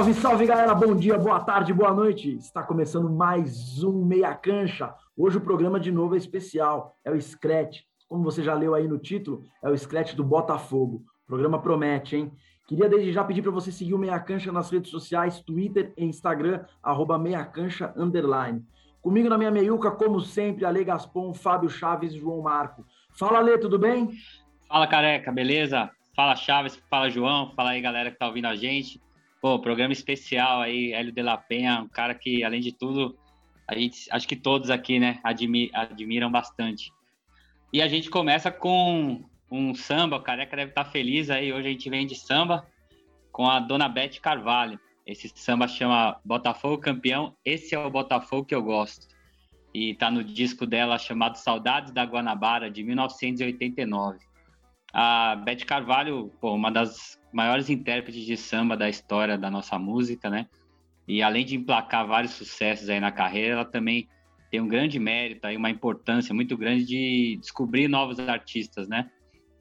Salve, 0.00 0.14
salve 0.14 0.46
galera, 0.46 0.74
bom 0.74 0.96
dia, 0.96 1.18
boa 1.18 1.38
tarde, 1.40 1.74
boa 1.74 1.92
noite. 1.92 2.34
Está 2.34 2.62
começando 2.62 3.10
mais 3.10 3.84
um 3.84 4.02
Meia 4.02 4.34
Cancha. 4.34 4.94
Hoje 5.14 5.36
o 5.36 5.42
programa 5.42 5.78
de 5.78 5.92
novo 5.92 6.14
é 6.14 6.16
especial, 6.16 6.96
é 7.04 7.10
o 7.10 7.20
Scratch. 7.20 7.80
Como 8.08 8.24
você 8.24 8.42
já 8.42 8.54
leu 8.54 8.74
aí 8.74 8.88
no 8.88 8.96
título, 8.96 9.44
é 9.62 9.68
o 9.68 9.76
Scratch 9.76 10.14
do 10.14 10.24
Botafogo. 10.24 11.04
O 11.24 11.26
programa 11.26 11.60
promete, 11.60 12.16
hein? 12.16 12.32
Queria 12.66 12.88
desde 12.88 13.12
já 13.12 13.22
pedir 13.22 13.42
para 13.42 13.50
você 13.50 13.70
seguir 13.70 13.92
o 13.92 13.98
Meia 13.98 14.18
Cancha 14.18 14.50
nas 14.50 14.70
redes 14.70 14.90
sociais, 14.90 15.42
Twitter 15.42 15.92
e 15.98 16.06
Instagram, 16.06 16.64
arroba 16.82 17.18
Meia 17.18 17.44
Cancha, 17.44 17.92
underline. 17.94 18.64
Comigo 19.02 19.28
na 19.28 19.36
minha 19.36 19.50
meiuca, 19.50 19.90
como 19.90 20.18
sempre, 20.22 20.64
Ale 20.64 20.82
Gaspon, 20.82 21.34
Fábio 21.34 21.68
Chaves 21.68 22.14
e 22.14 22.18
João 22.18 22.40
Marco. 22.40 22.86
Fala, 23.18 23.40
Ale, 23.40 23.58
tudo 23.58 23.78
bem? 23.78 24.08
Fala, 24.66 24.86
careca, 24.86 25.30
beleza? 25.30 25.90
Fala, 26.16 26.34
Chaves, 26.36 26.82
fala, 26.88 27.10
João, 27.10 27.50
fala 27.50 27.72
aí, 27.72 27.82
galera 27.82 28.10
que 28.10 28.18
tá 28.18 28.26
ouvindo 28.26 28.46
a 28.46 28.56
gente. 28.56 28.98
Pô, 29.40 29.58
programa 29.58 29.92
especial 29.92 30.60
aí, 30.60 30.92
Hélio 30.92 31.12
de 31.12 31.22
la 31.22 31.38
Penha, 31.38 31.80
um 31.80 31.88
cara 31.88 32.14
que, 32.14 32.44
além 32.44 32.60
de 32.60 32.72
tudo, 32.72 33.18
a 33.66 33.74
gente, 33.74 34.06
acho 34.10 34.28
que 34.28 34.36
todos 34.36 34.68
aqui, 34.68 34.98
né, 34.98 35.18
admi, 35.24 35.70
admiram 35.72 36.30
bastante. 36.30 36.92
E 37.72 37.80
a 37.80 37.88
gente 37.88 38.10
começa 38.10 38.50
com 38.50 39.24
um 39.50 39.74
samba, 39.74 40.16
o 40.16 40.22
Careca 40.22 40.56
deve 40.56 40.72
estar 40.72 40.84
tá 40.84 40.90
feliz 40.90 41.30
aí, 41.30 41.52
hoje 41.54 41.68
a 41.68 41.70
gente 41.70 41.88
vem 41.88 42.06
de 42.06 42.14
samba 42.16 42.66
com 43.32 43.48
a 43.48 43.58
Dona 43.58 43.88
Beth 43.88 44.20
Carvalho. 44.20 44.78
Esse 45.06 45.32
samba 45.34 45.66
chama 45.66 46.20
Botafogo 46.22 46.76
Campeão, 46.76 47.34
esse 47.42 47.74
é 47.74 47.78
o 47.78 47.90
Botafogo 47.90 48.44
que 48.44 48.54
eu 48.54 48.62
gosto. 48.62 49.08
E 49.72 49.94
tá 49.94 50.10
no 50.10 50.22
disco 50.22 50.66
dela 50.66 50.98
chamado 50.98 51.36
Saudades 51.36 51.92
da 51.92 52.04
Guanabara, 52.04 52.70
de 52.70 52.82
1989. 52.82 54.18
A 54.92 55.36
Beth 55.36 55.64
Carvalho, 55.64 56.30
pô, 56.40 56.54
uma 56.54 56.70
das 56.70 57.19
maiores 57.32 57.70
intérpretes 57.70 58.24
de 58.24 58.36
samba 58.36 58.76
da 58.76 58.88
história 58.88 59.38
da 59.38 59.50
nossa 59.50 59.78
música, 59.78 60.28
né? 60.28 60.46
E 61.06 61.22
além 61.22 61.44
de 61.44 61.56
emplacar 61.56 62.06
vários 62.06 62.32
sucessos 62.32 62.88
aí 62.88 63.00
na 63.00 63.10
carreira, 63.10 63.54
ela 63.54 63.64
também 63.64 64.08
tem 64.50 64.60
um 64.60 64.68
grande 64.68 64.98
mérito 64.98 65.46
aí, 65.46 65.56
uma 65.56 65.70
importância 65.70 66.34
muito 66.34 66.56
grande 66.56 66.84
de 66.84 67.38
descobrir 67.40 67.88
novos 67.88 68.18
artistas, 68.18 68.88
né? 68.88 69.10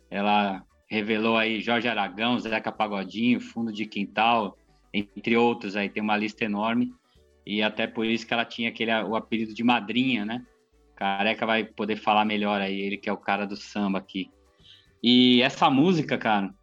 Ela 0.10 0.64
revelou 0.90 1.38
aí 1.38 1.62
Jorge 1.62 1.88
Aragão, 1.88 2.40
Zeca 2.40 2.72
Pagodinho, 2.72 3.40
Fundo 3.40 3.72
de 3.72 3.86
Quintal, 3.86 4.58
entre 4.94 5.38
outros 5.38 5.76
aí, 5.76 5.90
tem 5.90 6.02
uma 6.02 6.18
lista 6.18 6.44
enorme. 6.44 6.92
E 7.46 7.62
até 7.62 7.86
por 7.88 8.06
isso 8.06 8.26
que 8.26 8.34
ela 8.34 8.46
tinha 8.46 8.70
aquele 8.70 8.92
o 9.04 9.16
apelido 9.16 9.54
de 9.54 9.64
madrinha, 9.64 10.26
né? 10.26 10.44
Careca 10.96 11.46
vai 11.46 11.64
poder 11.64 11.96
falar 11.96 12.26
melhor 12.26 12.60
aí, 12.60 12.80
ele 12.80 12.98
que 12.98 13.10
é 13.10 13.14
o 13.14 13.18
cara 13.18 13.46
do 13.46 13.56
samba 13.56 14.00
aqui. 14.00 14.30
E 15.02 15.42
essa 15.42 15.70
música, 15.70 16.18
cara, 16.18 16.54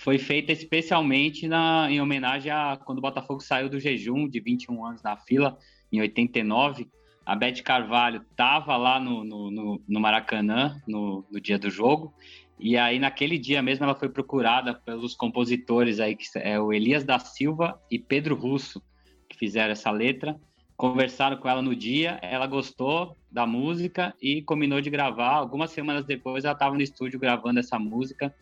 foi 0.00 0.18
feita 0.18 0.50
especialmente 0.50 1.46
na, 1.46 1.86
em 1.90 2.00
homenagem 2.00 2.50
a 2.50 2.78
quando 2.82 2.98
o 2.98 3.02
Botafogo 3.02 3.40
saiu 3.40 3.68
do 3.68 3.78
jejum 3.78 4.26
de 4.26 4.40
21 4.40 4.84
anos 4.84 5.02
na 5.02 5.16
fila, 5.16 5.58
em 5.92 6.00
89. 6.00 6.88
A 7.24 7.36
Beth 7.36 7.62
Carvalho 7.62 8.24
estava 8.30 8.78
lá 8.78 8.98
no, 8.98 9.22
no, 9.24 9.82
no 9.86 10.00
Maracanã 10.00 10.80
no, 10.88 11.26
no, 11.30 11.38
dia 11.38 11.58
do 11.58 11.68
jogo. 11.68 12.14
E 12.58 12.78
aí, 12.78 12.98
naquele 12.98 13.38
dia 13.38 13.62
mesmo, 13.62 13.84
ela 13.84 13.94
foi 13.94 14.08
procurada 14.08 14.74
pelos 14.74 15.14
compositores 15.14 16.00
aí, 16.00 16.16
que 16.16 16.26
é 16.36 16.58
o 16.58 16.72
Elias 16.72 17.04
da 17.04 17.18
Silva 17.18 17.78
e 17.90 17.98
Pedro 17.98 18.34
Russo, 18.34 18.82
que 19.28 19.36
fizeram 19.36 19.72
essa 19.72 19.90
letra. 19.90 20.34
Conversaram 20.78 21.36
com 21.36 21.48
ela 21.48 21.60
no 21.60 21.76
dia, 21.76 22.18
ela 22.22 22.46
gostou 22.46 23.18
da 23.30 23.46
música 23.46 24.14
e 24.20 24.40
combinou 24.42 24.80
de 24.80 24.88
gravar. 24.88 25.34
Algumas 25.34 25.72
semanas 25.72 26.06
depois, 26.06 26.44
ela 26.44 26.54
estava 26.54 26.74
no 26.74 26.82
estúdio 26.82 27.20
gravando 27.20 27.60
essa 27.60 27.78
música 27.78 28.34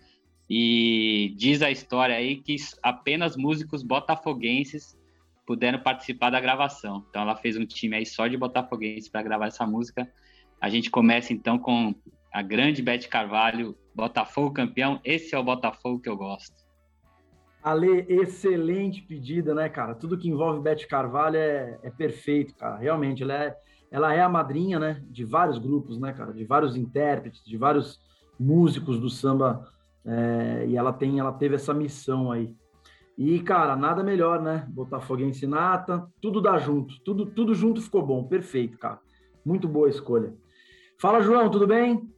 e 0.48 1.34
diz 1.36 1.60
a 1.60 1.70
história 1.70 2.16
aí 2.16 2.36
que 2.36 2.56
apenas 2.82 3.36
músicos 3.36 3.82
botafoguenses 3.82 4.97
puderam 5.47 5.78
participar 5.78 6.31
da 6.31 6.41
gravação. 6.41 7.04
Então 7.09 7.22
ela 7.22 7.36
fez 7.36 7.56
um 7.56 7.66
time 7.66 7.97
aí 7.97 8.06
só 8.06 8.26
de 8.26 8.36
botafoguenses 8.36 9.08
para 9.08 9.22
gravar 9.22 9.47
essa 9.47 9.66
música. 9.66 10.10
A 10.60 10.69
gente 10.69 10.91
começa 10.91 11.32
então 11.32 11.58
com 11.58 11.94
a 12.32 12.42
grande 12.42 12.82
Beth 12.82 13.08
Carvalho, 13.10 13.76
Botafogo 13.94 14.53
campeão. 14.53 15.00
Esse 15.04 15.34
é 15.34 15.38
o 15.38 15.44
Botafogo 15.44 16.00
que 16.00 16.08
eu 16.08 16.16
gosto. 16.16 16.56
Ale, 17.62 18.06
excelente 18.08 19.03
pedida, 19.03 19.54
né, 19.54 19.69
cara? 19.69 19.94
Tudo 19.94 20.16
que 20.16 20.28
envolve 20.28 20.60
Beth 20.60 20.87
Carvalho 20.88 21.37
é, 21.37 21.78
é 21.82 21.91
perfeito, 21.91 22.54
cara. 22.54 22.76
Realmente, 22.76 23.22
ela 23.22 23.34
é, 23.34 23.56
ela 23.91 24.14
é 24.14 24.20
a 24.20 24.28
madrinha, 24.28 24.78
né, 24.78 25.03
de 25.10 25.25
vários 25.25 25.58
grupos, 25.58 25.98
né, 25.98 26.12
cara? 26.12 26.32
De 26.32 26.44
vários 26.44 26.76
intérpretes, 26.76 27.44
de 27.44 27.56
vários 27.56 28.00
músicos 28.38 29.00
do 29.00 29.10
samba 29.10 29.66
é, 30.06 30.66
e 30.66 30.76
ela 30.76 30.92
tem, 30.92 31.19
ela 31.19 31.32
teve 31.32 31.54
essa 31.54 31.75
missão 31.75 32.31
aí. 32.32 32.54
E, 33.16 33.41
cara, 33.41 33.75
nada 33.75 34.03
melhor, 34.03 34.41
né? 34.41 34.64
Botafoguense 34.69 35.47
nata, 35.47 36.09
tudo 36.22 36.41
dá 36.41 36.59
junto, 36.59 37.00
tudo, 37.03 37.26
tudo 37.26 37.54
junto 37.54 37.82
ficou 37.82 38.00
bom, 38.00 38.25
perfeito, 38.25 38.78
cara. 38.78 39.00
Muito 39.44 39.66
boa 39.66 39.88
escolha. 39.88 40.32
Fala, 41.00 41.20
João, 41.20 41.50
tudo 41.50 41.66
bem? 41.66 42.08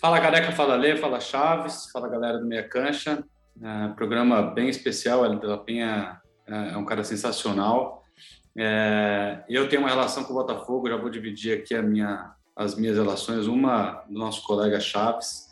Fala, 0.00 0.20
Careca, 0.20 0.52
fala 0.52 0.76
Lê, 0.76 0.96
fala 0.96 1.20
Chaves, 1.20 1.90
fala 1.92 2.08
galera 2.08 2.38
do 2.38 2.46
Meia 2.46 2.66
Cancha. 2.66 3.22
É, 3.62 3.88
programa 3.88 4.40
bem 4.40 4.68
especial, 4.68 5.24
Ellen 5.24 5.38
Pela 5.38 5.58
Penha 5.58 6.20
é, 6.46 6.70
é 6.72 6.76
um 6.76 6.84
cara 6.84 7.04
sensacional. 7.04 8.02
É, 8.56 9.44
eu 9.48 9.68
tenho 9.68 9.82
uma 9.82 9.90
relação 9.90 10.24
com 10.24 10.32
o 10.32 10.36
Botafogo, 10.36 10.88
já 10.88 10.96
vou 10.96 11.10
dividir 11.10 11.58
aqui 11.58 11.76
minha, 11.82 12.32
as 12.56 12.76
minhas 12.76 12.96
relações. 12.96 13.46
Uma 13.46 14.04
do 14.08 14.18
nosso 14.18 14.42
colega 14.44 14.80
Chaves, 14.80 15.49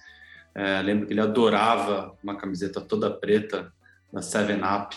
é, 0.59 0.83
lembro 0.83 1.07
que 1.07 1.13
ele 1.13 1.21
adorava 1.21 2.19
uma 2.21 2.37
camiseta 2.37 2.81
toda 2.81 3.09
preta 3.09 3.73
da 4.13 4.21
Seven 4.21 4.57
Up 4.57 4.97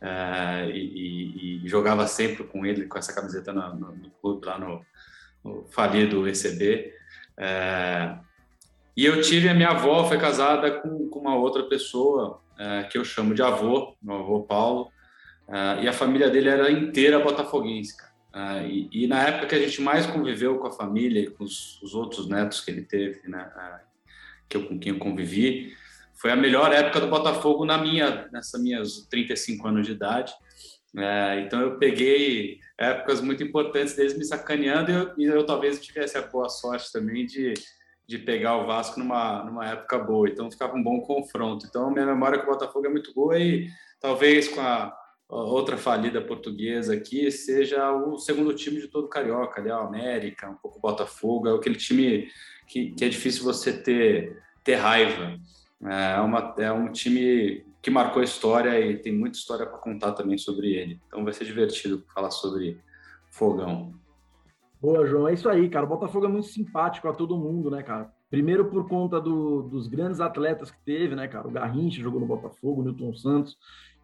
é, 0.00 0.70
e, 0.70 1.60
e, 1.62 1.68
jogava 1.68 2.06
sempre 2.06 2.44
com 2.44 2.64
ele 2.64 2.86
com 2.86 2.98
essa 2.98 3.14
camiseta 3.14 3.52
no, 3.52 3.74
no, 3.74 3.92
no 3.94 4.10
clube 4.22 4.46
lá 4.46 4.58
no, 4.58 4.82
no 5.44 5.66
falido 5.70 6.26
ECB. 6.26 6.94
É, 7.36 8.16
e 8.96 9.04
eu 9.04 9.20
tive 9.20 9.50
a 9.50 9.54
minha 9.54 9.68
avó 9.68 10.02
foi 10.04 10.16
casada 10.16 10.80
com, 10.80 11.10
com 11.10 11.18
uma 11.18 11.36
outra 11.36 11.64
pessoa 11.64 12.40
é, 12.58 12.84
que 12.84 12.96
eu 12.96 13.04
chamo 13.04 13.34
de 13.34 13.42
avô, 13.42 13.94
meu 14.02 14.16
avô 14.16 14.40
Paulo, 14.44 14.90
é, 15.46 15.84
e 15.84 15.88
a 15.88 15.92
família 15.92 16.30
dele 16.30 16.48
era 16.48 16.70
inteira 16.70 17.20
botafoguense. 17.20 17.94
Uh, 18.34 18.66
e, 18.66 19.04
e, 19.04 19.06
na 19.06 19.28
época 19.28 19.48
que 19.48 19.54
a 19.54 19.58
gente 19.58 19.82
mais 19.82 20.06
conviveu 20.06 20.58
com 20.58 20.66
a 20.66 20.72
família 20.72 21.20
e 21.20 21.28
com 21.28 21.44
os, 21.44 21.78
os 21.82 21.94
outros 21.94 22.26
netos 22.26 22.62
que 22.62 22.70
ele 22.70 22.80
teve, 22.80 23.28
né, 23.28 23.52
que 24.52 24.56
eu, 24.56 24.66
com 24.66 24.78
quem 24.78 24.92
eu 24.92 24.98
convivi, 24.98 25.74
foi 26.14 26.30
a 26.30 26.36
melhor 26.36 26.72
época 26.72 27.00
do 27.00 27.08
Botafogo 27.08 27.64
na 27.64 27.78
minha, 27.78 28.28
nessa 28.30 28.58
minhas 28.58 29.06
35 29.10 29.66
anos 29.66 29.86
de 29.86 29.92
idade. 29.92 30.32
É, 30.94 31.40
então 31.40 31.60
eu 31.60 31.78
peguei 31.78 32.58
épocas 32.76 33.22
muito 33.22 33.42
importantes 33.42 33.94
deles 33.94 34.16
me 34.16 34.24
sacaneando 34.24 34.90
e 34.90 34.94
eu, 34.94 35.14
e 35.16 35.24
eu, 35.24 35.46
talvez 35.46 35.80
tivesse 35.80 36.18
a 36.18 36.22
boa 36.22 36.50
sorte 36.50 36.92
também 36.92 37.24
de, 37.24 37.54
de 38.06 38.18
pegar 38.18 38.58
o 38.58 38.66
Vasco 38.66 39.00
numa, 39.00 39.42
numa 39.42 39.66
época 39.66 39.98
boa. 39.98 40.28
Então 40.28 40.50
ficava 40.50 40.76
um 40.76 40.82
bom 40.82 41.00
confronto. 41.00 41.64
Então 41.66 41.90
minha 41.90 42.06
memória 42.06 42.38
com 42.38 42.46
o 42.46 42.52
Botafogo 42.52 42.86
é 42.86 42.90
muito 42.90 43.14
boa 43.14 43.38
e 43.38 43.68
talvez 43.98 44.48
com 44.48 44.60
a, 44.60 44.94
outra 45.32 45.78
falida 45.78 46.20
portuguesa 46.20 46.92
aqui 46.92 47.30
seja 47.30 47.90
o 47.90 48.18
segundo 48.18 48.52
time 48.54 48.80
de 48.80 48.88
todo 48.88 49.08
carioca, 49.08 49.60
ali, 49.60 49.70
a 49.70 49.78
América, 49.78 50.50
um 50.50 50.56
pouco 50.56 50.78
o 50.78 50.80
Botafogo, 50.80 51.48
é 51.48 51.54
aquele 51.54 51.76
time 51.76 52.28
que, 52.66 52.92
que 52.92 53.04
é 53.04 53.08
difícil 53.08 53.42
você 53.42 53.72
ter, 53.72 54.36
ter 54.64 54.76
raiva. 54.76 55.38
É, 55.82 56.20
uma, 56.20 56.54
é 56.58 56.72
um 56.72 56.90
time 56.92 57.64
que 57.80 57.90
marcou 57.90 58.20
a 58.20 58.24
história 58.24 58.80
e 58.80 58.96
tem 58.96 59.12
muita 59.12 59.36
história 59.36 59.66
para 59.66 59.78
contar 59.78 60.12
também 60.12 60.38
sobre 60.38 60.72
ele. 60.72 61.00
Então 61.06 61.24
vai 61.24 61.32
ser 61.32 61.44
divertido 61.44 62.04
falar 62.14 62.30
sobre 62.30 62.78
Fogão. 63.30 63.92
Boa, 64.80 65.06
João. 65.06 65.28
É 65.28 65.34
isso 65.34 65.48
aí, 65.48 65.68
cara. 65.68 65.86
O 65.86 65.88
Botafogo 65.88 66.26
é 66.26 66.28
muito 66.28 66.48
simpático 66.48 67.08
a 67.08 67.12
todo 67.12 67.36
mundo, 67.36 67.70
né, 67.70 67.82
cara? 67.82 68.12
Primeiro 68.30 68.64
por 68.64 68.88
conta 68.88 69.20
do, 69.20 69.62
dos 69.62 69.86
grandes 69.86 70.20
atletas 70.20 70.70
que 70.70 70.78
teve, 70.84 71.14
né, 71.14 71.28
cara? 71.28 71.46
O 71.46 71.50
Garrincha 71.50 72.00
jogou 72.00 72.20
no 72.20 72.26
Botafogo, 72.26 72.80
o 72.80 72.84
Newton 72.84 73.12
Santos, 73.14 73.56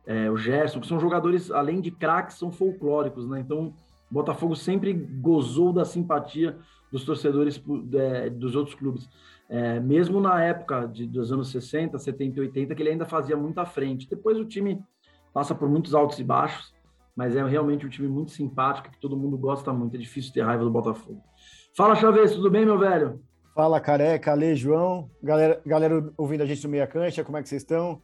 é, 0.06 0.30
o 0.30 0.36
Gerson, 0.36 0.80
que 0.80 0.86
são 0.86 1.00
jogadores, 1.00 1.50
além 1.50 1.80
de 1.80 1.90
craques, 1.90 2.38
são 2.38 2.50
folclóricos, 2.50 3.28
né? 3.28 3.40
Então, 3.40 3.74
o 4.10 4.14
Botafogo 4.14 4.54
sempre 4.54 4.92
gozou 4.92 5.72
da 5.72 5.84
simpatia 5.84 6.56
dos 6.90 7.04
torcedores 7.04 7.62
é, 7.94 8.30
dos 8.30 8.54
outros 8.54 8.74
clubes. 8.74 9.08
É, 9.48 9.80
mesmo 9.80 10.20
na 10.20 10.44
época 10.44 10.86
de, 10.86 11.06
dos 11.06 11.32
anos 11.32 11.50
60, 11.50 11.98
70 11.98 12.38
e 12.38 12.40
80, 12.42 12.74
que 12.74 12.82
ele 12.82 12.90
ainda 12.90 13.06
fazia 13.06 13.36
muita 13.36 13.64
frente. 13.64 14.08
Depois 14.08 14.38
o 14.38 14.44
time 14.44 14.82
passa 15.32 15.54
por 15.54 15.68
muitos 15.68 15.94
altos 15.94 16.18
e 16.18 16.24
baixos, 16.24 16.74
mas 17.16 17.34
é 17.34 17.42
realmente 17.42 17.86
um 17.86 17.88
time 17.88 18.08
muito 18.08 18.30
simpático, 18.30 18.90
que 18.90 19.00
todo 19.00 19.16
mundo 19.16 19.38
gosta 19.38 19.72
muito. 19.72 19.96
É 19.96 19.98
difícil 19.98 20.32
ter 20.32 20.42
raiva 20.42 20.64
do 20.64 20.70
Botafogo. 20.70 21.22
Fala, 21.74 21.94
Chaves, 21.94 22.32
tudo 22.32 22.50
bem, 22.50 22.66
meu 22.66 22.78
velho? 22.78 23.20
Fala, 23.54 23.80
Careca, 23.80 24.32
Ale, 24.32 24.54
João. 24.54 25.10
Galera, 25.22 25.60
galera 25.64 26.12
ouvindo 26.16 26.42
a 26.42 26.46
gente 26.46 26.62
no 26.64 26.70
Meia 26.70 26.86
Cancha, 26.86 27.24
como 27.24 27.38
é 27.38 27.42
que 27.42 27.48
vocês 27.48 27.62
estão? 27.62 28.02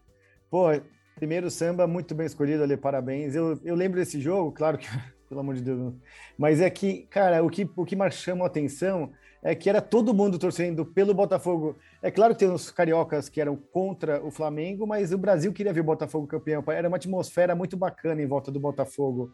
Pô, 0.50 0.66
primeiro 1.14 1.50
samba, 1.50 1.86
muito 1.86 2.14
bem 2.14 2.26
escolhido, 2.26 2.62
Ale, 2.62 2.76
parabéns. 2.76 3.34
Eu, 3.34 3.60
eu 3.64 3.74
lembro 3.74 4.00
desse 4.00 4.20
jogo, 4.20 4.50
claro 4.50 4.78
que 4.78 4.86
pelo 5.28 5.40
amor 5.40 5.54
de 5.54 5.62
Deus. 5.62 5.94
Mas 6.38 6.60
é 6.60 6.70
que, 6.70 7.02
cara, 7.10 7.42
o 7.42 7.50
que, 7.50 7.68
o 7.76 7.84
que 7.84 7.94
mais 7.94 8.14
chama 8.14 8.44
a 8.44 8.46
atenção 8.46 9.12
é 9.44 9.54
que 9.54 9.68
era 9.68 9.82
todo 9.82 10.14
mundo 10.14 10.38
torcendo 10.38 10.86
pelo 10.86 11.12
Botafogo. 11.12 11.76
É 12.02 12.10
claro 12.10 12.32
que 12.32 12.40
tem 12.40 12.50
uns 12.50 12.70
cariocas 12.70 13.28
que 13.28 13.42
eram 13.42 13.54
contra 13.54 14.24
o 14.24 14.30
Flamengo, 14.30 14.86
mas 14.86 15.12
o 15.12 15.18
Brasil 15.18 15.52
queria 15.52 15.72
ver 15.72 15.80
o 15.80 15.84
Botafogo 15.84 16.26
campeão. 16.26 16.64
Era 16.68 16.88
uma 16.88 16.96
atmosfera 16.96 17.54
muito 17.54 17.76
bacana 17.76 18.22
em 18.22 18.26
volta 18.26 18.50
do 18.50 18.58
Botafogo. 18.58 19.30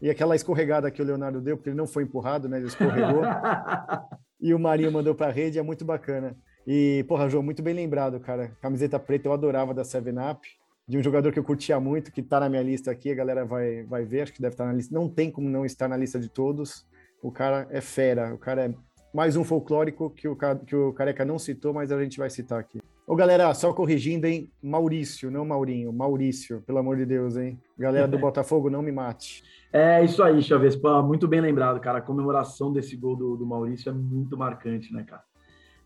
E 0.00 0.08
aquela 0.08 0.34
escorregada 0.34 0.90
que 0.90 1.02
o 1.02 1.04
Leonardo 1.04 1.38
deu, 1.38 1.58
porque 1.58 1.68
ele 1.68 1.76
não 1.76 1.86
foi 1.86 2.04
empurrado, 2.04 2.48
né? 2.48 2.56
Ele 2.56 2.66
escorregou. 2.66 3.22
e 4.40 4.54
o 4.54 4.58
Marinho 4.58 4.90
mandou 4.90 5.14
para 5.14 5.26
a 5.26 5.30
rede, 5.30 5.58
é 5.58 5.62
muito 5.62 5.84
bacana. 5.84 6.34
E, 6.66 7.04
porra, 7.06 7.28
João, 7.28 7.42
muito 7.42 7.62
bem 7.62 7.74
lembrado, 7.74 8.18
cara. 8.20 8.56
Camiseta 8.60 8.98
preta 8.98 9.28
eu 9.28 9.34
adorava 9.34 9.74
da 9.74 9.84
Seven 9.84 10.14
Up, 10.30 10.48
de 10.88 10.96
um 10.96 11.02
jogador 11.02 11.30
que 11.30 11.38
eu 11.38 11.44
curtia 11.44 11.78
muito, 11.78 12.10
que 12.10 12.22
tá 12.22 12.40
na 12.40 12.48
minha 12.48 12.62
lista 12.62 12.90
aqui, 12.90 13.10
a 13.10 13.14
galera 13.14 13.44
vai, 13.44 13.82
vai 13.84 14.04
ver, 14.04 14.22
acho 14.22 14.32
que 14.32 14.40
deve 14.40 14.54
estar 14.54 14.64
tá 14.64 14.70
na 14.70 14.76
lista. 14.76 14.94
Não 14.94 15.10
tem 15.10 15.30
como 15.30 15.48
não 15.48 15.66
estar 15.66 15.88
na 15.88 15.96
lista 15.96 16.18
de 16.18 16.30
todos. 16.30 16.86
O 17.22 17.30
cara 17.30 17.68
é 17.70 17.80
fera, 17.80 18.34
o 18.34 18.38
cara 18.38 18.64
é 18.64 18.74
mais 19.12 19.36
um 19.36 19.44
folclórico 19.44 20.10
que 20.10 20.26
o, 20.26 20.36
que 20.66 20.74
o 20.74 20.92
Careca 20.92 21.24
não 21.24 21.38
citou, 21.38 21.74
mas 21.74 21.92
a 21.92 22.02
gente 22.02 22.18
vai 22.18 22.30
citar 22.30 22.58
aqui. 22.58 22.80
Ô, 23.06 23.14
galera, 23.14 23.52
só 23.52 23.72
corrigindo, 23.72 24.26
hein? 24.26 24.50
Maurício, 24.62 25.30
não 25.30 25.44
Maurinho. 25.44 25.92
Maurício, 25.92 26.62
pelo 26.62 26.78
amor 26.78 26.96
de 26.96 27.04
Deus, 27.04 27.36
hein? 27.36 27.60
Galera 27.78 28.08
do 28.08 28.16
Botafogo, 28.18 28.70
não 28.70 28.80
me 28.80 28.92
mate. 28.92 29.42
É 29.72 30.02
isso 30.04 30.22
aí, 30.22 30.40
Chaves. 30.40 30.80
Muito 31.04 31.28
bem 31.28 31.40
lembrado, 31.40 31.80
cara. 31.80 31.98
A 31.98 32.02
comemoração 32.02 32.72
desse 32.72 32.96
gol 32.96 33.16
do, 33.16 33.36
do 33.36 33.44
Maurício 33.44 33.90
é 33.90 33.92
muito 33.92 34.36
marcante, 34.36 34.92
né, 34.92 35.04
cara? 35.04 35.22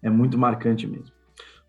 É 0.03 0.11
muito 0.11 0.39
marcante 0.39 0.87
mesmo. 0.87 1.15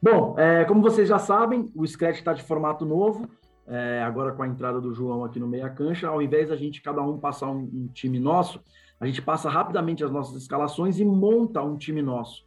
Bom, 0.01 0.35
é, 0.37 0.63
como 0.65 0.81
vocês 0.81 1.07
já 1.07 1.17
sabem, 1.17 1.71
o 1.73 1.87
Scratch 1.87 2.17
está 2.17 2.33
de 2.33 2.43
formato 2.43 2.85
novo. 2.85 3.27
É, 3.65 4.01
agora 4.03 4.31
com 4.31 4.43
a 4.43 4.47
entrada 4.47 4.79
do 4.79 4.93
João 4.93 5.25
aqui 5.25 5.39
no 5.39 5.47
meia 5.47 5.69
cancha, 5.69 6.07
ao 6.07 6.21
invés 6.21 6.47
da 6.47 6.55
gente 6.55 6.81
cada 6.81 7.01
um 7.01 7.17
passar 7.17 7.49
um, 7.49 7.69
um 7.73 7.89
time 7.93 8.17
nosso, 8.17 8.61
a 8.99 9.05
gente 9.05 9.21
passa 9.21 9.49
rapidamente 9.49 10.03
as 10.03 10.11
nossas 10.11 10.35
escalações 10.41 10.99
e 10.99 11.05
monta 11.05 11.61
um 11.61 11.77
time 11.77 12.01
nosso. 12.01 12.45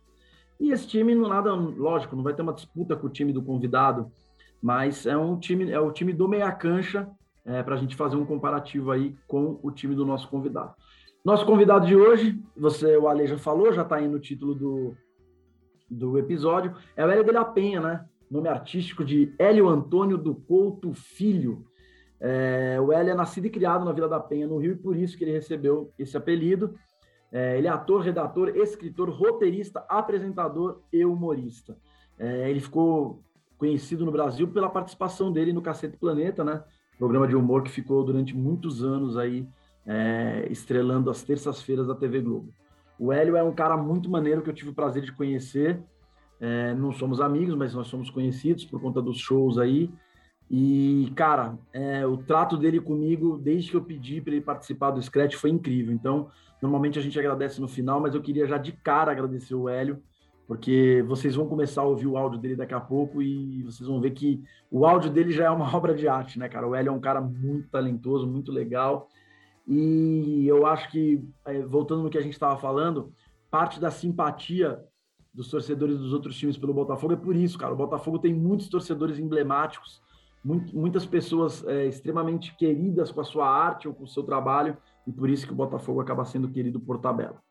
E 0.58 0.73
esse 0.73 0.87
time, 0.87 1.14
não 1.14 1.29
nada, 1.29 1.55
lógico, 1.55 2.14
não 2.14 2.23
vai 2.23 2.35
ter 2.35 2.43
uma 2.43 2.52
disputa 2.52 2.94
com 2.97 3.06
o 3.06 3.11
time 3.11 3.32
do 3.32 3.43
convidado, 3.43 4.11
mas 4.61 5.06
é 5.06 5.17
um 5.17 5.38
time, 5.38 5.70
é 5.70 5.81
o 5.81 5.91
time 5.91 6.12
do 6.12 6.29
meia 6.29 6.52
cancha 6.52 7.08
é, 7.44 7.62
para 7.62 7.75
a 7.75 7.79
gente 7.79 7.97
fazer 7.97 8.17
um 8.17 8.26
comparativo 8.26 8.91
aí 8.91 9.17
com 9.26 9.58
o 9.62 9.70
time 9.70 9.94
do 9.94 10.05
nosso 10.05 10.29
convidado. 10.29 10.75
Nosso 11.25 11.47
convidado 11.47 11.87
de 11.87 11.97
hoje, 11.97 12.38
você, 12.56 12.97
o 12.97 13.08
Ale 13.08 13.26
já 13.26 13.38
falou, 13.38 13.73
já 13.73 13.82
está 13.82 13.97
aí 13.97 14.08
no 14.08 14.19
título 14.19 14.55
do, 14.55 14.97
do 15.91 16.19
episódio, 16.19 16.75
é 16.97 17.05
o 17.05 17.11
Hélio 17.11 17.25
de 17.25 17.32
la 17.32 17.44
Penha, 17.44 17.81
né? 17.81 18.05
Nome 18.31 18.49
artístico 18.49 19.05
de 19.05 19.35
Hélio 19.38 19.69
Antônio 19.69 20.17
do 20.17 20.35
Couto 20.35 20.93
Filho. 20.94 21.64
É, 22.21 22.79
o 22.81 22.93
Hélio 22.93 23.13
é 23.13 23.15
nascido 23.15 23.47
e 23.47 23.51
criado 23.51 23.85
na 23.85 23.93
Vila 23.93 24.09
da 24.09 24.21
Penha, 24.21 24.47
no 24.47 24.59
Rio, 24.59 24.73
e 24.73 24.77
por 24.77 24.97
isso 24.97 25.17
que 25.17 25.25
ele 25.25 25.33
recebeu 25.33 25.93
esse 25.99 26.17
apelido. 26.17 26.75
É, 27.33 27.57
ele 27.57 27.67
é 27.67 27.71
ator, 27.71 28.03
redator, 28.03 28.49
escritor, 28.57 29.09
roteirista, 29.09 29.85
apresentador 29.89 30.83
e 30.93 31.05
humorista. 31.05 31.77
É, 32.19 32.51
ele 32.51 32.61
ficou 32.61 33.23
conhecido 33.57 34.05
no 34.05 34.13
Brasil 34.13 34.49
pela 34.49 34.69
participação 34.69 35.33
dele 35.33 35.53
no 35.53 35.63
Cacete 35.63 35.97
Planeta, 35.97 36.45
né? 36.45 36.63
Programa 36.99 37.27
de 37.27 37.37
humor 37.37 37.63
que 37.63 37.71
ficou 37.71 38.05
durante 38.05 38.37
muitos 38.37 38.85
anos 38.85 39.17
aí 39.17 39.49
é, 39.87 40.47
estrelando 40.51 41.11
as 41.11 41.23
terças-feiras 41.23 41.87
da 41.87 41.95
TV 41.95 42.21
Globo. 42.21 42.53
O 42.99 43.13
Hélio 43.13 43.37
é 43.37 43.43
um 43.43 43.53
cara 43.53 43.77
muito 43.77 44.11
maneiro 44.11 44.43
que 44.43 44.51
eu 44.51 44.55
tive 44.55 44.71
o 44.71 44.75
prazer 44.75 45.03
de 45.03 45.13
conhecer. 45.13 45.83
É, 46.39 46.75
não 46.75 46.93
somos 46.93 47.21
amigos, 47.21 47.55
mas 47.55 47.75
nós 47.75 47.87
somos 47.87 48.11
conhecidos 48.11 48.65
por 48.65 48.81
conta 48.81 49.01
dos 49.01 49.19
shows 49.19 49.59
aí. 49.59 49.91
E, 50.50 51.12
cara, 51.14 51.56
é, 51.73 52.05
o 52.05 52.17
trato 52.17 52.56
dele 52.56 52.81
comigo, 52.81 53.38
desde 53.38 53.70
que 53.70 53.76
eu 53.76 53.85
pedi 53.85 54.20
para 54.20 54.32
ele 54.32 54.43
participar 54.43 54.91
do 54.91 55.00
Scratch, 55.00 55.37
foi 55.37 55.50
incrível. 55.50 55.94
Então, 55.94 56.29
normalmente 56.61 56.99
a 56.99 57.02
gente 57.02 57.17
agradece 57.17 57.61
no 57.61 57.69
final, 57.69 58.00
mas 58.00 58.17
eu 58.17 58.20
queria 58.20 58.49
já 58.49 58.58
de 58.58 58.73
cara 58.73 59.12
agradecer 59.12 59.55
o 59.55 59.69
Hélio, 59.69 60.02
porque 60.49 61.05
vocês 61.06 61.37
vão 61.37 61.47
começar 61.47 61.82
a 61.82 61.85
ouvir 61.85 62.08
o 62.08 62.17
áudio 62.17 62.41
dele 62.41 62.56
daqui 62.56 62.75
a 62.75 62.81
pouco 62.81 63.23
e 63.23 63.62
vocês 63.62 63.88
vão 63.88 64.00
ver 64.00 64.11
que 64.11 64.43
o 64.69 64.85
áudio 64.85 65.08
dele 65.08 65.31
já 65.31 65.44
é 65.44 65.50
uma 65.50 65.70
obra 65.76 65.94
de 65.94 66.08
arte, 66.08 66.37
né, 66.37 66.49
cara? 66.49 66.67
O 66.67 66.75
Hélio 66.75 66.91
é 66.91 66.93
um 66.93 67.00
cara 67.00 67.20
muito 67.20 67.69
talentoso, 67.69 68.26
muito 68.26 68.50
legal. 68.50 69.08
E 69.69 70.44
eu 70.49 70.67
acho 70.67 70.91
que, 70.91 71.23
é, 71.44 71.62
voltando 71.62 72.02
no 72.02 72.11
que 72.11 72.19
a 72.19 72.23
gente 72.23 72.32
estava 72.32 72.58
falando, 72.58 73.12
parte 73.49 73.79
da 73.79 73.93
simpatia 73.93 74.81
dos 75.32 75.49
torcedores 75.49 75.97
dos 75.97 76.12
outros 76.12 76.37
times 76.37 76.58
pelo 76.58 76.75
Botafogo 76.75 77.12
é 77.12 77.17
por 77.17 77.37
isso, 77.37 77.56
cara. 77.56 77.73
O 77.73 77.76
Botafogo 77.76 78.19
tem 78.19 78.35
muitos 78.35 78.69
torcedores 78.69 79.17
emblemáticos 79.20 80.02
muitas 80.43 81.05
pessoas 81.05 81.67
é, 81.67 81.87
extremamente 81.87 82.57
queridas 82.57 83.13
com 83.13 83.21
a 83.21 83.25
sua 83.25 83.49
arte 83.49 83.87
ou 83.87 83.95
com 83.95 84.05
o 84.05 84.09
seu 84.09 84.23
trabalho, 84.23 84.77
e 85.07 85.13
por 85.13 85.29
isso 85.29 85.47
que 85.47 85.53
o 85.53 85.57
Botafogo 85.57 86.01
acaba 86.01 86.25
sendo 86.25 86.49
querido 86.49 86.81
por 86.81 86.99
tabela. 86.99 87.43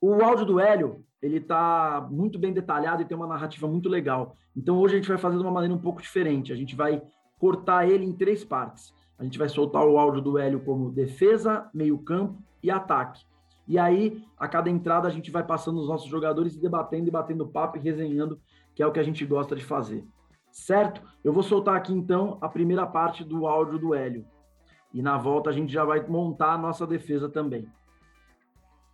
O 0.00 0.22
áudio 0.22 0.44
do 0.44 0.60
Hélio, 0.60 1.04
ele 1.20 1.38
está 1.38 2.06
muito 2.10 2.38
bem 2.38 2.52
detalhado 2.52 3.02
e 3.02 3.04
tem 3.04 3.16
uma 3.16 3.26
narrativa 3.26 3.66
muito 3.66 3.88
legal. 3.88 4.36
Então 4.56 4.78
hoje 4.78 4.94
a 4.94 4.98
gente 4.98 5.08
vai 5.08 5.18
fazer 5.18 5.36
de 5.36 5.42
uma 5.42 5.50
maneira 5.50 5.74
um 5.74 5.78
pouco 5.78 6.00
diferente. 6.00 6.52
A 6.52 6.56
gente 6.56 6.76
vai 6.76 7.02
cortar 7.38 7.88
ele 7.88 8.04
em 8.04 8.12
três 8.12 8.44
partes. 8.44 8.94
A 9.18 9.24
gente 9.24 9.38
vai 9.38 9.48
soltar 9.48 9.84
o 9.84 9.98
áudio 9.98 10.20
do 10.20 10.38
Hélio 10.38 10.60
como 10.60 10.92
defesa, 10.92 11.68
meio-campo 11.74 12.40
e 12.62 12.70
ataque. 12.70 13.24
E 13.66 13.76
aí, 13.76 14.24
a 14.38 14.46
cada 14.46 14.70
entrada, 14.70 15.08
a 15.08 15.10
gente 15.10 15.30
vai 15.30 15.44
passando 15.44 15.80
os 15.80 15.88
nossos 15.88 16.08
jogadores 16.08 16.54
e 16.54 16.60
debatendo, 16.60 17.08
e 17.08 17.10
batendo 17.10 17.46
papo 17.46 17.76
e 17.76 17.80
resenhando, 17.80 18.40
que 18.74 18.82
é 18.82 18.86
o 18.86 18.92
que 18.92 19.00
a 19.00 19.02
gente 19.02 19.26
gosta 19.26 19.56
de 19.56 19.64
fazer 19.64 20.06
certo? 20.58 21.00
Eu 21.22 21.32
vou 21.32 21.42
soltar 21.42 21.76
aqui 21.76 21.92
então 21.92 22.36
a 22.40 22.48
primeira 22.48 22.86
parte 22.86 23.24
do 23.24 23.46
áudio 23.46 23.78
do 23.78 23.94
Hélio. 23.94 24.24
E 24.92 25.00
na 25.00 25.16
volta 25.16 25.50
a 25.50 25.52
gente 25.52 25.72
já 25.72 25.84
vai 25.84 26.04
montar 26.06 26.54
a 26.54 26.58
nossa 26.58 26.86
defesa 26.86 27.28
também. 27.28 27.68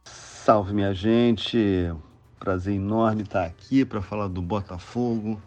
Salve 0.05 0.75
minha 0.75 0.93
gente, 0.93 1.59
prazer 2.39 2.75
enorme 2.75 3.23
estar 3.23 3.45
aqui 3.45 3.85
para 3.85 4.03
falar 4.03 4.29
do 4.29 4.43
Botafogo. 4.43 5.41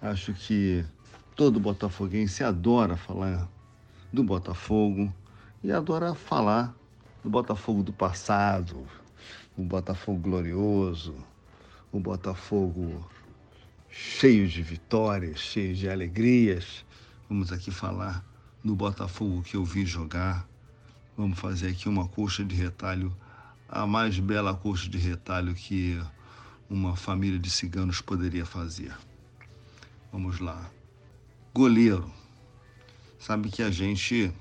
Acho 0.00 0.32
que 0.32 0.84
todo 1.36 1.60
botafoguense 1.60 2.42
adora 2.42 2.96
falar 2.96 3.48
do 4.12 4.24
Botafogo 4.24 5.12
e 5.62 5.70
adora 5.70 6.14
falar 6.14 6.74
do 7.22 7.28
Botafogo 7.28 7.82
do 7.82 7.92
passado, 7.92 8.86
o 9.56 9.62
Botafogo 9.62 10.18
glorioso, 10.18 11.14
o 11.92 11.98
Botafogo 11.98 13.04
cheio 13.96 14.48
de 14.48 14.60
vitórias, 14.60 15.38
cheio 15.38 15.72
de 15.72 15.88
alegrias. 15.88 16.84
Vamos 17.28 17.52
aqui 17.52 17.70
falar 17.70 18.24
do 18.62 18.74
Botafogo 18.74 19.42
que 19.42 19.56
eu 19.56 19.64
vi 19.64 19.86
jogar. 19.86 20.48
Vamos 21.16 21.38
fazer 21.38 21.68
aqui 21.68 21.88
uma 21.88 22.08
coxa 22.08 22.44
de 22.44 22.56
retalho, 22.56 23.16
a 23.68 23.86
mais 23.86 24.18
bela 24.18 24.52
coxa 24.52 24.88
de 24.88 24.98
retalho 24.98 25.54
que 25.54 26.02
uma 26.68 26.96
família 26.96 27.38
de 27.38 27.48
ciganos 27.48 28.00
poderia 28.00 28.44
fazer. 28.44 28.92
Vamos 30.10 30.40
lá. 30.40 30.68
Goleiro. 31.54 32.10
Sabe 33.16 33.48
que 33.48 33.62
a 33.62 33.70
gente 33.70 34.32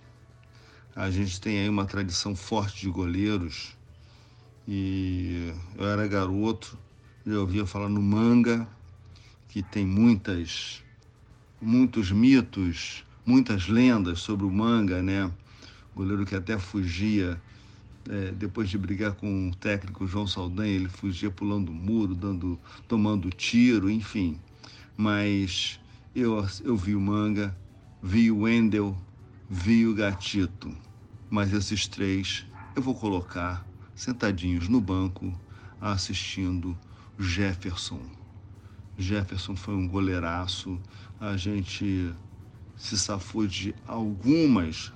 a 0.96 1.12
gente 1.12 1.40
tem 1.40 1.60
aí 1.60 1.70
uma 1.70 1.86
tradição 1.86 2.36
forte 2.36 2.82
de 2.82 2.90
goleiros. 2.90 3.78
E 4.68 5.54
eu 5.78 5.88
era 5.88 6.08
garoto, 6.08 6.76
eu 7.24 7.42
ouvia 7.42 7.68
falar 7.68 7.90
no 7.90 8.02
manga, 8.02 8.68
que 9.54 9.62
tem 9.62 9.86
muitas, 9.86 10.84
muitos 11.62 12.12
mitos, 12.12 13.06
muitas 13.24 13.68
lendas 13.68 14.20
sobre 14.20 14.48
o 14.48 14.50
manga, 14.50 15.00
né? 15.00 15.32
Goleiro 15.96 16.26
que 16.26 16.34
até 16.34 16.58
fugia, 16.58 17.40
é, 18.10 18.32
depois 18.32 18.68
de 18.68 18.80
brigar 18.80 19.14
com 19.14 19.50
o 19.50 19.56
técnico 19.56 20.08
João 20.08 20.26
Saldanha, 20.26 20.74
ele 20.74 20.90
fugia 20.90 21.30
pulando 21.30 21.70
o 21.70 21.72
muro, 21.72 22.16
dando, 22.16 22.60
tomando 22.88 23.30
tiro, 23.30 23.92
enfim. 23.92 24.40
Mas 24.98 25.80
eu, 26.16 26.44
eu 26.64 26.76
vi 26.76 26.96
o 26.96 27.00
manga, 27.00 27.56
vi 28.02 28.32
o 28.32 28.40
Wendel, 28.40 28.98
vi 29.48 29.86
o 29.86 29.94
Gatito. 29.94 30.76
Mas 31.30 31.54
esses 31.54 31.88
três 31.88 32.44
eu 32.76 32.82
vou 32.82 32.96
colocar 32.96 33.64
sentadinhos 33.94 34.68
no 34.68 34.82
banco 34.82 35.32
assistindo 35.80 36.76
Jefferson. 37.20 38.23
Jefferson 38.98 39.56
foi 39.56 39.76
um 39.76 39.88
goleiraço. 39.88 40.80
A 41.20 41.36
gente 41.38 42.14
se 42.76 42.98
safou 42.98 43.48
de 43.48 43.74
algumas 43.88 44.92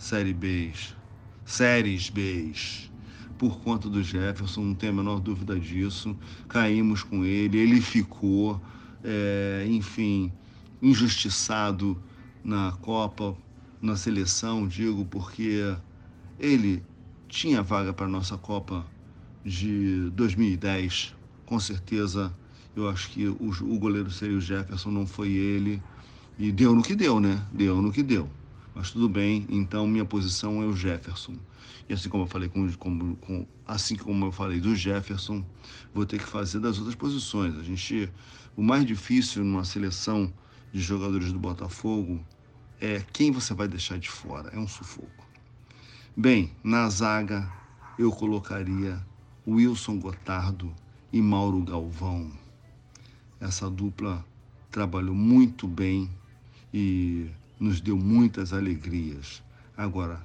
série 0.00 0.32
Bs, 0.32 0.96
séries 1.44 2.08
Bs, 2.08 2.90
por 3.36 3.60
conta 3.60 3.88
do 3.88 4.02
Jefferson, 4.02 4.62
não 4.62 4.74
tem 4.74 4.88
a 4.88 4.92
menor 4.92 5.20
dúvida 5.20 5.58
disso. 5.60 6.16
Caímos 6.48 7.02
com 7.02 7.24
ele, 7.24 7.58
ele 7.58 7.80
ficou, 7.80 8.60
é, 9.04 9.66
enfim, 9.68 10.32
injustiçado 10.80 12.02
na 12.42 12.72
Copa, 12.80 13.36
na 13.80 13.94
seleção, 13.96 14.66
digo, 14.66 15.04
porque 15.04 15.76
ele 16.38 16.82
tinha 17.28 17.62
vaga 17.62 17.92
para 17.92 18.06
a 18.06 18.10
nossa 18.10 18.36
Copa 18.38 18.86
de 19.44 20.10
2010, 20.10 21.14
com 21.46 21.60
certeza 21.60 22.34
eu 22.74 22.88
acho 22.88 23.10
que 23.10 23.26
o, 23.26 23.50
o 23.62 23.78
goleiro 23.78 24.10
seria 24.10 24.36
o 24.36 24.40
Jefferson, 24.40 24.90
não 24.90 25.06
foi 25.06 25.30
ele. 25.30 25.82
E 26.38 26.50
deu 26.50 26.74
no 26.74 26.82
que 26.82 26.94
deu, 26.94 27.20
né? 27.20 27.44
Deu 27.52 27.82
no 27.82 27.92
que 27.92 28.02
deu. 28.02 28.28
Mas 28.74 28.90
tudo 28.90 29.08
bem, 29.08 29.46
então 29.50 29.86
minha 29.86 30.04
posição 30.04 30.62
é 30.62 30.66
o 30.66 30.74
Jefferson. 30.74 31.34
E 31.88 31.92
assim 31.92 32.08
como 32.08 32.22
eu 32.22 32.28
falei 32.28 32.48
com, 32.48 32.70
com, 32.72 33.14
com, 33.16 33.46
assim 33.66 33.96
como 33.96 34.26
eu 34.26 34.32
falei 34.32 34.60
do 34.60 34.74
Jefferson, 34.74 35.44
vou 35.92 36.06
ter 36.06 36.18
que 36.18 36.24
fazer 36.24 36.60
das 36.60 36.78
outras 36.78 36.94
posições. 36.94 37.58
A 37.58 37.62
gente, 37.62 38.08
o 38.56 38.62
mais 38.62 38.84
difícil 38.86 39.44
numa 39.44 39.64
seleção 39.64 40.32
de 40.72 40.80
jogadores 40.80 41.32
do 41.32 41.38
Botafogo 41.38 42.24
é 42.80 43.04
quem 43.12 43.30
você 43.30 43.52
vai 43.52 43.66
deixar 43.66 43.98
de 43.98 44.08
fora. 44.08 44.50
É 44.50 44.58
um 44.58 44.68
sufoco. 44.68 45.26
Bem, 46.16 46.52
na 46.62 46.88
zaga 46.88 47.50
eu 47.98 48.10
colocaria 48.12 49.04
Wilson 49.46 49.98
Gotardo 49.98 50.72
e 51.12 51.20
Mauro 51.20 51.60
Galvão. 51.62 52.30
Essa 53.40 53.70
dupla 53.70 54.24
trabalhou 54.70 55.14
muito 55.14 55.66
bem 55.66 56.10
e 56.72 57.30
nos 57.58 57.80
deu 57.80 57.96
muitas 57.96 58.52
alegrias. 58.52 59.42
Agora, 59.76 60.24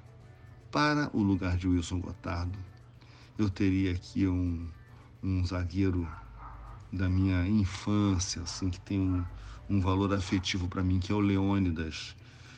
para 0.72 1.10
o 1.14 1.24
lugar 1.24 1.56
de 1.58 1.68
Wilson 1.68 2.00
Gotardo, 2.02 2.60
eu 3.38 3.50
teria 3.50 3.92
aqui 3.94 4.28
um, 4.28 4.68
um 5.24 5.46
zagueiro 5.46 6.08
da 6.92 7.08
minha 7.08 7.48
infância, 7.48 8.42
assim, 8.42 8.70
que 8.70 8.80
tem 8.82 9.00
um, 9.00 9.24
um 9.70 9.80
valor 9.80 10.14
afetivo 10.14 10.68
para 10.68 10.84
mim, 10.84 11.00
que 11.00 11.12
é 11.12 11.16
o 11.16 11.20
Leônidas, 11.20 12.16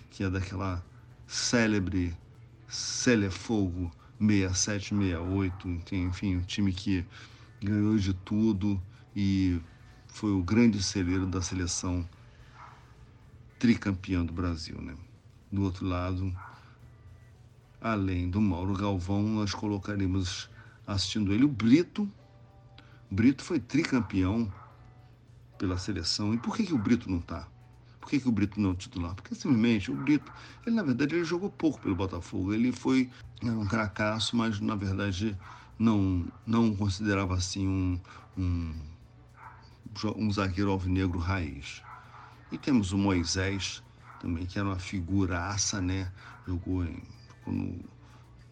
que 0.09 0.23
é 0.23 0.29
daquela 0.29 0.83
célebre 1.27 2.15
Celefogo 2.67 3.91
67, 4.19 4.89
68, 4.89 5.95
enfim, 5.95 6.37
um 6.37 6.41
time 6.41 6.73
que 6.73 7.05
ganhou 7.61 7.97
de 7.97 8.13
tudo 8.13 8.81
e 9.15 9.59
foi 10.17 10.31
o 10.31 10.41
grande 10.41 10.81
celeiro 10.81 11.27
da 11.27 11.43
seleção 11.43 12.03
tricampeã 13.59 14.25
do 14.25 14.33
Brasil, 14.33 14.81
né? 14.81 14.95
Do 15.51 15.61
outro 15.61 15.85
lado, 15.85 16.35
além 17.79 18.27
do 18.27 18.41
Mauro 18.41 18.73
Galvão, 18.73 19.21
nós 19.21 19.53
colocaremos 19.53 20.49
assistindo 20.87 21.31
ele 21.31 21.45
o 21.45 21.47
Brito. 21.47 22.11
Brito 23.11 23.43
foi 23.43 23.59
tricampeão 23.59 24.51
pela 25.59 25.77
seleção. 25.77 26.33
E 26.33 26.37
por 26.39 26.57
que, 26.57 26.65
que 26.65 26.73
o 26.73 26.79
Brito 26.79 27.07
não 27.11 27.19
está? 27.19 27.47
Por 28.01 28.09
que, 28.09 28.19
que 28.19 28.27
o 28.27 28.31
Brito 28.31 28.59
não 28.59 28.71
é 28.71 28.75
titular? 28.75 29.13
Porque 29.13 29.35
simplesmente 29.35 29.91
o 29.91 29.95
Brito, 29.95 30.33
ele 30.65 30.75
na 30.75 30.81
verdade 30.81 31.13
ele 31.13 31.25
jogou 31.25 31.51
pouco 31.51 31.79
pelo 31.79 31.95
Botafogo. 31.95 32.55
Ele 32.55 32.71
foi 32.71 33.07
um 33.43 33.67
cracaço, 33.67 34.35
mas 34.35 34.59
na 34.59 34.75
verdade 34.75 35.37
não, 35.77 36.25
não 36.43 36.75
considerava 36.75 37.35
assim 37.35 37.67
um, 37.67 37.99
um, 38.35 38.73
um 40.05 40.31
zagueiro 40.31 40.71
alvinegro 40.71 41.19
raiz. 41.19 41.81
E 42.51 42.57
temos 42.57 42.91
o 42.91 42.97
Moisés 42.97 43.83
também, 44.19 44.45
que 44.45 44.57
era 44.57 44.67
uma 44.67 44.79
figuraça, 44.79 45.81
né? 45.81 46.11
Jogou, 46.47 46.83
em, 46.83 47.01
no, 47.45 47.79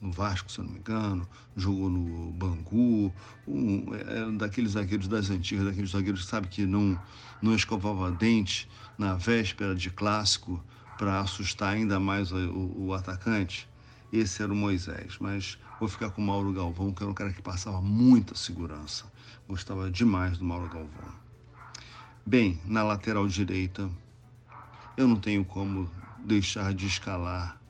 no, 0.01 0.11
Vasco, 0.11 0.51
se 0.51 0.59
eu 0.59 0.65
não 0.65 0.73
me 0.73 0.79
engano, 0.79 1.27
jogou 1.55 1.89
no 1.89 2.31
Bangu, 2.31 3.13
um, 3.47 3.93
é, 3.95 4.19
é 4.19 4.31
daqueles 4.31 4.71
zagueiros 4.71 5.07
das 5.07 5.29
antigas, 5.29 5.65
daqueles 5.65 5.91
zagueiros 5.91 6.21
que 6.23 6.27
sabe 6.27 6.47
que 6.47 6.65
não, 6.65 6.99
não 7.41 7.55
escovava 7.55 8.11
dente 8.11 8.69
na 8.97 9.15
véspera 9.15 9.75
de 9.75 9.89
clássico 9.89 10.63
para 10.97 11.19
assustar 11.19 11.73
ainda 11.73 11.99
mais 11.99 12.31
o, 12.31 12.37
o, 12.37 12.87
o 12.87 12.93
atacante. 12.93 13.67
Esse 14.11 14.43
era 14.43 14.51
o 14.51 14.55
Moisés, 14.55 15.17
mas 15.19 15.57
vou 15.79 15.89
ficar 15.89 16.09
com 16.09 16.21
o 16.21 16.25
Mauro 16.25 16.53
Galvão, 16.53 16.93
que 16.93 17.03
era 17.03 17.11
um 17.11 17.15
cara 17.15 17.33
que 17.33 17.41
passava 17.41 17.81
muita 17.81 18.35
segurança. 18.35 19.05
Gostava 19.47 19.89
demais 19.89 20.37
do 20.37 20.45
Mauro 20.45 20.69
Galvão. 20.69 21.25
Bem, 22.27 22.60
na 22.65 22.82
lateral 22.82 23.27
direita, 23.27 23.88
eu 24.98 25.08
não 25.08 25.15
tenho 25.15 25.46
como 25.46 25.91
deixar 26.17 26.74
de 26.74 26.88
escalar 26.88 27.62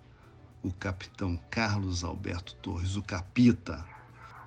o 0.63 0.71
capitão 0.71 1.37
Carlos 1.49 2.05
Alberto 2.05 2.55
Torres, 2.61 2.95
o 2.95 3.01
Capita. 3.01 3.85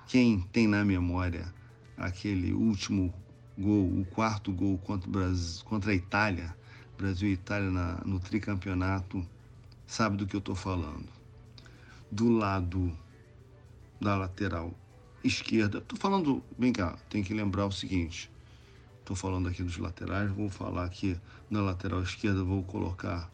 Quem 0.07 0.41
tem 0.51 0.67
na 0.67 0.83
memória 0.83 1.53
aquele 1.95 2.51
último 2.51 3.13
gol, 3.55 3.99
o 3.99 4.05
quarto 4.05 4.51
gol 4.51 4.79
contra, 4.79 5.07
o 5.07 5.11
Brasil, 5.11 5.63
contra 5.65 5.91
a 5.91 5.95
Itália, 5.95 6.57
Brasil 6.97 7.29
e 7.29 7.33
Itália 7.33 7.69
na, 7.69 8.01
no 8.03 8.19
tricampeonato, 8.19 9.23
sabe 9.85 10.17
do 10.17 10.25
que 10.25 10.35
eu 10.35 10.39
estou 10.39 10.55
falando. 10.55 11.07
Do 12.11 12.31
lado 12.31 12.97
da 14.01 14.15
lateral 14.17 14.73
esquerda, 15.23 15.77
estou 15.77 15.99
falando, 15.99 16.43
vem 16.57 16.73
cá, 16.73 16.97
tem 17.11 17.21
que 17.21 17.31
lembrar 17.31 17.67
o 17.67 17.71
seguinte: 17.71 18.31
Estou 19.09 19.17
falando 19.17 19.49
aqui 19.49 19.63
dos 19.63 19.79
laterais, 19.79 20.29
vou 20.29 20.51
falar 20.51 20.85
aqui 20.85 21.17
na 21.49 21.61
lateral 21.61 22.03
esquerda, 22.03 22.43
vou 22.43 22.61
colocar 22.61 23.27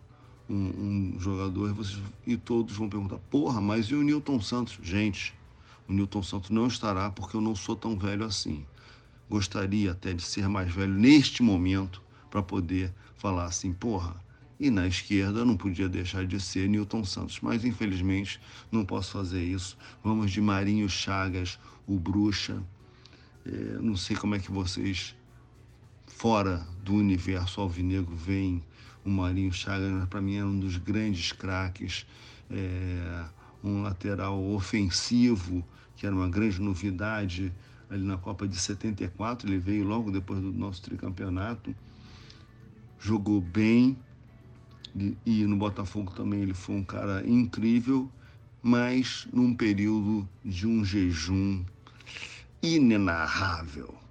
um, 0.49 0.55
um 0.55 1.19
jogador 1.19 1.69
e, 1.69 1.73
vocês, 1.73 2.01
e 2.25 2.37
todos 2.37 2.77
vão 2.77 2.87
perguntar: 2.87 3.17
porra, 3.29 3.59
mas 3.59 3.87
e 3.87 3.93
o 3.93 4.01
Newton 4.01 4.39
Santos? 4.39 4.79
Gente, 4.81 5.33
o 5.85 5.91
Newton 5.91 6.23
Santos 6.23 6.49
não 6.49 6.67
estará 6.67 7.09
porque 7.09 7.35
eu 7.35 7.41
não 7.41 7.53
sou 7.53 7.75
tão 7.75 7.99
velho 7.99 8.23
assim. 8.23 8.65
Gostaria 9.29 9.91
até 9.91 10.13
de 10.13 10.23
ser 10.23 10.47
mais 10.47 10.73
velho 10.73 10.93
neste 10.93 11.43
momento 11.43 12.01
para 12.31 12.41
poder 12.41 12.93
falar 13.17 13.43
assim: 13.43 13.73
porra, 13.73 14.15
e 14.57 14.69
na 14.69 14.87
esquerda 14.87 15.43
não 15.43 15.57
podia 15.57 15.89
deixar 15.89 16.25
de 16.25 16.39
ser 16.39 16.69
Newton 16.69 17.03
Santos, 17.03 17.41
mas 17.41 17.65
infelizmente 17.65 18.39
não 18.71 18.85
posso 18.85 19.11
fazer 19.11 19.43
isso. 19.43 19.77
Vamos 20.01 20.31
de 20.31 20.39
Marinho 20.39 20.87
Chagas, 20.87 21.59
o 21.85 21.99
Bruxa. 21.99 22.63
É, 23.45 23.77
não 23.81 23.97
sei 23.97 24.15
como 24.15 24.35
é 24.35 24.39
que 24.39 24.49
vocês 24.49 25.13
fora 26.07 26.65
do 26.83 26.95
universo 26.95 27.61
alvinegro 27.61 28.15
vem 28.15 28.63
o 29.03 29.09
Marinho 29.09 29.53
Chagas, 29.53 30.07
para 30.09 30.21
mim 30.21 30.35
é 30.35 30.43
um 30.43 30.59
dos 30.59 30.77
grandes 30.77 31.31
craques, 31.31 32.05
é, 32.49 33.25
um 33.63 33.81
lateral 33.81 34.43
ofensivo, 34.51 35.63
que 35.95 36.05
era 36.05 36.15
uma 36.15 36.27
grande 36.27 36.59
novidade 36.59 37.53
ali 37.89 38.03
na 38.03 38.17
Copa 38.17 38.47
de 38.47 38.57
74, 38.57 39.47
ele 39.47 39.59
veio 39.59 39.85
logo 39.85 40.11
depois 40.11 40.39
do 40.39 40.51
nosso 40.51 40.81
tricampeonato, 40.81 41.75
jogou 42.99 43.39
bem, 43.39 43.97
e 45.25 45.45
no 45.45 45.55
Botafogo 45.55 46.11
também 46.13 46.41
ele 46.41 46.53
foi 46.53 46.75
um 46.75 46.83
cara 46.83 47.27
incrível, 47.27 48.09
mas 48.63 49.27
num 49.31 49.53
período 49.53 50.27
de 50.43 50.65
um 50.65 50.83
jejum 50.83 51.63
inenarrável. 52.61 54.04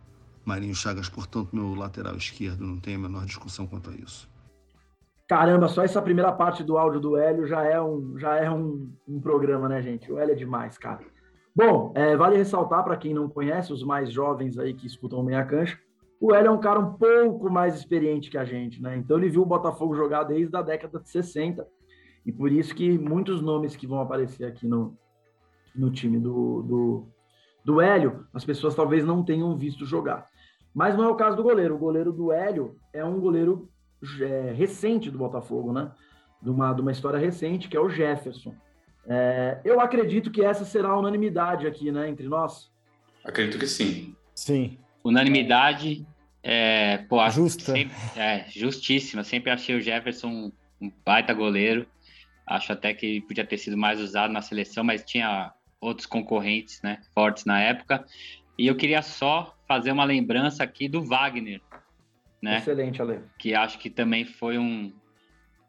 Marinho 0.45 0.75
Chagas, 0.75 1.09
portanto, 1.09 1.55
meu 1.55 1.75
lateral 1.75 2.17
esquerdo, 2.17 2.65
não 2.65 2.79
tem 2.79 2.95
a 2.97 2.99
menor 2.99 3.25
discussão 3.25 3.67
quanto 3.67 3.91
a 3.91 3.95
isso. 3.95 4.29
Caramba, 5.27 5.69
só 5.69 5.83
essa 5.83 6.03
primeira 6.03 6.31
parte 6.33 6.63
do 6.63 6.77
áudio 6.77 7.01
do 7.01 7.17
Hélio 7.17 7.47
já 7.47 7.65
é 7.65 7.81
um, 7.81 8.19
já 8.19 8.37
é 8.37 8.51
um, 8.51 8.93
um 9.09 9.21
programa, 9.21 9.69
né, 9.69 9.81
gente? 9.81 10.13
O 10.13 10.19
Hélio 10.19 10.33
é 10.33 10.37
demais, 10.37 10.77
cara. 10.77 11.01
Bom, 11.57 11.93
é, 11.95 12.17
vale 12.17 12.37
ressaltar 12.37 12.85
para 12.85 12.97
quem 12.97 13.15
não 13.15 13.29
conhece, 13.29 13.73
os 13.73 13.83
mais 13.83 14.13
jovens 14.13 14.59
aí 14.59 14.75
que 14.75 14.87
escutam 14.87 15.21
o 15.21 15.25
Meia 15.25 15.45
Cancha, 15.45 15.79
o 16.21 16.35
Hélio 16.35 16.49
é 16.49 16.51
um 16.51 16.61
cara 16.61 16.81
um 16.81 16.95
pouco 16.95 17.51
mais 17.51 17.75
experiente 17.75 18.31
que 18.31 18.39
a 18.39 18.45
gente, 18.45 18.83
né? 18.83 18.97
Então 18.97 19.17
ele 19.19 19.29
viu 19.29 19.43
o 19.43 19.47
Botafogo 19.47 19.95
jogar 19.95 20.25
desde 20.25 20.55
a 20.57 20.63
década 20.63 20.99
de 20.99 21.09
60 21.09 21.67
e 22.25 22.33
por 22.33 22.51
isso 22.51 22.75
que 22.75 22.99
muitos 22.99 23.41
nomes 23.41 23.77
que 23.77 23.87
vão 23.87 24.01
aparecer 24.01 24.45
aqui 24.45 24.67
no, 24.67 24.97
no 25.75 25.91
time 25.91 26.19
do, 26.19 26.63
do, 26.63 27.09
do 27.65 27.81
Hélio, 27.81 28.27
as 28.33 28.45
pessoas 28.45 28.75
talvez 28.75 29.05
não 29.05 29.25
tenham 29.25 29.57
visto 29.57 29.87
jogar. 29.87 30.29
Mas 30.75 30.97
não 30.97 31.05
é 31.05 31.09
o 31.09 31.15
caso 31.15 31.37
do 31.37 31.43
goleiro. 31.43 31.77
O 31.77 31.79
goleiro 31.79 32.13
do 32.13 32.33
Hélio 32.33 32.77
é 32.93 33.05
um 33.05 33.21
goleiro 33.21 33.71
é, 34.21 34.53
recente 34.53 35.11
do 35.11 35.19
Botafogo, 35.19 35.73
né? 35.73 35.91
De 36.43 36.51
uma, 36.51 36.73
de 36.75 36.83
uma 36.83 36.93
história 36.93 37.19
recente, 37.19 37.69
que 37.69 37.77
é 37.77 37.81
o 37.81 37.89
Jefferson. 37.89 38.55
É, 39.07 39.61
eu 39.65 39.81
acredito 39.81 40.31
que 40.31 40.45
essa 40.45 40.65
será 40.65 40.89
a 40.89 40.99
unanimidade 40.99 41.67
aqui, 41.67 41.93
né, 41.93 42.09
entre 42.09 42.27
nós. 42.27 42.71
Acredito 43.25 43.59
que 43.59 43.67
sim. 43.67 44.15
Sim. 44.35 44.79
Unanimidade, 45.03 46.07
é, 46.43 46.99
pô, 47.09 47.27
Justa. 47.31 47.73
Sempre, 47.73 47.95
é, 48.17 48.45
justíssima. 48.49 49.23
Sempre 49.23 49.51
achei 49.51 49.77
o 49.77 49.81
Jefferson 49.81 50.29
um, 50.29 50.53
um 50.81 50.93
baita 51.05 51.33
goleiro. 51.33 51.87
Acho 52.47 52.73
até 52.73 52.93
que 52.93 53.23
podia 53.23 53.47
ter 53.47 53.57
sido 53.57 53.77
mais 53.77 54.01
usado 54.01 54.33
na 54.33 54.43
seleção, 54.43 54.85
mas 54.85 55.03
tinha 55.03 55.53
outros 55.85 56.07
concorrentes, 56.07 56.81
né, 56.83 57.01
fortes 57.15 57.45
na 57.45 57.61
época. 57.61 58.05
E 58.59 58.67
eu 58.67 58.77
queria 58.77 59.03
só 59.03 59.55
fazer 59.67 59.93
uma 59.93 60.05
lembrança 60.05 60.63
aqui 60.63 60.89
do 60.89 61.05
Wagner, 61.05 61.61
né? 62.43 62.59
Excelente, 62.59 63.03
Ale. 63.03 63.21
Que 63.39 63.55
acho 63.55 63.79
que 63.79 63.91
também 63.91 64.25
foi 64.25 64.59
um, 64.59 64.93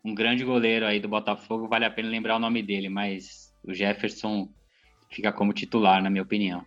um 0.03 0.13
grande 0.13 0.43
goleiro 0.43 0.85
aí 0.85 0.99
do 0.99 1.07
Botafogo. 1.07 1.67
Vale 1.67 1.85
a 1.85 1.89
pena 1.89 2.09
lembrar 2.09 2.35
o 2.35 2.39
nome 2.39 2.61
dele, 2.61 2.89
mas 2.89 3.53
o 3.63 3.73
Jefferson 3.73 4.49
fica 5.09 5.31
como 5.31 5.53
titular, 5.53 6.01
na 6.01 6.09
minha 6.09 6.23
opinião. 6.23 6.65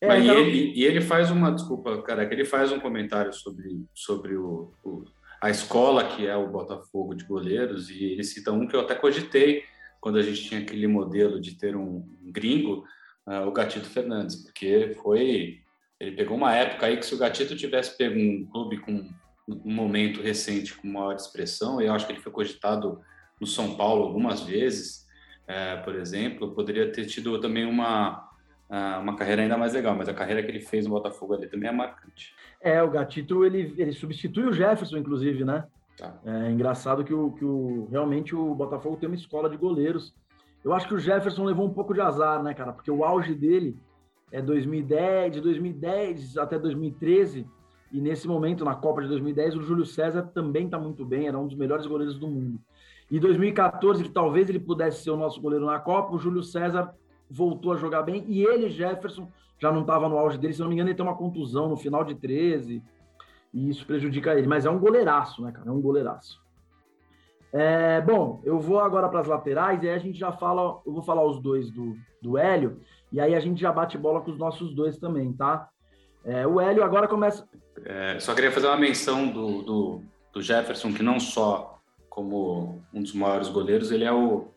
É, 0.00 0.06
Mas 0.06 0.24
então... 0.24 0.38
ele, 0.38 0.72
e 0.74 0.84
ele 0.84 1.00
faz 1.00 1.30
uma, 1.30 1.50
desculpa, 1.50 2.00
careca, 2.02 2.32
ele 2.32 2.44
faz 2.44 2.70
um 2.70 2.78
comentário 2.78 3.32
sobre, 3.32 3.84
sobre 3.92 4.36
o, 4.36 4.72
o, 4.84 5.04
a 5.40 5.50
escola 5.50 6.04
que 6.04 6.26
é 6.26 6.36
o 6.36 6.48
Botafogo 6.48 7.14
de 7.14 7.24
goleiros, 7.24 7.90
e 7.90 8.04
ele 8.04 8.22
cita 8.22 8.52
um 8.52 8.66
que 8.66 8.76
eu 8.76 8.80
até 8.80 8.94
cogitei 8.94 9.64
quando 10.00 10.18
a 10.18 10.22
gente 10.22 10.44
tinha 10.44 10.60
aquele 10.60 10.86
modelo 10.86 11.40
de 11.40 11.56
ter 11.56 11.76
um, 11.76 12.04
gringo, 12.30 12.84
uh, 13.26 13.46
o 13.46 13.52
Gatito 13.52 13.88
Fernandes, 13.88 14.36
porque 14.36 14.96
foi 15.02 15.60
ele 16.00 16.14
pegou 16.14 16.36
uma 16.36 16.54
época 16.54 16.86
aí 16.86 16.96
que 16.96 17.04
se 17.04 17.14
o 17.14 17.18
Gatito 17.18 17.56
tivesse 17.56 17.96
pego 17.96 18.18
um 18.18 18.46
clube 18.46 18.78
com 18.78 19.08
um 19.48 19.72
momento 19.72 20.22
recente 20.22 20.76
com 20.76 20.86
maior 20.86 21.16
expressão, 21.16 21.80
eu 21.80 21.92
acho 21.92 22.06
que 22.06 22.12
ele 22.12 22.20
foi 22.20 22.30
cogitado 22.30 23.00
no 23.40 23.46
São 23.46 23.74
Paulo 23.76 24.04
algumas 24.04 24.42
vezes, 24.42 25.06
é, 25.46 25.76
por 25.76 25.96
exemplo, 25.96 26.54
poderia 26.54 26.92
ter 26.92 27.06
tido 27.06 27.40
também 27.40 27.64
uma, 27.64 28.28
uma 29.00 29.16
carreira 29.16 29.42
ainda 29.42 29.56
mais 29.56 29.72
legal, 29.72 29.96
mas 29.96 30.08
a 30.08 30.14
carreira 30.14 30.42
que 30.42 30.50
ele 30.50 30.60
fez 30.60 30.86
no 30.86 30.92
Botafogo 30.92 31.34
ali 31.34 31.48
também 31.48 31.68
é 31.68 31.72
marcante. 31.72 32.32
É, 32.60 32.80
o 32.82 32.90
Gatito, 32.90 33.44
ele, 33.44 33.74
ele 33.76 33.92
substitui 33.92 34.44
o 34.44 34.52
Jefferson, 34.52 34.98
inclusive, 34.98 35.44
né? 35.44 35.64
Tá. 35.98 36.14
É 36.24 36.50
engraçado 36.50 37.04
que, 37.04 37.12
o, 37.12 37.32
que 37.32 37.44
o, 37.44 37.88
realmente 37.90 38.34
o 38.34 38.54
Botafogo 38.54 38.96
tem 38.96 39.08
uma 39.08 39.16
escola 39.16 39.50
de 39.50 39.56
goleiros. 39.56 40.14
Eu 40.64 40.72
acho 40.72 40.86
que 40.86 40.94
o 40.94 40.98
Jefferson 40.98 41.44
levou 41.44 41.66
um 41.66 41.72
pouco 41.72 41.92
de 41.92 42.00
azar, 42.00 42.40
né, 42.42 42.54
cara? 42.54 42.72
Porque 42.72 42.90
o 42.90 43.04
auge 43.04 43.34
dele 43.34 43.76
é 44.30 44.40
2010, 44.40 45.34
de 45.34 45.40
2010 45.40 46.38
até 46.38 46.58
2013, 46.58 47.46
e 47.90 48.00
nesse 48.00 48.28
momento, 48.28 48.64
na 48.64 48.74
Copa 48.74 49.02
de 49.02 49.08
2010, 49.08 49.56
o 49.56 49.62
Júlio 49.62 49.86
César 49.86 50.22
também 50.34 50.66
está 50.66 50.78
muito 50.78 51.04
bem, 51.04 51.26
era 51.26 51.38
um 51.38 51.46
dos 51.46 51.56
melhores 51.56 51.86
goleiros 51.86 52.18
do 52.18 52.28
mundo. 52.28 52.60
E 53.10 53.18
2014, 53.18 54.04
que 54.04 54.10
talvez 54.10 54.48
ele 54.48 54.60
pudesse 54.60 55.02
ser 55.02 55.10
o 55.10 55.16
nosso 55.16 55.40
goleiro 55.40 55.64
na 55.64 55.78
Copa, 55.78 56.14
o 56.14 56.18
Júlio 56.18 56.42
César 56.42 56.94
voltou 57.30 57.72
a 57.72 57.76
jogar 57.76 58.02
bem, 58.02 58.24
e 58.28 58.42
ele, 58.42 58.68
Jefferson, 58.68 59.28
já 59.58 59.72
não 59.72 59.80
estava 59.80 60.08
no 60.08 60.18
auge 60.18 60.38
dele, 60.38 60.52
se 60.52 60.60
não 60.60 60.68
me 60.68 60.74
engano, 60.74 60.90
ele 60.90 60.96
tem 60.96 61.04
uma 61.04 61.16
contusão 61.16 61.68
no 61.68 61.76
final 61.76 62.04
de 62.04 62.14
13, 62.14 62.82
e 63.52 63.68
isso 63.68 63.86
prejudica 63.86 64.34
ele. 64.34 64.46
Mas 64.46 64.66
é 64.66 64.70
um 64.70 64.78
goleiraço, 64.78 65.42
né, 65.42 65.52
cara? 65.52 65.68
É 65.68 65.72
um 65.72 65.80
goleiraço. 65.80 66.40
É, 67.52 68.00
bom, 68.02 68.40
eu 68.44 68.60
vou 68.60 68.78
agora 68.78 69.08
para 69.08 69.20
as 69.20 69.26
laterais, 69.26 69.82
e 69.82 69.88
aí 69.88 69.94
a 69.94 69.98
gente 69.98 70.18
já 70.18 70.32
fala, 70.32 70.80
eu 70.86 70.92
vou 70.92 71.02
falar 71.02 71.24
os 71.24 71.40
dois 71.40 71.70
do, 71.70 71.96
do 72.20 72.36
Hélio, 72.36 72.80
e 73.10 73.20
aí 73.20 73.34
a 73.34 73.40
gente 73.40 73.60
já 73.60 73.72
bate 73.72 73.96
bola 73.96 74.20
com 74.20 74.30
os 74.30 74.38
nossos 74.38 74.74
dois 74.74 74.98
também, 74.98 75.32
tá? 75.32 75.68
É, 76.24 76.46
o 76.46 76.60
Hélio 76.60 76.84
agora 76.84 77.08
começa. 77.08 77.48
É, 77.84 78.18
só 78.20 78.34
queria 78.34 78.52
fazer 78.52 78.66
uma 78.66 78.76
menção 78.76 79.28
do, 79.28 79.62
do, 79.62 80.02
do, 80.32 80.42
Jefferson, 80.42 80.92
que 80.92 81.02
não 81.02 81.18
só 81.18 81.80
como 82.10 82.82
um 82.92 83.02
dos 83.02 83.14
maiores 83.14 83.48
goleiros, 83.48 83.90
ele 83.90 84.04
é 84.04 84.12
o 84.12 84.48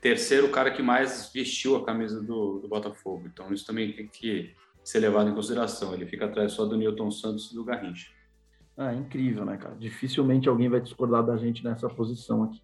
terceiro 0.00 0.48
cara 0.48 0.70
que 0.70 0.82
mais 0.82 1.30
vestiu 1.32 1.76
a 1.76 1.84
camisa 1.84 2.20
do, 2.20 2.58
do 2.58 2.68
Botafogo. 2.68 3.28
Então 3.32 3.52
isso 3.52 3.66
também 3.66 3.92
tem 3.92 4.08
que 4.08 4.52
ser 4.82 4.98
levado 4.98 5.28
em 5.28 5.34
consideração. 5.34 5.94
Ele 5.94 6.06
fica 6.06 6.24
atrás 6.24 6.52
só 6.52 6.64
do 6.64 6.76
Newton 6.76 7.10
Santos 7.10 7.52
e 7.52 7.54
do 7.54 7.64
Garrincha. 7.64 8.15
Ah, 8.76 8.94
incrível, 8.94 9.44
né, 9.44 9.56
cara? 9.56 9.74
Dificilmente 9.76 10.48
alguém 10.48 10.68
vai 10.68 10.80
discordar 10.80 11.24
da 11.24 11.36
gente 11.36 11.64
nessa 11.64 11.88
posição 11.88 12.42
aqui. 12.42 12.60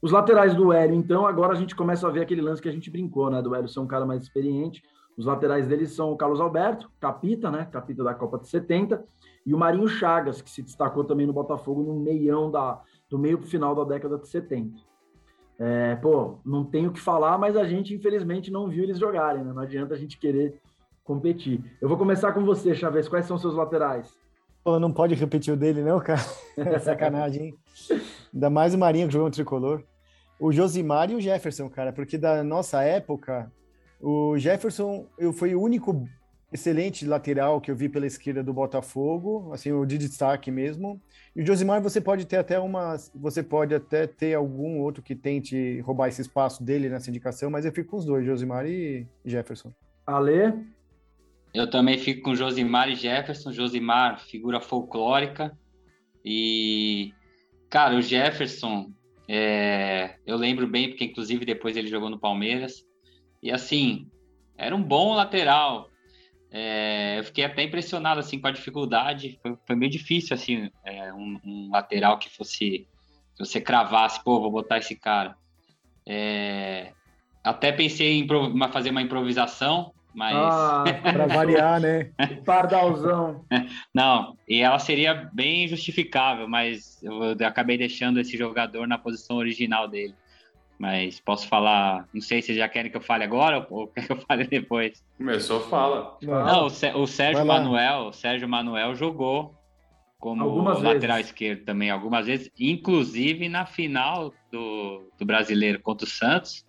Os 0.00 0.12
laterais 0.12 0.54
do 0.54 0.72
Hélio, 0.72 0.94
então, 0.94 1.26
agora 1.26 1.52
a 1.52 1.56
gente 1.56 1.74
começa 1.74 2.06
a 2.06 2.10
ver 2.10 2.20
aquele 2.20 2.42
lance 2.42 2.62
que 2.62 2.68
a 2.68 2.72
gente 2.72 2.90
brincou, 2.90 3.30
né? 3.30 3.42
Do 3.42 3.54
Hélio 3.54 3.68
ser 3.68 3.80
um 3.80 3.86
cara 3.86 4.06
mais 4.06 4.22
experiente. 4.22 4.82
Os 5.16 5.26
laterais 5.26 5.66
deles 5.66 5.90
são 5.90 6.12
o 6.12 6.16
Carlos 6.16 6.40
Alberto, 6.40 6.88
capita, 7.00 7.50
né? 7.50 7.64
Capita 7.64 8.04
da 8.04 8.14
Copa 8.14 8.38
de 8.38 8.48
70, 8.48 9.04
e 9.44 9.52
o 9.52 9.58
Marinho 9.58 9.88
Chagas, 9.88 10.40
que 10.40 10.50
se 10.50 10.62
destacou 10.62 11.02
também 11.02 11.26
no 11.26 11.32
Botafogo 11.32 11.82
no 11.82 11.98
meião 11.98 12.50
da, 12.50 12.80
do 13.08 13.18
meio 13.18 13.38
para 13.38 13.46
o 13.46 13.50
final 13.50 13.74
da 13.74 13.82
década 13.82 14.18
de 14.18 14.28
70. 14.28 14.78
É, 15.58 15.96
pô, 15.96 16.38
não 16.44 16.64
tenho 16.64 16.90
o 16.90 16.92
que 16.92 17.00
falar, 17.00 17.36
mas 17.36 17.56
a 17.56 17.64
gente, 17.64 17.92
infelizmente, 17.92 18.52
não 18.52 18.68
viu 18.68 18.84
eles 18.84 18.98
jogarem, 18.98 19.42
né? 19.42 19.52
Não 19.52 19.62
adianta 19.62 19.94
a 19.94 19.98
gente 19.98 20.18
querer 20.18 20.60
competir. 21.02 21.64
Eu 21.80 21.88
vou 21.88 21.98
começar 21.98 22.32
com 22.32 22.44
você, 22.44 22.74
Chaves. 22.74 23.08
Quais 23.08 23.24
são 23.26 23.38
seus 23.38 23.54
laterais? 23.54 24.14
Pô, 24.68 24.78
não 24.78 24.92
pode 24.92 25.14
repetir 25.14 25.54
o 25.54 25.56
dele, 25.56 25.82
não, 25.82 25.98
cara. 25.98 26.20
É 26.58 26.78
sacanagem, 26.78 27.42
hein? 27.42 27.54
Ainda 28.34 28.50
mais 28.50 28.74
o 28.74 28.78
Marinho 28.78 29.06
que 29.06 29.14
jogou 29.14 29.28
no 29.28 29.34
tricolor. 29.34 29.82
O 30.38 30.52
Josimar 30.52 31.10
e 31.10 31.14
o 31.14 31.20
Jefferson, 31.22 31.70
cara, 31.70 31.90
porque 31.90 32.18
da 32.18 32.44
nossa 32.44 32.82
época, 32.82 33.50
o 33.98 34.36
Jefferson 34.36 35.06
eu, 35.18 35.32
foi 35.32 35.54
o 35.54 35.62
único 35.62 36.06
excelente 36.52 37.06
lateral 37.06 37.62
que 37.62 37.70
eu 37.70 37.76
vi 37.76 37.88
pela 37.88 38.06
esquerda 38.06 38.42
do 38.42 38.52
Botafogo, 38.52 39.50
assim, 39.54 39.72
o 39.72 39.86
de 39.86 39.96
destaque 39.96 40.50
mesmo. 40.50 41.00
E 41.34 41.40
o 41.40 41.46
Josimar 41.46 41.80
você 41.80 41.98
pode 41.98 42.26
ter 42.26 42.36
até 42.36 42.58
uma, 42.60 42.94
você 43.14 43.42
pode 43.42 43.74
até 43.74 44.06
ter 44.06 44.34
algum 44.34 44.80
outro 44.80 45.02
que 45.02 45.14
tente 45.14 45.80
roubar 45.80 46.08
esse 46.08 46.20
espaço 46.20 46.62
dele 46.62 46.90
nessa 46.90 47.08
indicação, 47.08 47.48
mas 47.48 47.64
eu 47.64 47.72
fico 47.72 47.92
com 47.92 47.96
os 47.96 48.04
dois, 48.04 48.26
Josimar 48.26 48.66
e 48.66 49.06
Jefferson. 49.24 49.72
Ale? 50.06 50.52
Eu 51.52 51.68
também 51.68 51.98
fico 51.98 52.22
com 52.22 52.34
Josimar 52.34 52.88
e 52.88 52.94
Jefferson. 52.94 53.52
Josimar, 53.52 54.20
figura 54.20 54.60
folclórica. 54.60 55.56
E, 56.24 57.12
cara, 57.70 57.96
o 57.96 58.02
Jefferson, 58.02 58.92
é, 59.28 60.16
eu 60.26 60.36
lembro 60.36 60.66
bem, 60.66 60.88
porque 60.88 61.04
inclusive 61.04 61.44
depois 61.44 61.76
ele 61.76 61.88
jogou 61.88 62.10
no 62.10 62.18
Palmeiras. 62.18 62.84
E 63.42 63.50
assim, 63.50 64.08
era 64.56 64.74
um 64.74 64.82
bom 64.82 65.14
lateral. 65.14 65.88
É, 66.50 67.18
eu 67.18 67.24
fiquei 67.24 67.44
até 67.44 67.62
impressionado 67.62 68.20
assim 68.20 68.40
com 68.40 68.48
a 68.48 68.52
dificuldade. 68.52 69.38
Foi, 69.42 69.56
foi 69.66 69.76
meio 69.76 69.90
difícil 69.90 70.34
assim, 70.34 70.70
é, 70.84 71.12
um, 71.12 71.38
um, 71.44 71.70
lateral 71.70 72.18
que 72.18 72.28
fosse 72.30 72.86
que 73.36 73.44
você 73.44 73.60
cravasse, 73.60 74.22
pô, 74.24 74.40
vou 74.40 74.50
botar 74.50 74.78
esse 74.78 74.96
cara. 74.96 75.36
É, 76.04 76.92
até 77.44 77.70
pensei 77.70 78.18
em 78.18 78.26
fazer 78.72 78.90
uma 78.90 79.02
improvisação, 79.02 79.94
mas. 80.14 80.34
Ah, 80.34 80.84
para 81.02 81.26
variar, 81.26 81.80
né? 81.80 82.10
Pardalzão. 82.44 83.44
Não, 83.94 84.36
e 84.48 84.60
ela 84.60 84.78
seria 84.78 85.28
bem 85.32 85.66
justificável, 85.68 86.48
mas 86.48 87.02
eu 87.02 87.34
acabei 87.46 87.78
deixando 87.78 88.20
esse 88.20 88.36
jogador 88.36 88.86
na 88.86 88.98
posição 88.98 89.36
original 89.36 89.88
dele. 89.88 90.14
Mas 90.78 91.18
posso 91.18 91.48
falar, 91.48 92.06
não 92.14 92.20
sei 92.20 92.40
se 92.40 92.54
já 92.54 92.68
querem 92.68 92.90
que 92.90 92.96
eu 92.96 93.00
fale 93.00 93.24
agora 93.24 93.66
ou 93.68 93.88
quer 93.88 94.06
que 94.06 94.12
eu 94.12 94.16
fale 94.16 94.44
depois. 94.44 95.04
Começou, 95.16 95.60
fala. 95.62 96.16
Não, 96.22 96.68
o, 96.68 97.02
o 97.02 97.06
Sérgio 97.06 97.44
Manuel, 97.44 98.06
o 98.06 98.12
Sérgio 98.12 98.48
Manuel 98.48 98.94
jogou 98.94 99.58
como 100.20 100.42
algumas 100.42 100.80
lateral 100.82 101.16
vezes. 101.16 101.30
esquerdo 101.30 101.64
também 101.64 101.90
algumas 101.90 102.26
vezes, 102.26 102.50
inclusive 102.58 103.48
na 103.48 103.66
final 103.66 104.32
do, 104.50 105.10
do 105.18 105.24
brasileiro 105.24 105.80
contra 105.80 106.06
o 106.06 106.10
Santos. 106.10 106.64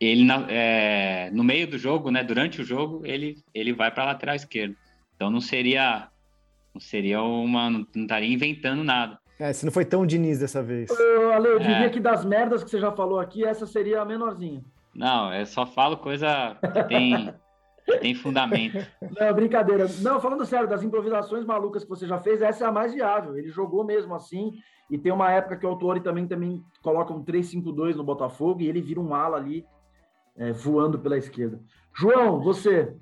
Ele 0.00 0.26
é, 0.48 1.30
no 1.32 1.44
meio 1.44 1.66
do 1.66 1.78
jogo, 1.78 2.10
né, 2.10 2.22
durante 2.22 2.60
o 2.60 2.64
jogo, 2.64 3.02
ele 3.04 3.36
ele 3.54 3.72
vai 3.72 3.90
para 3.90 4.04
lateral 4.04 4.34
esquerdo. 4.34 4.76
Então 5.14 5.30
não 5.30 5.40
seria 5.40 6.08
não 6.74 6.80
seria 6.80 7.22
uma 7.22 7.70
não 7.70 7.86
estaria 7.94 8.32
inventando 8.32 8.82
nada. 8.82 9.18
É, 9.38 9.52
se 9.52 9.64
não 9.64 9.72
foi 9.72 9.84
tão 9.84 10.06
Diniz 10.06 10.38
dessa 10.38 10.62
vez. 10.62 10.90
Eu, 10.90 11.32
Ale, 11.32 11.48
eu 11.48 11.58
diria 11.58 11.86
é. 11.86 11.88
que 11.88 12.00
das 12.00 12.24
merdas 12.24 12.62
que 12.62 12.70
você 12.70 12.78
já 12.78 12.92
falou 12.92 13.18
aqui, 13.18 13.44
essa 13.44 13.66
seria 13.66 14.00
a 14.00 14.04
menorzinha. 14.04 14.62
Não, 14.94 15.34
eu 15.34 15.44
só 15.44 15.66
falo 15.66 15.96
coisa 15.96 16.56
que 16.60 16.84
tem, 16.84 17.34
que 17.84 17.98
tem 17.98 18.14
fundamento. 18.14 18.78
Não, 19.18 19.34
brincadeira. 19.34 19.86
Não, 20.00 20.20
falando 20.20 20.46
sério, 20.46 20.68
das 20.68 20.84
improvisações 20.84 21.44
malucas 21.44 21.82
que 21.82 21.90
você 21.90 22.06
já 22.06 22.20
fez, 22.20 22.40
essa 22.40 22.64
é 22.64 22.68
a 22.68 22.72
mais 22.72 22.94
viável. 22.94 23.36
Ele 23.36 23.48
jogou 23.48 23.84
mesmo 23.84 24.14
assim, 24.14 24.52
e 24.88 24.96
tem 24.96 25.12
uma 25.12 25.32
época 25.32 25.56
que 25.56 25.66
o 25.66 25.68
Autori 25.68 26.00
também, 26.00 26.28
também 26.28 26.62
coloca 26.80 27.12
um 27.12 27.24
3-5-2 27.24 27.96
no 27.96 28.04
Botafogo, 28.04 28.60
e 28.60 28.68
ele 28.68 28.80
vira 28.80 29.00
um 29.00 29.14
ala 29.14 29.36
ali, 29.36 29.66
é, 30.36 30.52
voando 30.52 30.98
pela 30.98 31.18
esquerda. 31.18 31.60
João, 31.96 32.40
você. 32.40 32.94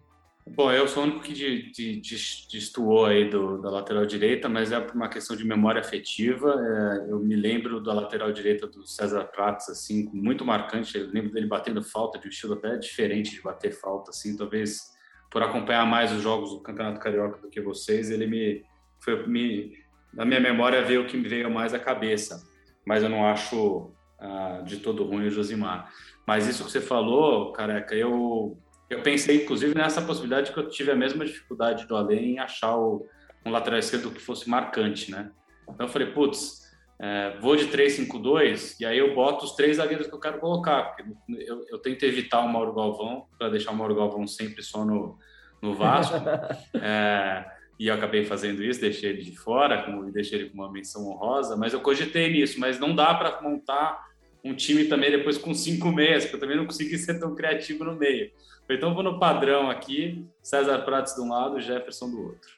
Bom, 0.55 0.73
eu 0.73 0.89
sou 0.89 1.05
o 1.05 1.07
único 1.07 1.21
que 1.21 1.33
de, 1.33 1.71
de, 1.71 2.01
de, 2.01 2.17
destoou 2.51 3.07
aí 3.07 3.31
do, 3.31 3.59
da 3.63 3.71
lateral 3.71 4.05
direita, 4.05 4.49
mas 4.49 4.73
é 4.73 4.81
por 4.81 4.97
uma 4.97 5.09
questão 5.09 5.37
de 5.37 5.45
memória 5.45 5.81
afetiva. 5.81 6.51
É, 6.51 7.11
eu 7.11 7.21
me 7.21 7.37
lembro 7.37 7.81
da 7.81 7.95
lateral 7.95 8.33
direita 8.33 8.67
do 8.67 8.85
César 8.85 9.25
Prates, 9.25 9.69
assim, 9.69 10.11
muito 10.13 10.45
marcante. 10.45 10.99
Eu 10.99 11.09
lembro 11.09 11.33
dele 11.33 11.47
batendo 11.47 11.83
falta 11.83 12.19
de 12.19 12.27
um 12.27 12.31
estilo 12.31 12.55
até 12.55 12.77
diferente 12.77 13.31
de 13.31 13.41
bater 13.41 13.73
falta, 13.73 14.11
assim, 14.11 14.37
talvez 14.37 14.93
por 15.31 15.43
acompanhar 15.43 15.87
mais 15.87 16.13
os 16.13 16.21
jogos 16.21 16.51
do 16.51 16.61
Campeonato 16.61 17.01
Carioca 17.01 17.41
do 17.41 17.49
que 17.49 17.61
vocês, 17.61 18.11
ele 18.11 18.27
me 18.27 18.63
foi 19.01 19.27
me 19.27 19.73
na 20.13 20.27
minha 20.27 20.39
memória 20.39 20.85
veio 20.85 21.03
o 21.03 21.07
que 21.07 21.17
me 21.17 21.27
veio 21.27 21.51
mais 21.51 21.73
à 21.73 21.79
cabeça, 21.79 22.47
mas 22.85 23.03
eu 23.03 23.09
não 23.09 23.27
acho 23.27 23.91
ah, 24.21 24.63
de 24.65 24.77
todo 24.77 25.05
ruim 25.05 25.27
o 25.27 25.31
Josimar. 25.31 25.91
Mas 26.27 26.47
isso 26.47 26.65
que 26.65 26.71
você 26.71 26.81
falou, 26.81 27.53
careca, 27.53 27.95
eu 27.95 28.57
eu 28.93 29.01
pensei, 29.01 29.43
inclusive, 29.43 29.75
nessa 29.75 30.03
possibilidade 30.03 30.53
que 30.53 30.59
eu 30.59 30.69
tive 30.69 30.91
a 30.91 30.95
mesma 30.95 31.25
dificuldade 31.25 31.87
do 31.87 31.97
Além 31.97 32.35
em 32.35 32.39
achar 32.39 32.77
o, 32.77 33.07
um 33.45 33.51
lateral 33.51 33.79
esquerdo 33.79 34.11
que 34.11 34.21
fosse 34.21 34.49
marcante, 34.51 35.11
né? 35.11 35.31
Então 35.63 35.87
eu 35.87 35.89
falei, 35.91 36.09
putz, 36.13 36.61
é, 37.01 37.39
vou 37.41 37.57
de 37.57 37.69
3-5-2 37.69 38.77
e 38.81 38.85
aí 38.85 38.99
eu 38.99 39.15
boto 39.15 39.47
os 39.47 39.53
três 39.53 39.79
zagueiros 39.79 40.07
que 40.07 40.15
eu 40.15 40.21
quero 40.21 40.39
colocar, 40.39 40.85
porque 40.85 41.05
eu, 41.39 41.65
eu 41.71 41.79
tento 41.79 42.03
evitar 42.05 42.41
o 42.41 42.49
Mauro 42.49 42.75
Galvão, 42.75 43.27
para 43.39 43.49
deixar 43.49 43.73
o 43.73 43.77
Mauro 43.77 43.95
Galvão 43.95 44.27
sempre 44.27 44.63
só 44.63 44.85
no, 44.85 45.19
no 45.63 45.75
Vasco. 45.75 46.17
é, 46.77 47.47
e 47.81 47.89
eu 47.89 47.95
acabei 47.95 48.25
fazendo 48.25 48.63
isso, 48.63 48.81
deixei 48.81 49.11
ele 49.11 49.23
de 49.23 49.35
fora, 49.37 49.83
como 49.85 50.13
deixei 50.13 50.41
ele 50.41 50.51
com 50.51 50.59
uma 50.59 50.71
menção 50.71 51.09
honrosa, 51.09 51.57
mas 51.57 51.73
eu 51.73 51.81
cogitei 51.81 52.31
nisso, 52.31 52.61
mas 52.61 52.79
não 52.79 52.95
dá 52.95 53.15
para 53.15 53.41
montar 53.41 54.12
um 54.45 54.55
time 54.55 54.85
também 54.85 55.11
depois 55.11 55.39
com 55.39 55.55
cinco 55.55 55.91
meias, 55.93 56.25
porque 56.25 56.37
eu 56.37 56.41
também 56.41 56.57
não 56.57 56.67
consegui 56.67 56.99
ser 56.99 57.19
tão 57.19 57.35
criativo 57.35 57.85
no 57.85 57.95
meio. 57.95 58.31
Então 58.69 58.95
vou 58.95 59.03
no 59.03 59.19
padrão 59.19 59.71
aqui, 59.71 60.27
César 60.43 60.79
Prates 60.81 61.15
de 61.15 61.21
um 61.21 61.29
lado, 61.29 61.61
Jefferson 61.61 62.11
do 62.11 62.23
outro. 62.23 62.51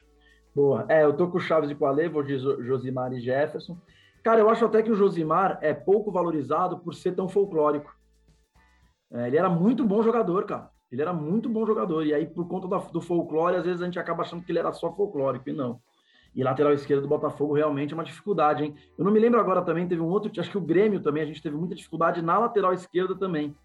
Boa. 0.55 0.85
É, 0.87 1.03
eu 1.03 1.13
tô 1.13 1.27
com 1.27 1.37
o 1.37 1.41
Chaves 1.41 1.69
e 1.69 1.75
com 1.75 1.85
a 1.85 1.91
Lê, 1.91 2.07
vou 2.07 2.23
de 2.23 2.37
Josimar 2.37 3.11
e 3.11 3.19
Jefferson. 3.19 3.77
Cara, 4.23 4.39
eu 4.39 4.49
acho 4.49 4.65
até 4.65 4.81
que 4.81 4.91
o 4.91 4.95
Josimar 4.95 5.59
é 5.61 5.73
pouco 5.73 6.11
valorizado 6.11 6.79
por 6.79 6.95
ser 6.95 7.13
tão 7.13 7.27
folclórico. 7.27 7.93
É, 9.11 9.27
ele 9.27 9.37
era 9.37 9.49
muito 9.49 9.83
bom 9.83 10.01
jogador, 10.01 10.45
cara. 10.45 10.69
Ele 10.91 11.01
era 11.01 11.13
muito 11.13 11.49
bom 11.49 11.65
jogador. 11.65 12.05
E 12.05 12.13
aí, 12.13 12.25
por 12.25 12.47
conta 12.47 12.67
do 12.91 13.01
folclore, 13.01 13.57
às 13.57 13.65
vezes 13.65 13.81
a 13.81 13.85
gente 13.85 13.99
acaba 13.99 14.23
achando 14.23 14.43
que 14.43 14.51
ele 14.51 14.59
era 14.59 14.71
só 14.71 14.93
folclórico, 14.93 15.49
e 15.49 15.53
não. 15.53 15.81
E 16.35 16.43
lateral 16.43 16.73
esquerdo 16.73 17.03
do 17.03 17.07
Botafogo 17.07 17.53
realmente 17.53 17.93
é 17.93 17.95
uma 17.95 18.03
dificuldade, 18.03 18.63
hein? 18.63 18.75
Eu 18.97 19.05
não 19.05 19.11
me 19.11 19.19
lembro 19.19 19.39
agora 19.39 19.61
também, 19.61 19.87
teve 19.87 20.01
um 20.01 20.07
outro, 20.07 20.29
acho 20.37 20.51
que 20.51 20.57
o 20.57 20.61
Grêmio 20.61 20.99
também, 20.99 21.23
a 21.23 21.25
gente 21.25 21.41
teve 21.41 21.55
muita 21.55 21.73
dificuldade 21.73 22.21
na 22.21 22.37
lateral 22.37 22.73
esquerda 22.73 23.15
também. 23.15 23.55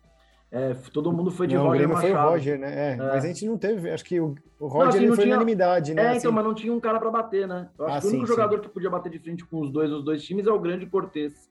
É, 0.52 0.74
todo 0.92 1.12
mundo 1.12 1.30
foi 1.30 1.46
de 1.46 1.54
não, 1.54 1.64
Roger 1.64 1.86
o 1.86 1.92
Machado. 1.92 2.12
foi 2.12 2.20
o 2.20 2.28
Roger, 2.30 2.58
né? 2.58 2.90
É, 2.90 2.92
é. 2.94 2.96
Mas 2.96 3.24
a 3.24 3.28
gente 3.28 3.46
não 3.46 3.56
teve, 3.56 3.88
acho 3.90 4.04
que 4.04 4.20
o, 4.20 4.34
o 4.58 4.66
Roger 4.66 5.00
não, 5.00 5.08
assim, 5.08 5.08
foi 5.08 5.24
tinha... 5.24 5.36
unanimidade, 5.36 5.94
né? 5.94 6.02
É, 6.02 6.04
então, 6.06 6.16
assim... 6.16 6.28
mas 6.30 6.44
não 6.44 6.54
tinha 6.54 6.72
um 6.72 6.80
cara 6.80 6.98
para 6.98 7.10
bater, 7.10 7.46
né? 7.46 7.68
Eu 7.78 7.86
acho 7.86 7.96
ah, 7.96 8.00
que 8.00 8.06
o 8.06 8.10
único 8.10 8.26
sim, 8.26 8.32
jogador 8.32 8.56
sim. 8.56 8.62
que 8.62 8.68
podia 8.68 8.90
bater 8.90 9.12
de 9.12 9.18
frente 9.20 9.44
com 9.44 9.60
os 9.60 9.70
dois, 9.70 9.92
os 9.92 10.04
dois 10.04 10.22
times, 10.24 10.46
é 10.46 10.52
o 10.52 10.58
grande 10.58 10.86
Cortez. 10.86 11.48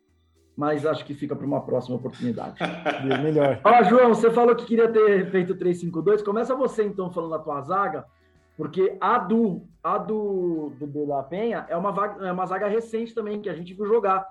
Mas 0.56 0.86
acho 0.86 1.06
que 1.06 1.14
fica 1.14 1.34
para 1.34 1.46
uma 1.46 1.62
próxima 1.62 1.96
oportunidade. 1.96 2.60
Melhor. 3.24 3.62
Ó, 3.64 3.84
João, 3.84 4.14
você 4.14 4.30
falou 4.30 4.54
que 4.54 4.66
queria 4.66 4.90
ter 4.90 5.32
feito 5.32 5.56
3-5-2. 5.56 6.22
Começa 6.22 6.54
você, 6.54 6.84
então, 6.84 7.10
falando 7.10 7.32
da 7.32 7.40
tua 7.40 7.62
zaga, 7.62 8.06
porque 8.60 8.98
a 9.00 9.18
do, 9.18 9.66
a 9.82 9.98
do, 9.98 10.74
do, 10.78 10.86
do 10.86 11.06
La 11.08 11.24
Penha 11.24 11.66
é 11.70 11.78
uma, 11.78 11.94
vaga, 11.94 12.28
é 12.28 12.30
uma 12.30 12.46
zaga 12.46 12.68
recente 12.68 13.16
também, 13.16 13.42
que 13.42 13.48
a 13.48 13.54
gente 13.54 13.74
viu 13.74 13.86
jogar. 13.86 14.28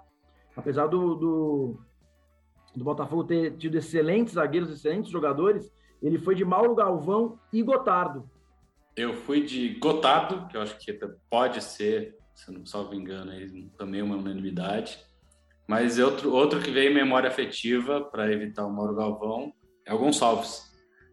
Apesar 0.55 0.87
do, 0.87 1.15
do 1.15 1.81
do 2.77 2.85
Botafogo 2.85 3.25
ter 3.25 3.57
tido 3.57 3.79
excelentes 3.79 4.35
zagueiros, 4.35 4.71
excelentes 4.71 5.11
jogadores, 5.11 5.73
ele 6.03 6.19
foi 6.19 6.35
de 6.35 6.45
Mauro 6.45 6.75
Galvão 6.75 7.39
e 7.51 7.63
Gotardo. 7.63 8.29
Eu 8.95 9.15
fui 9.15 9.43
de 9.47 9.79
Gotardo, 9.79 10.47
que 10.49 10.59
eu 10.59 10.61
acho 10.61 10.77
que 10.79 10.93
pode 11.31 11.65
ser, 11.65 12.15
se 12.35 12.53
não 12.53 12.67
salvo 12.67 12.95
engano, 12.95 13.33
também 13.79 14.03
uma 14.03 14.17
unanimidade. 14.17 14.99
Mas 15.67 15.99
outro, 15.99 16.35
outro 16.35 16.61
que 16.61 16.71
veio 16.71 16.91
em 16.91 16.95
memória 16.95 17.31
afetiva 17.31 18.03
para 18.03 18.31
evitar 18.31 18.67
o 18.67 18.71
Mauro 18.71 18.95
Galvão 18.95 19.55
é 19.87 19.95
o 19.95 19.99
Gonçalves. 19.99 20.68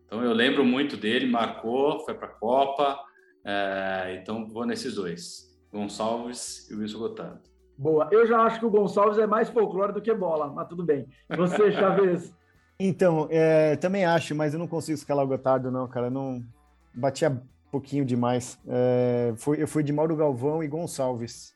Então 0.05 0.23
eu 0.23 0.33
lembro 0.33 0.63
muito 0.63 0.95
dele, 0.95 1.25
marcou, 1.27 1.99
foi 2.05 2.13
para 2.13 2.27
a 2.27 2.31
Copa. 2.31 2.99
É, 3.43 4.17
então 4.21 4.47
vou 4.47 4.65
nesses 4.65 4.95
dois: 4.95 5.57
Gonçalves 5.71 6.69
e 6.69 6.75
Wilson 6.75 6.99
Gotardo. 6.99 7.41
Boa. 7.77 8.07
Eu 8.11 8.25
já 8.25 8.39
acho 8.41 8.59
que 8.59 8.65
o 8.65 8.69
Gonçalves 8.69 9.17
é 9.17 9.27
mais 9.27 9.49
folclore 9.49 9.93
do 9.93 10.01
que 10.01 10.13
bola, 10.13 10.47
mas 10.47 10.67
tudo 10.67 10.83
bem. 10.83 11.07
Você, 11.29 11.71
Chaves? 11.73 12.33
então, 12.79 13.27
é, 13.29 13.75
também 13.75 14.05
acho, 14.05 14.33
mas 14.33 14.53
eu 14.53 14.59
não 14.59 14.67
consigo 14.67 14.97
escalar 14.97 15.25
o 15.25 15.27
Gotardo, 15.27 15.69
não, 15.69 15.87
cara. 15.87 16.09
Não 16.09 16.41
batia 16.93 17.41
pouquinho 17.69 18.05
demais. 18.05 18.57
É, 18.67 19.33
fui, 19.35 19.61
eu 19.61 19.67
fui 19.67 19.83
de 19.83 19.91
Mauro 19.91 20.15
Galvão 20.15 20.63
e 20.63 20.67
Gonçalves. 20.67 21.53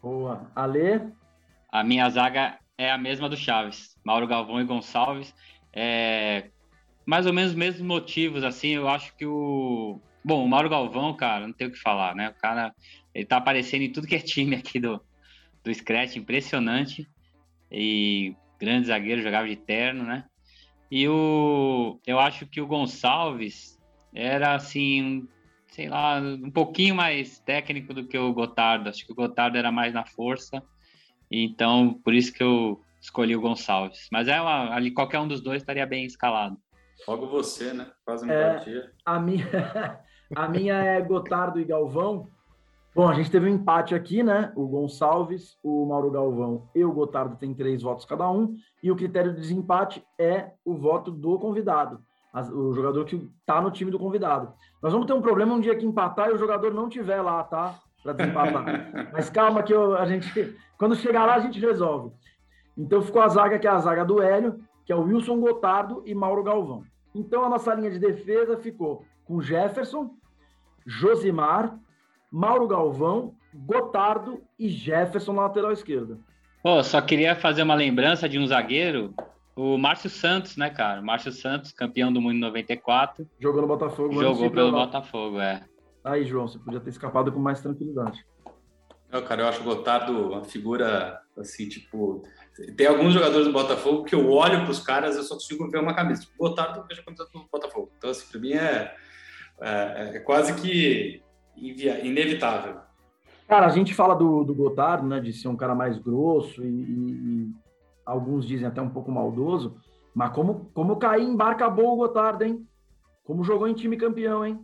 Boa. 0.00 0.50
Alê? 0.54 1.00
A 1.70 1.82
minha 1.82 2.08
zaga 2.08 2.58
é 2.78 2.90
a 2.90 2.98
mesma 2.98 3.28
do 3.28 3.36
Chaves. 3.36 3.96
Mauro 4.04 4.26
Galvão 4.28 4.60
e 4.60 4.64
Gonçalves. 4.64 5.34
É, 5.72 6.50
mais 7.04 7.26
ou 7.26 7.32
menos 7.32 7.52
os 7.52 7.56
mesmos 7.56 7.82
motivos, 7.82 8.44
assim. 8.44 8.70
Eu 8.70 8.88
acho 8.88 9.14
que 9.16 9.26
o. 9.26 10.00
Bom, 10.24 10.44
o 10.44 10.48
Mauro 10.48 10.68
Galvão, 10.68 11.14
cara, 11.16 11.46
não 11.46 11.52
tem 11.52 11.66
o 11.66 11.72
que 11.72 11.78
falar, 11.78 12.14
né? 12.14 12.28
O 12.30 12.34
cara, 12.34 12.72
ele 13.14 13.24
tá 13.24 13.38
aparecendo 13.38 13.82
em 13.82 13.92
tudo 13.92 14.06
que 14.06 14.14
é 14.14 14.20
time 14.20 14.54
aqui 14.56 14.78
do, 14.78 15.00
do 15.64 15.74
Scratch, 15.74 16.16
impressionante. 16.16 17.08
E 17.70 18.34
grande 18.58 18.86
zagueiro, 18.86 19.22
jogava 19.22 19.48
de 19.48 19.56
terno, 19.56 20.04
né? 20.04 20.24
E 20.90 21.08
o, 21.08 21.98
eu 22.06 22.20
acho 22.20 22.46
que 22.46 22.60
o 22.60 22.66
Gonçalves 22.66 23.78
era 24.14 24.54
assim, 24.54 25.26
sei 25.68 25.88
lá, 25.88 26.20
um 26.20 26.50
pouquinho 26.50 26.94
mais 26.94 27.38
técnico 27.40 27.94
do 27.94 28.06
que 28.06 28.18
o 28.18 28.32
Gotardo. 28.32 28.88
Acho 28.88 29.06
que 29.06 29.12
o 29.12 29.16
Gotardo 29.16 29.56
era 29.56 29.72
mais 29.72 29.94
na 29.94 30.04
força. 30.04 30.62
Então, 31.30 31.98
por 32.04 32.12
isso 32.12 32.32
que 32.32 32.42
eu 32.42 32.80
escolhi 33.00 33.34
o 33.34 33.40
Gonçalves. 33.40 34.06
Mas 34.12 34.28
é 34.28 34.40
uma, 34.40 34.74
ali 34.74 34.90
qualquer 34.90 35.18
um 35.18 35.26
dos 35.26 35.40
dois 35.40 35.62
estaria 35.62 35.86
bem 35.86 36.04
escalado. 36.04 36.58
Logo 37.06 37.26
você, 37.26 37.72
né? 37.72 37.90
Quase 38.04 38.24
uma 38.24 38.32
é, 38.32 38.90
A 39.04 39.18
minha, 39.18 39.46
a 40.34 40.48
minha 40.48 40.74
é 40.74 41.00
Gotardo 41.00 41.58
e 41.58 41.64
Galvão. 41.64 42.28
Bom, 42.94 43.08
a 43.08 43.14
gente 43.14 43.30
teve 43.30 43.46
um 43.46 43.54
empate 43.54 43.94
aqui, 43.94 44.22
né? 44.22 44.52
O 44.54 44.66
Gonçalves, 44.66 45.56
o 45.62 45.86
Mauro 45.86 46.10
Galvão 46.10 46.68
e 46.74 46.84
o 46.84 46.92
Gotardo 46.92 47.36
têm 47.36 47.54
três 47.54 47.80
votos 47.82 48.04
cada 48.04 48.30
um, 48.30 48.54
e 48.82 48.90
o 48.90 48.96
critério 48.96 49.32
de 49.32 49.40
desempate 49.40 50.04
é 50.18 50.50
o 50.64 50.74
voto 50.74 51.10
do 51.10 51.38
convidado, 51.38 52.00
o 52.52 52.72
jogador 52.74 53.06
que 53.06 53.16
está 53.40 53.62
no 53.62 53.70
time 53.70 53.90
do 53.90 53.98
convidado. 53.98 54.52
Nós 54.82 54.92
vamos 54.92 55.06
ter 55.06 55.14
um 55.14 55.22
problema 55.22 55.54
um 55.54 55.60
dia 55.60 55.74
que 55.74 55.86
empatar 55.86 56.28
e 56.28 56.32
o 56.32 56.38
jogador 56.38 56.74
não 56.74 56.88
tiver 56.88 57.22
lá, 57.22 57.42
tá? 57.44 57.78
Para 58.02 58.12
desempatar. 58.12 58.64
Mas 59.12 59.30
calma 59.30 59.62
que 59.62 59.72
eu, 59.72 59.96
a 59.96 60.04
gente, 60.04 60.54
quando 60.76 60.94
chegar 60.94 61.24
lá, 61.24 61.36
a 61.36 61.40
gente 61.40 61.58
resolve. 61.58 62.14
Então 62.76 63.00
ficou 63.00 63.22
a 63.22 63.28
zaga 63.28 63.58
que 63.58 63.66
é 63.66 63.70
a 63.70 63.78
zaga 63.78 64.04
do 64.04 64.20
Hélio, 64.20 64.60
que 64.84 64.92
é 64.92 64.96
o 64.96 65.02
Wilson 65.02 65.40
Gotardo 65.40 66.02
e 66.06 66.14
Mauro 66.14 66.42
Galvão. 66.42 66.84
Então 67.14 67.44
a 67.44 67.48
nossa 67.48 67.74
linha 67.74 67.90
de 67.90 67.98
defesa 67.98 68.56
ficou 68.56 69.04
com 69.24 69.40
Jefferson, 69.40 70.14
Josimar, 70.86 71.78
Mauro 72.30 72.66
Galvão, 72.66 73.34
Gotardo 73.54 74.42
e 74.58 74.68
Jefferson 74.68 75.34
na 75.34 75.42
lateral 75.42 75.72
esquerda. 75.72 76.18
Pô, 76.62 76.82
só 76.82 77.00
queria 77.00 77.36
fazer 77.36 77.62
uma 77.62 77.74
lembrança 77.74 78.28
de 78.28 78.38
um 78.38 78.46
zagueiro, 78.46 79.14
o 79.54 79.76
Márcio 79.76 80.08
Santos, 80.08 80.56
né, 80.56 80.70
cara? 80.70 81.02
Márcio 81.02 81.32
Santos, 81.32 81.72
campeão 81.72 82.12
do 82.12 82.20
mundo 82.20 82.36
em 82.36 82.40
94. 82.40 83.28
Jogou 83.38 83.60
no 83.60 83.68
Botafogo. 83.68 84.12
Jogou 84.14 84.50
pelo 84.50 84.72
Botafogo, 84.72 85.40
é. 85.40 85.64
Aí, 86.04 86.24
João, 86.24 86.48
você 86.48 86.58
podia 86.58 86.80
ter 86.80 86.90
escapado 86.90 87.30
com 87.30 87.38
mais 87.38 87.60
tranquilidade. 87.60 88.24
Não, 89.10 89.22
cara, 89.22 89.42
eu 89.42 89.48
acho 89.48 89.60
o 89.60 89.64
Gotardo 89.64 90.30
uma 90.30 90.44
figura, 90.44 91.20
assim, 91.36 91.68
tipo... 91.68 92.22
Tem 92.76 92.86
alguns 92.86 93.14
jogadores 93.14 93.46
do 93.46 93.52
Botafogo 93.52 94.04
que 94.04 94.14
eu 94.14 94.30
olho 94.30 94.62
para 94.62 94.70
os 94.70 94.80
caras 94.80 95.16
eu 95.16 95.22
só 95.22 95.34
consigo 95.34 95.68
ver 95.70 95.78
uma 95.78 95.94
cabeça. 95.94 96.22
Tipo, 96.22 96.36
Gotardo, 96.38 96.80
eu 96.80 96.86
vejo 96.86 97.02
a 97.06 97.38
do 97.38 97.48
Botafogo. 97.50 97.90
Então, 97.96 98.10
assim, 98.10 98.26
para 98.30 98.40
mim 98.40 98.52
é, 98.52 98.94
é, 99.60 100.16
é 100.16 100.18
quase 100.20 100.54
que 100.54 101.22
inevitável. 101.56 102.76
Cara, 103.48 103.66
a 103.66 103.70
gente 103.70 103.94
fala 103.94 104.14
do, 104.14 104.44
do 104.44 104.54
Gotardo, 104.54 105.06
né, 105.06 105.20
de 105.20 105.32
ser 105.32 105.48
um 105.48 105.56
cara 105.56 105.74
mais 105.74 105.98
grosso 105.98 106.64
e, 106.64 106.68
e, 106.68 107.10
e, 107.10 107.50
alguns 108.04 108.46
dizem 108.46 108.66
até 108.66 108.80
um 108.80 108.88
pouco 108.88 109.10
maldoso, 109.10 109.76
mas 110.14 110.32
como, 110.32 110.70
como 110.74 110.96
cair 110.96 111.24
em 111.24 111.36
barca 111.36 111.68
boa 111.68 111.92
o 111.92 111.96
Gotardo, 111.96 112.44
hein? 112.44 112.66
Como 113.24 113.44
jogou 113.44 113.68
em 113.68 113.74
time 113.74 113.96
campeão, 113.96 114.44
hein? 114.44 114.58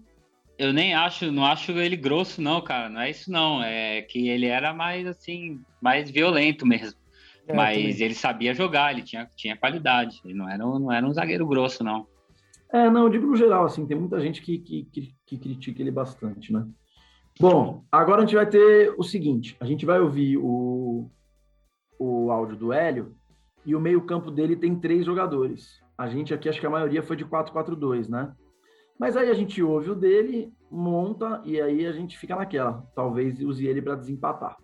Eu 0.59 0.73
nem 0.73 0.93
acho, 0.93 1.31
não 1.31 1.47
acho 1.47 1.71
ele 1.73 1.97
grosso, 1.97 2.43
não, 2.43 2.61
cara. 2.61 2.89
Não 2.89 3.01
é 3.01 3.11
isso, 3.11 3.31
não. 3.31 3.63
É 3.63 4.03
que 4.03 4.29
ele 4.29 4.47
era 4.47 4.75
mais, 4.75 5.07
assim, 5.07 5.61
mais 5.81 6.11
violento 6.11 6.67
mesmo. 6.67 6.99
É, 7.49 7.55
mas 7.55 8.01
ele 8.01 8.15
sabia 8.15 8.53
jogar, 8.53 8.93
ele 8.93 9.03
tinha, 9.03 9.29
tinha 9.35 9.57
qualidade. 9.57 10.21
Ele 10.25 10.35
não 10.35 10.49
era, 10.49 10.59
não 10.59 10.93
era 10.93 11.07
um 11.07 11.13
zagueiro 11.13 11.47
grosso, 11.47 11.83
não. 11.83 12.07
É, 12.71 12.91
não, 12.91 13.05
eu 13.05 13.09
digo 13.09 13.27
no 13.27 13.35
geral, 13.35 13.65
assim, 13.65 13.87
tem 13.87 13.99
muita 13.99 14.21
gente 14.21 14.43
que, 14.43 14.59
que, 14.59 14.85
que, 14.85 15.15
que 15.25 15.39
critica 15.39 15.81
ele 15.81 15.91
bastante, 15.91 16.53
né? 16.53 16.67
Bom, 17.41 17.83
agora 17.91 18.19
a 18.19 18.27
gente 18.27 18.35
vai 18.35 18.47
ter 18.47 18.95
o 18.99 19.03
seguinte: 19.03 19.57
a 19.59 19.65
gente 19.65 19.87
vai 19.87 19.99
ouvir 19.99 20.37
o, 20.37 21.11
o 21.99 22.31
áudio 22.31 22.57
do 22.57 22.73
Hélio 22.73 23.17
e 23.65 23.75
o 23.75 23.81
meio-campo 23.81 24.31
dele 24.31 24.55
tem 24.55 24.79
três 24.79 25.07
jogadores. 25.07 25.81
A 25.97 26.07
gente 26.09 26.35
aqui, 26.35 26.49
acho 26.49 26.61
que 26.61 26.67
a 26.67 26.71
maioria 26.71 27.03
foi 27.03 27.17
de 27.17 27.25
4-4-2, 27.25 28.09
né? 28.09 28.35
Mas 28.99 29.17
aí 29.17 29.31
a 29.31 29.35
gente 29.35 29.63
ouve 29.63 29.91
o 29.91 29.95
dele, 29.95 30.53
monta 30.71 31.41
e 31.45 31.61
aí 31.61 31.87
a 31.87 31.93
gente 31.93 32.19
fica 32.19 32.37
naquela. 32.37 32.85
Talvez 32.95 33.41
use 33.41 33.67
ele 33.67 33.81
para 33.81 33.95
desempatar. 33.95 34.57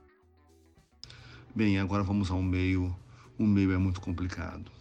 Bem, 1.57 1.79
agora 1.79 2.03
vamos 2.03 2.33
ao 2.33 2.43
meio. 2.43 2.93
O 3.39 3.47
meio 3.47 3.71
é 3.71 3.79
muito 3.79 4.01
complicado. 4.01 4.73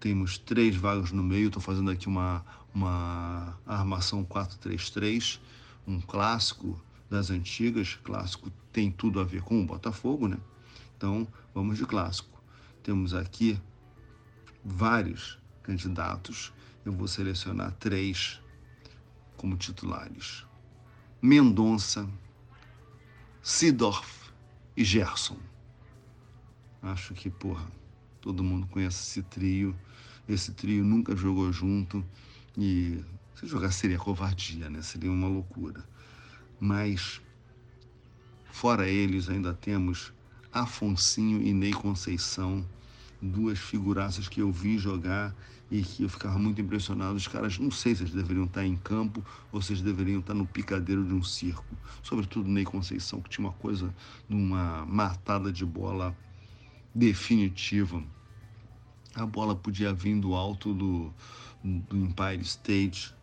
Temos 0.00 0.38
três 0.38 0.74
vagas 0.74 1.12
no 1.12 1.22
meio. 1.22 1.48
Estou 1.48 1.60
fazendo 1.60 1.90
aqui 1.90 2.08
uma, 2.08 2.42
uma 2.74 3.60
armação 3.66 4.24
4-3-3, 4.24 5.38
um 5.86 6.00
clássico 6.00 6.82
das 7.10 7.28
antigas. 7.28 7.98
Clássico 8.02 8.50
tem 8.72 8.90
tudo 8.90 9.20
a 9.20 9.24
ver 9.24 9.42
com 9.42 9.60
o 9.60 9.66
Botafogo, 9.66 10.26
né? 10.26 10.38
Então, 10.96 11.28
vamos 11.54 11.76
de 11.76 11.84
clássico. 11.84 12.42
Temos 12.82 13.12
aqui 13.12 13.60
vários 14.64 15.38
candidatos. 15.62 16.50
Eu 16.82 16.92
vou 16.92 17.06
selecionar 17.06 17.72
três 17.72 18.40
como 19.36 19.54
titulares: 19.54 20.46
Mendonça, 21.20 22.08
Sidorf 23.42 24.30
e 24.74 24.82
Gerson. 24.82 25.36
Acho 26.86 27.14
que, 27.14 27.30
porra, 27.30 27.66
todo 28.20 28.44
mundo 28.44 28.66
conhece 28.66 29.02
esse 29.02 29.22
trio. 29.22 29.76
Esse 30.28 30.52
trio 30.52 30.84
nunca 30.84 31.14
jogou 31.16 31.52
junto 31.52 32.04
e 32.56 33.02
se 33.34 33.46
jogar 33.46 33.70
seria 33.70 33.98
covardia, 33.98 34.68
né? 34.70 34.82
Seria 34.82 35.10
uma 35.10 35.28
loucura 35.28 35.84
mas 36.60 37.20
fora 38.50 38.88
eles 38.88 39.28
ainda 39.28 39.52
temos 39.52 40.12
Afonsinho 40.52 41.42
e 41.42 41.52
Ney 41.52 41.72
Conceição, 41.72 42.64
duas 43.20 43.58
figuraças 43.58 44.28
que 44.28 44.40
eu 44.40 44.50
vi 44.50 44.78
jogar 44.78 45.34
e 45.70 45.82
que 45.82 46.04
eu 46.04 46.08
ficava 46.08 46.38
muito 46.38 46.60
impressionado. 46.60 47.16
Os 47.16 47.28
caras, 47.28 47.58
não 47.58 47.70
sei 47.70 47.94
se 47.94 48.02
eles 48.02 48.14
deveriam 48.14 48.46
estar 48.46 48.64
em 48.64 48.76
campo 48.76 49.22
ou 49.52 49.60
se 49.60 49.72
eles 49.72 49.82
deveriam 49.82 50.20
estar 50.20 50.32
no 50.32 50.46
picadeiro 50.46 51.04
de 51.04 51.12
um 51.12 51.22
circo. 51.22 51.76
Sobretudo 52.02 52.48
Ney 52.48 52.64
Conceição, 52.64 53.20
que 53.20 53.28
tinha 53.28 53.46
uma 53.46 53.54
coisa 53.54 53.94
numa 54.28 54.86
matada 54.86 55.52
de 55.52 55.64
bola 55.64 56.16
definitiva. 56.96 58.02
A 59.14 59.26
bola 59.26 59.54
podia 59.54 59.92
vir 59.92 60.18
do 60.18 60.34
alto 60.34 60.72
do, 60.72 61.12
do 61.62 61.96
Empire 61.96 62.40
State 62.42 63.14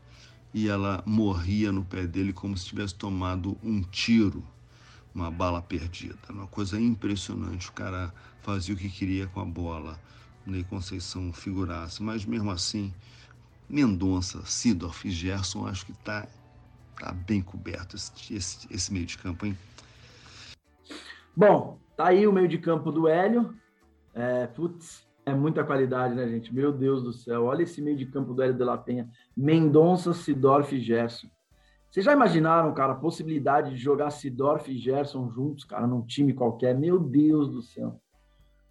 e 0.54 0.68
ela 0.68 1.04
morria 1.06 1.72
no 1.72 1.84
pé 1.84 2.06
dele 2.06 2.32
como 2.32 2.56
se 2.56 2.66
tivesse 2.66 2.94
tomado 2.94 3.58
um 3.64 3.82
tiro 3.82 4.44
uma 5.14 5.30
bala 5.30 5.62
perdida. 5.62 6.18
Uma 6.30 6.48
coisa 6.48 6.80
impressionante. 6.80 7.70
O 7.70 7.74
cara 7.74 8.14
fazia 8.42 8.74
o 8.74 8.78
que 8.78 8.90
queria 8.90 9.28
com 9.28 9.40
a 9.40 9.46
bola. 9.46 10.00
Ney 10.46 10.64
Conceição 10.64 11.32
figurasse, 11.32 12.04
mas 12.04 12.26
mesmo 12.26 12.52
assim, 12.52 12.94
Mendonça, 13.70 14.44
Sidorf 14.46 15.08
e 15.08 15.12
Gerson, 15.12 15.66
acho 15.66 15.86
que 15.86 15.94
tá, 15.94 16.28
tá 17.00 17.14
bem 17.14 17.42
coberto 17.42 17.96
esse, 17.96 18.12
esse, 18.34 18.68
esse 18.70 18.92
meio 18.92 19.06
de 19.06 19.18
campo, 19.18 19.46
hein? 19.46 19.58
Bom, 21.34 21.80
tá 21.96 22.10
aí 22.10 22.28
o 22.28 22.34
meio 22.34 22.50
de 22.50 22.58
campo 22.58 22.92
do 22.92 23.08
Hélio. 23.08 23.56
É, 24.14 24.48
putz, 24.48 25.08
é 25.26 25.34
muita 25.34 25.64
qualidade, 25.64 26.14
né, 26.16 26.28
gente? 26.28 26.54
Meu 26.54 26.72
Deus 26.72 27.02
do 27.02 27.14
céu. 27.14 27.46
Olha 27.46 27.64
esse 27.64 27.82
meio 27.82 27.98
de 27.98 28.06
campo 28.06 28.34
do 28.34 28.42
Hélio 28.42 28.56
de 28.56 28.64
la 28.64 28.78
Penha. 28.78 29.10
Mendonça, 29.36 30.14
Sidorf 30.14 30.76
e 30.76 30.80
Gerson. 30.80 31.28
Vocês 31.90 32.06
já 32.06 32.14
imaginaram, 32.14 32.74
cara, 32.74 32.94
a 32.94 32.98
possibilidade 32.98 33.72
de 33.72 33.78
jogar 33.78 34.10
Sidorf 34.10 34.70
e 34.70 34.78
Gerson 34.78 35.30
juntos, 35.30 35.64
cara, 35.64 35.86
num 35.86 36.02
time 36.02 36.34
qualquer? 36.34 36.78
Meu 36.78 37.00
Deus 37.00 37.50
do 37.50 37.62
céu. 37.62 38.00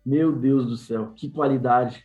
Meu 0.04 0.32
Deus 0.32 0.66
do 0.66 0.76
céu, 0.76 1.12
que 1.14 1.30
qualidade. 1.30 2.04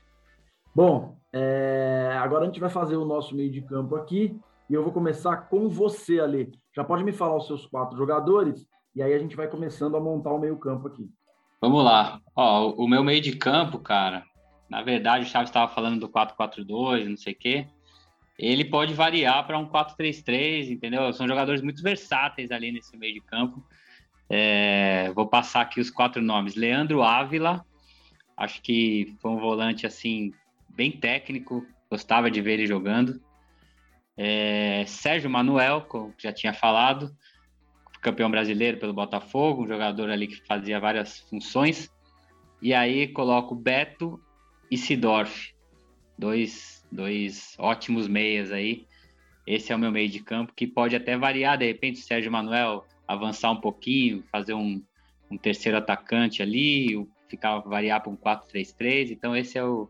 Bom, 0.76 1.18
é... 1.34 2.16
agora 2.20 2.44
a 2.44 2.46
gente 2.46 2.60
vai 2.60 2.70
fazer 2.70 2.96
o 2.96 3.06
nosso 3.06 3.36
meio 3.36 3.52
de 3.52 3.62
campo 3.64 3.96
aqui 3.96 4.40
e 4.70 4.74
eu 4.76 4.84
vou 4.84 4.94
começar 4.94 5.36
com 5.50 5.68
você, 5.68 6.20
Ale. 6.20 6.52
Já 6.76 6.84
pode 6.84 7.04
me 7.04 7.12
falar 7.12 7.36
os 7.36 7.48
seus 7.48 7.66
quatro 7.66 7.98
jogadores 7.98 8.68
e 8.96 9.02
aí 9.02 9.14
a 9.14 9.20
gente 9.20 9.36
vai 9.36 9.48
começando 9.48 9.98
a 9.98 10.00
montar 10.00 10.32
o 10.32 10.40
meio 10.40 10.58
campo 10.58 10.88
aqui. 10.88 11.10
Vamos 11.60 11.84
lá. 11.84 12.22
Ó, 12.36 12.72
o 12.72 12.88
meu 12.88 13.04
meio 13.04 13.22
de 13.22 13.36
campo, 13.36 13.80
cara, 13.80 14.24
na 14.70 14.82
verdade 14.82 15.26
o 15.26 15.28
Chaves 15.28 15.50
estava 15.50 15.72
falando 15.74 16.00
do 16.00 16.10
4-4-2, 16.10 17.08
não 17.08 17.18
sei 17.18 17.34
o 17.34 17.38
quê. 17.38 17.68
Ele 18.38 18.66
pode 18.66 18.94
variar 18.94 19.46
para 19.48 19.58
um 19.58 19.68
4-3-3, 19.68 20.70
entendeu? 20.70 21.12
São 21.14 21.28
jogadores 21.28 21.62
muito 21.62 21.82
versáteis 21.82 22.52
ali 22.52 22.72
nesse 22.72 22.96
meio 22.96 23.14
de 23.14 23.22
campo. 23.22 23.66
É... 24.30 25.12
vou 25.16 25.28
passar 25.28 25.62
aqui 25.62 25.80
os 25.80 25.90
quatro 25.90 26.22
nomes. 26.22 26.56
Leandro 26.56 27.02
Ávila, 27.02 27.66
Acho 28.38 28.62
que 28.62 29.16
foi 29.20 29.32
um 29.32 29.40
volante 29.40 29.88
assim 29.88 30.32
bem 30.70 30.92
técnico, 30.92 31.66
gostava 31.90 32.30
de 32.30 32.40
ver 32.40 32.54
ele 32.54 32.68
jogando. 32.68 33.20
É, 34.16 34.86
Sérgio 34.86 35.28
Manuel, 35.28 35.82
como 35.82 36.14
já 36.20 36.32
tinha 36.32 36.54
falado, 36.54 37.12
campeão 38.08 38.32
brasileiro 38.32 38.78
pelo 38.78 38.94
Botafogo, 38.94 39.64
um 39.64 39.68
jogador 39.68 40.10
ali 40.10 40.28
que 40.28 40.46
fazia 40.48 40.80
várias 40.80 41.20
funções. 41.30 41.90
E 42.62 42.74
aí 42.74 43.08
coloco 43.10 43.54
Beto 43.54 44.20
e 44.72 44.78
Sidorf, 44.78 45.54
dois, 46.18 46.86
dois 46.90 47.56
ótimos 47.60 48.08
meias 48.08 48.50
aí. 48.52 48.88
Esse 49.46 49.74
é 49.74 49.76
o 49.76 49.80
meu 49.80 49.92
meio 49.92 50.10
de 50.10 50.22
campo, 50.22 50.54
que 50.56 50.66
pode 50.66 50.96
até 50.96 51.18
variar, 51.18 51.58
de 51.58 51.66
repente, 51.66 52.00
o 52.00 52.04
Sérgio 52.04 52.32
Manuel 52.32 52.86
avançar 53.06 53.52
um 53.52 53.60
pouquinho, 53.60 54.24
fazer 54.32 54.54
um, 54.54 54.82
um 55.30 55.38
terceiro 55.38 55.78
atacante 55.78 56.42
ali, 56.42 56.96
o 56.96 57.08
ficar 57.30 57.60
variar 57.60 58.02
para 58.02 58.12
um 58.12 58.16
4-3-3. 58.16 59.12
Então 59.12 59.36
esse 59.36 59.58
é 59.58 59.64
o 59.66 59.90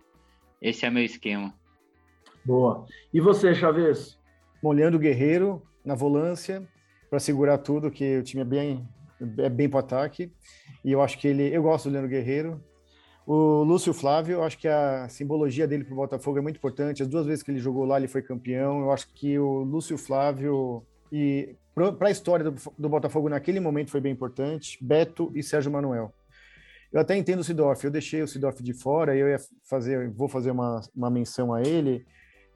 esse 0.60 0.88
é 0.88 0.90
meu 0.90 1.04
esquema. 1.04 1.54
Boa. 2.44 2.84
E 3.14 3.22
você, 3.22 3.54
Chaves? 3.54 4.20
Molhando 4.64 4.98
o 4.98 5.00
Guerreiro 5.00 5.62
na 5.86 5.94
volância 5.94 6.68
para 7.10 7.20
segurar 7.20 7.58
tudo, 7.60 7.92
que 7.92 8.18
o 8.18 8.24
time 8.24 8.42
é 8.42 8.46
bem 8.46 8.88
é 9.38 9.50
bem 9.50 9.70
para 9.70 9.80
ataque. 9.80 10.32
E 10.84 10.92
eu 10.92 11.02
acho 11.02 11.18
que 11.18 11.28
ele, 11.28 11.44
eu 11.54 11.64
gosto 11.64 11.90
do 11.90 11.94
Leandro 11.94 12.10
Guerreiro. 12.10 12.64
O 13.26 13.64
Lúcio 13.64 13.94
Flávio, 13.94 14.36
eu 14.36 14.44
acho 14.44 14.58
que 14.58 14.68
a 14.68 15.10
simbologia 15.10 15.68
dele 15.68 15.84
para 15.84 15.94
o 15.94 15.98
Botafogo 15.98 16.38
é 16.38 16.42
muito 16.42 16.58
importante. 16.58 17.04
As 17.04 17.10
duas 17.10 17.26
vezes 17.26 17.44
que 17.44 17.52
ele 17.52 17.60
jogou 17.60 17.84
lá, 17.84 17.98
ele 17.98 18.08
foi 18.08 18.22
campeão. 18.22 18.82
Eu 18.82 18.92
acho 18.92 19.12
que 19.14 19.38
o 19.38 19.64
Lúcio 19.64 19.98
Flávio 19.98 20.86
e 21.12 21.56
para 21.76 22.08
a 22.08 22.12
história 22.12 22.50
do, 22.50 22.56
do 22.78 22.90
Botafogo 22.90 23.30
naquele 23.30 23.60
momento 23.60 23.92
foi 23.92 24.00
bem 24.00 24.14
importante. 24.14 24.78
Beto 24.82 25.32
e 25.36 25.44
Sérgio 25.44 25.72
Manuel. 25.72 26.14
Eu 26.92 27.02
até 27.02 27.18
entendo 27.18 27.42
o 27.42 27.44
Sidorf, 27.44 27.84
eu 27.84 27.92
deixei 27.92 28.22
o 28.22 28.28
Sidorf 28.28 28.64
de 28.64 28.74
fora, 28.74 29.14
eu 29.16 29.28
ia 29.28 29.38
fazer, 29.70 30.10
vou 30.12 30.30
fazer 30.30 30.52
uma, 30.52 30.82
uma 30.96 31.10
menção 31.10 31.54
a 31.54 31.62
ele. 31.62 32.06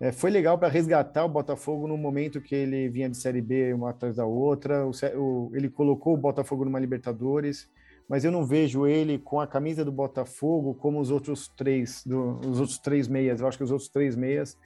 É, 0.01 0.11
foi 0.11 0.31
legal 0.31 0.57
para 0.57 0.67
resgatar 0.67 1.23
o 1.23 1.29
Botafogo 1.29 1.87
no 1.87 1.95
momento 1.95 2.41
que 2.41 2.55
ele 2.55 2.89
vinha 2.89 3.07
de 3.07 3.15
Série 3.15 3.39
B 3.39 3.71
uma 3.71 3.91
atrás 3.91 4.15
da 4.15 4.25
outra. 4.25 4.83
O, 4.87 4.91
o, 5.15 5.51
ele 5.55 5.69
colocou 5.69 6.15
o 6.15 6.17
Botafogo 6.17 6.65
numa 6.65 6.79
Libertadores, 6.79 7.69
mas 8.09 8.25
eu 8.25 8.31
não 8.31 8.43
vejo 8.43 8.87
ele 8.87 9.19
com 9.19 9.39
a 9.39 9.45
camisa 9.45 9.85
do 9.85 9.91
Botafogo 9.91 10.73
como 10.73 10.99
os 10.99 11.11
outros 11.11 11.47
três, 11.49 12.03
do, 12.03 12.39
os 12.39 12.59
outros 12.59 12.79
três 12.79 13.07
meias. 13.07 13.41
Eu 13.41 13.47
acho 13.47 13.59
que 13.59 13.63
os 13.63 13.69
outros 13.69 13.89
três 13.89 14.15
meias 14.15 14.57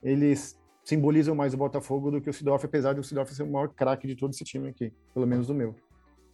eles 0.00 0.56
simbolizam 0.84 1.34
mais 1.34 1.54
o 1.54 1.56
Botafogo 1.56 2.12
do 2.12 2.20
que 2.20 2.30
o 2.30 2.32
Sidorf, 2.32 2.64
apesar 2.64 2.92
de 2.92 3.00
o 3.00 3.04
Sidorf 3.04 3.34
ser 3.34 3.42
o 3.42 3.50
maior 3.50 3.70
craque 3.70 4.06
de 4.06 4.14
todo 4.14 4.30
esse 4.30 4.44
time 4.44 4.68
aqui, 4.68 4.92
pelo 5.12 5.26
menos 5.26 5.48
do 5.48 5.54
meu. 5.54 5.74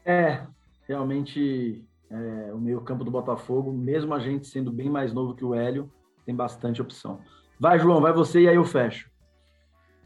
É, 0.04 0.46
realmente 0.86 1.82
é, 2.10 2.52
o 2.52 2.58
meio-campo 2.58 3.04
do 3.04 3.10
Botafogo, 3.10 3.72
mesmo 3.72 4.12
a 4.12 4.18
gente 4.18 4.46
sendo 4.46 4.70
bem 4.70 4.90
mais 4.90 5.14
novo 5.14 5.34
que 5.34 5.46
o 5.46 5.54
Hélio, 5.54 5.90
tem 6.26 6.34
bastante 6.34 6.82
opção. 6.82 7.20
Vai, 7.60 7.78
João, 7.78 8.00
vai 8.00 8.10
você 8.10 8.40
e 8.40 8.48
aí 8.48 8.56
eu 8.56 8.64
fecho. 8.64 9.10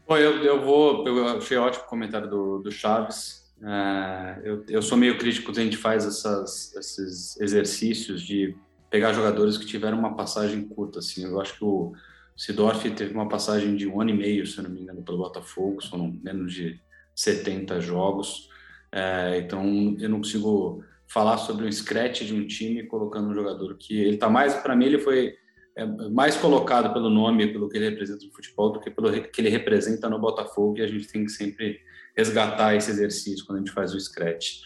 Bom, 0.05 0.17
eu, 0.17 0.43
eu 0.43 0.61
vou. 0.61 1.07
Eu 1.07 1.37
achei 1.37 1.55
ótimo 1.55 1.85
o 1.85 1.87
comentário 1.87 2.29
do, 2.29 2.59
do 2.59 2.69
Chaves. 2.69 3.45
É, 3.63 4.41
eu, 4.43 4.65
eu 4.67 4.81
sou 4.81 4.97
meio 4.97 5.17
crítico 5.17 5.45
quando 5.45 5.59
a 5.59 5.63
gente 5.63 5.77
faz 5.77 6.05
essas, 6.05 6.75
esses 6.75 7.39
exercícios 7.39 8.21
de 8.21 8.53
pegar 8.89 9.13
jogadores 9.13 9.57
que 9.57 9.65
tiveram 9.65 9.97
uma 9.97 10.17
passagem 10.17 10.67
curta. 10.67 10.99
Assim, 10.99 11.23
eu 11.23 11.39
acho 11.39 11.57
que 11.57 11.63
o 11.63 11.93
Sidorf 12.35 12.89
teve 12.91 13.13
uma 13.13 13.29
passagem 13.29 13.77
de 13.77 13.87
um 13.87 14.01
ano 14.01 14.09
e 14.09 14.17
meio, 14.17 14.45
se 14.45 14.61
não 14.61 14.69
me 14.69 14.81
engano, 14.81 15.01
pelo 15.01 15.19
Botafogo, 15.19 15.81
são 15.81 16.13
menos 16.21 16.53
de 16.53 16.77
70 17.15 17.79
jogos. 17.79 18.49
É, 18.91 19.37
então, 19.37 19.95
eu 19.97 20.09
não 20.09 20.17
consigo 20.17 20.83
falar 21.07 21.37
sobre 21.37 21.65
um 21.65 21.71
scratch 21.71 22.23
de 22.23 22.33
um 22.33 22.45
time 22.45 22.83
colocando 22.83 23.29
um 23.29 23.33
jogador 23.33 23.77
que 23.77 23.97
ele 23.97 24.15
está 24.15 24.27
mais 24.27 24.55
para 24.55 24.75
mim 24.75 24.85
ele 24.85 24.97
foi 24.97 25.35
é, 25.75 25.85
mais 25.85 26.35
colocado 26.37 26.93
pelo 26.93 27.09
nome 27.09 27.51
pelo 27.51 27.69
que 27.69 27.77
ele 27.77 27.89
representa 27.89 28.25
no 28.25 28.31
futebol 28.31 28.71
do 28.71 28.79
que 28.79 28.89
pelo 28.89 29.11
que 29.11 29.41
ele 29.41 29.49
representa 29.49 30.09
no 30.09 30.19
Botafogo 30.19 30.77
e 30.77 30.81
a 30.81 30.87
gente 30.87 31.07
tem 31.07 31.25
que 31.25 31.31
sempre 31.31 31.79
resgatar 32.15 32.75
esse 32.75 32.89
exercício 32.91 33.45
quando 33.45 33.57
a 33.57 33.61
gente 33.61 33.73
faz 33.73 33.93
o 33.93 33.99
scratch 33.99 34.61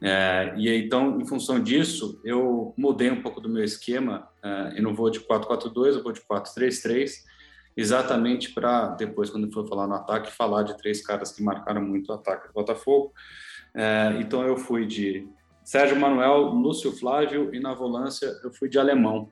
é, 0.00 0.54
e 0.56 0.68
então 0.76 1.20
em 1.20 1.26
função 1.26 1.60
disso 1.60 2.20
eu 2.24 2.74
mudei 2.76 3.10
um 3.10 3.22
pouco 3.22 3.40
do 3.40 3.48
meu 3.48 3.64
esquema 3.64 4.28
é, 4.42 4.78
eu 4.78 4.82
não 4.82 4.94
vou 4.94 5.10
de 5.10 5.20
4-4-2 5.20 5.94
eu 5.94 6.02
vou 6.02 6.12
de 6.12 6.20
4-3-3 6.20 7.10
exatamente 7.76 8.52
para 8.52 8.88
depois 8.90 9.30
quando 9.30 9.52
for 9.52 9.68
falar 9.68 9.86
no 9.86 9.94
ataque 9.94 10.32
falar 10.32 10.62
de 10.62 10.76
três 10.78 11.04
caras 11.04 11.32
que 11.32 11.42
marcaram 11.42 11.82
muito 11.82 12.10
o 12.10 12.14
ataque 12.14 12.48
do 12.48 12.54
Botafogo 12.54 13.12
é, 13.74 14.16
então 14.20 14.42
eu 14.46 14.56
fui 14.56 14.86
de 14.86 15.26
Sérgio 15.64 15.98
Manuel, 15.98 16.50
Lúcio 16.50 16.92
Flávio 16.92 17.52
e 17.54 17.58
na 17.58 17.72
volância 17.72 18.30
eu 18.44 18.52
fui 18.52 18.68
de 18.68 18.78
alemão. 18.78 19.30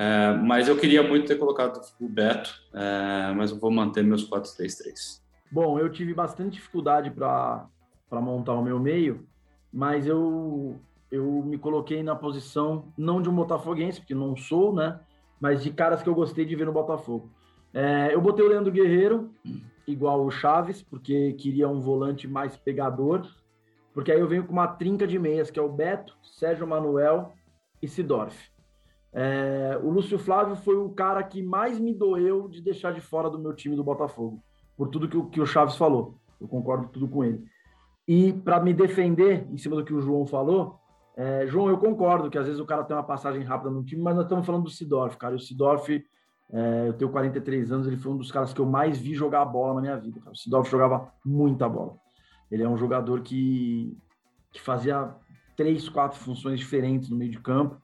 É, 0.00 0.32
mas 0.32 0.68
eu 0.68 0.76
queria 0.76 1.02
muito 1.02 1.26
ter 1.26 1.34
colocado 1.34 1.80
o 2.00 2.08
Beto, 2.08 2.54
é, 2.72 3.32
mas 3.34 3.50
eu 3.50 3.58
vou 3.58 3.68
manter 3.68 4.04
meus 4.04 4.30
4-3-3. 4.30 5.20
Bom, 5.50 5.76
eu 5.76 5.90
tive 5.90 6.14
bastante 6.14 6.52
dificuldade 6.52 7.10
para 7.10 7.68
montar 8.12 8.52
o 8.52 8.62
meu 8.62 8.78
meio, 8.78 9.26
mas 9.72 10.06
eu, 10.06 10.80
eu 11.10 11.42
me 11.42 11.58
coloquei 11.58 12.00
na 12.00 12.14
posição 12.14 12.92
não 12.96 13.20
de 13.20 13.28
um 13.28 13.34
botafoguense, 13.34 13.98
porque 13.98 14.14
não 14.14 14.36
sou, 14.36 14.72
né? 14.72 15.00
Mas 15.40 15.64
de 15.64 15.72
caras 15.72 16.00
que 16.00 16.08
eu 16.08 16.14
gostei 16.14 16.44
de 16.44 16.54
ver 16.54 16.66
no 16.66 16.72
Botafogo. 16.72 17.28
É, 17.74 18.14
eu 18.14 18.20
botei 18.20 18.46
o 18.46 18.48
Leandro 18.48 18.70
Guerreiro, 18.70 19.32
igual 19.84 20.24
o 20.24 20.30
Chaves, 20.30 20.80
porque 20.80 21.32
queria 21.32 21.68
um 21.68 21.80
volante 21.80 22.28
mais 22.28 22.56
pegador, 22.56 23.28
porque 23.92 24.12
aí 24.12 24.20
eu 24.20 24.28
venho 24.28 24.46
com 24.46 24.52
uma 24.52 24.68
trinca 24.68 25.08
de 25.08 25.18
meias, 25.18 25.50
que 25.50 25.58
é 25.58 25.62
o 25.62 25.68
Beto, 25.68 26.16
Sérgio 26.22 26.68
Manuel 26.68 27.32
e 27.82 27.88
Sidorf. 27.88 28.56
É, 29.12 29.78
o 29.82 29.90
Lúcio 29.90 30.18
Flávio 30.18 30.56
foi 30.56 30.76
o 30.76 30.90
cara 30.90 31.22
que 31.22 31.42
mais 31.42 31.78
me 31.78 31.94
doeu 31.94 32.48
de 32.48 32.60
deixar 32.60 32.92
de 32.92 33.00
fora 33.00 33.30
do 33.30 33.38
meu 33.38 33.54
time 33.54 33.74
do 33.74 33.84
Botafogo, 33.84 34.42
por 34.76 34.88
tudo 34.88 35.08
que 35.08 35.16
o, 35.16 35.26
que 35.26 35.40
o 35.40 35.46
Chaves 35.46 35.76
falou. 35.76 36.18
Eu 36.40 36.46
concordo 36.46 36.88
tudo 36.88 37.08
com 37.08 37.24
ele. 37.24 37.44
E 38.06 38.32
para 38.32 38.60
me 38.60 38.72
defender, 38.72 39.46
em 39.50 39.58
cima 39.58 39.76
do 39.76 39.84
que 39.84 39.92
o 39.92 40.00
João 40.00 40.26
falou, 40.26 40.78
é, 41.16 41.46
João, 41.46 41.68
eu 41.68 41.78
concordo 41.78 42.30
que 42.30 42.38
às 42.38 42.46
vezes 42.46 42.60
o 42.60 42.64
cara 42.64 42.84
tem 42.84 42.96
uma 42.96 43.02
passagem 43.02 43.42
rápida 43.42 43.70
no 43.70 43.84
time, 43.84 44.00
mas 44.00 44.14
nós 44.14 44.24
estamos 44.24 44.46
falando 44.46 44.64
do 44.64 44.70
Sidorf, 44.70 45.16
cara. 45.16 45.34
O 45.34 45.40
Sidorf, 45.40 45.90
é, 46.52 46.88
eu 46.88 46.92
tenho 46.92 47.10
43 47.10 47.72
anos, 47.72 47.86
ele 47.86 47.96
foi 47.96 48.12
um 48.12 48.16
dos 48.16 48.30
caras 48.30 48.52
que 48.52 48.60
eu 48.60 48.66
mais 48.66 48.98
vi 48.98 49.14
jogar 49.14 49.44
bola 49.44 49.74
na 49.74 49.80
minha 49.80 49.96
vida. 49.96 50.20
Cara. 50.20 50.32
O 50.32 50.36
Sidorf 50.36 50.70
jogava 50.70 51.12
muita 51.24 51.68
bola. 51.68 51.96
Ele 52.50 52.62
é 52.62 52.68
um 52.68 52.76
jogador 52.76 53.20
que, 53.22 53.98
que 54.52 54.60
fazia 54.60 55.12
três, 55.56 55.88
quatro 55.88 56.18
funções 56.18 56.60
diferentes 56.60 57.10
no 57.10 57.16
meio 57.16 57.32
de 57.32 57.40
campo. 57.40 57.82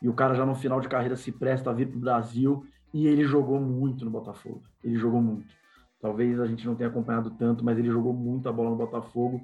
E 0.00 0.08
o 0.08 0.14
cara 0.14 0.34
já 0.34 0.44
no 0.44 0.54
final 0.54 0.80
de 0.80 0.88
carreira 0.88 1.16
se 1.16 1.32
presta 1.32 1.70
a 1.70 1.72
vir 1.72 1.88
para 1.88 1.96
o 1.96 2.00
Brasil. 2.00 2.64
E 2.92 3.06
ele 3.06 3.24
jogou 3.24 3.60
muito 3.60 4.04
no 4.04 4.10
Botafogo. 4.10 4.62
Ele 4.82 4.96
jogou 4.96 5.20
muito. 5.20 5.54
Talvez 6.00 6.38
a 6.40 6.46
gente 6.46 6.66
não 6.66 6.74
tenha 6.74 6.88
acompanhado 6.88 7.30
tanto, 7.30 7.64
mas 7.64 7.78
ele 7.78 7.90
jogou 7.90 8.12
muito 8.12 8.48
a 8.48 8.52
bola 8.52 8.70
no 8.70 8.76
Botafogo. 8.76 9.40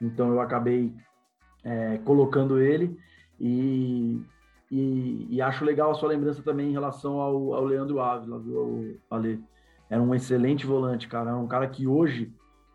Então 0.00 0.28
eu 0.28 0.40
acabei 0.40 0.94
é, 1.62 1.98
colocando 1.98 2.58
ele. 2.60 2.98
E, 3.40 4.20
e, 4.70 5.26
e, 5.30 5.42
acho 5.42 5.64
legal 5.64 5.90
a 5.90 5.94
sua 5.94 6.08
lembrança 6.08 6.42
também 6.42 6.68
em 6.68 6.72
relação 6.72 7.20
ao, 7.20 7.54
ao 7.54 7.64
Leandro 7.64 8.00
Ávila, 8.00 8.38
viu, 8.38 9.00
Ale? 9.10 9.42
Era 9.90 10.00
um 10.02 10.14
excelente 10.14 10.66
volante, 10.66 11.08
cara. 11.08 11.30
Era 11.30 11.38
um 11.38 11.46
cara 11.46 11.68
que 11.68 11.86
hoje 11.86 12.32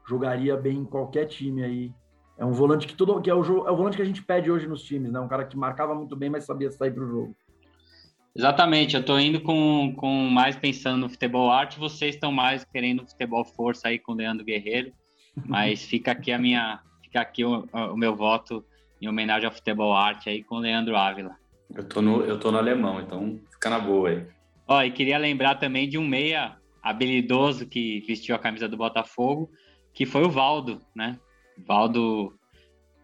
jogaria 0.08 0.58
bem 0.58 0.79
em 0.79 0.86
qualquer 0.86 1.25
time 1.25 1.63
aí 1.63 1.93
É 2.39 2.45
um 2.45 2.54
volante 2.54 2.88
que 2.88 2.95
todo 2.95 3.21
que 3.21 3.30
é 3.30 3.36
o, 3.36 3.43
é 3.67 3.71
o 3.71 3.75
volante 3.75 3.97
que 3.97 4.02
a 4.02 4.06
gente 4.06 4.23
pede 4.23 4.49
hoje 4.49 4.65
nos 4.65 4.82
times, 4.82 5.12
né? 5.12 5.19
Um 5.19 5.28
cara 5.28 5.43
que 5.43 5.58
marcava 5.58 5.93
muito 5.93 6.15
bem, 6.15 6.30
mas 6.30 6.45
sabia 6.45 6.71
sair 6.71 6.91
para 6.91 7.04
o 7.04 7.08
jogo. 7.08 7.36
Exatamente, 8.34 8.95
eu 8.95 9.02
estou 9.02 9.19
indo 9.19 9.41
com, 9.41 9.93
com 9.97 10.30
mais 10.30 10.56
pensando 10.56 11.02
no 11.02 11.10
futebol 11.10 11.52
arte, 11.52 11.78
vocês 11.78 12.15
estão 12.15 12.32
mais 12.32 12.63
querendo 12.63 13.06
futebol 13.06 13.43
força 13.43 13.89
aí 13.89 13.99
com 13.99 14.13
o 14.13 14.15
Leandro 14.15 14.45
Guerreiro, 14.45 14.93
mas 15.45 15.84
fica 15.84 16.12
aqui 16.13 16.32
a 16.32 16.39
minha, 16.39 16.80
fica 17.04 17.19
aqui 17.19 17.43
o, 17.43 17.67
o 17.73 17.97
meu 17.97 18.15
voto 18.15 18.63
em 19.02 19.10
homenagem 19.10 19.45
ao 19.45 19.52
futebol 19.52 19.93
arte 19.93 20.30
aí 20.30 20.41
com 20.41 20.56
o 20.56 20.60
Leandro 20.60 20.95
Ávila. 20.95 21.36
Eu 21.75 21.84
tô 21.84 22.02
no, 22.02 22.21
eu 22.21 22.39
tô 22.39 22.52
no 22.54 22.58
alemão, 22.58 23.02
então 23.02 23.38
fica 23.52 23.69
na 23.69 23.80
boa 23.80 24.10
aí. 24.10 24.25
Ó, 24.65 24.82
e 24.82 24.91
queria 24.91 25.17
lembrar 25.17 25.56
também 25.56 25.89
de 25.89 25.97
um 25.97 26.08
meia 26.08 26.56
habilidoso 26.82 27.67
que 27.67 27.99
vestiu 28.08 28.34
a 28.34 28.39
camisa 28.39 28.69
do 28.69 28.78
Botafogo, 28.78 29.49
que 29.93 30.06
foi 30.06 30.23
o 30.23 30.30
Valdo, 30.30 30.80
né? 30.95 31.19
Valdo, 31.67 32.34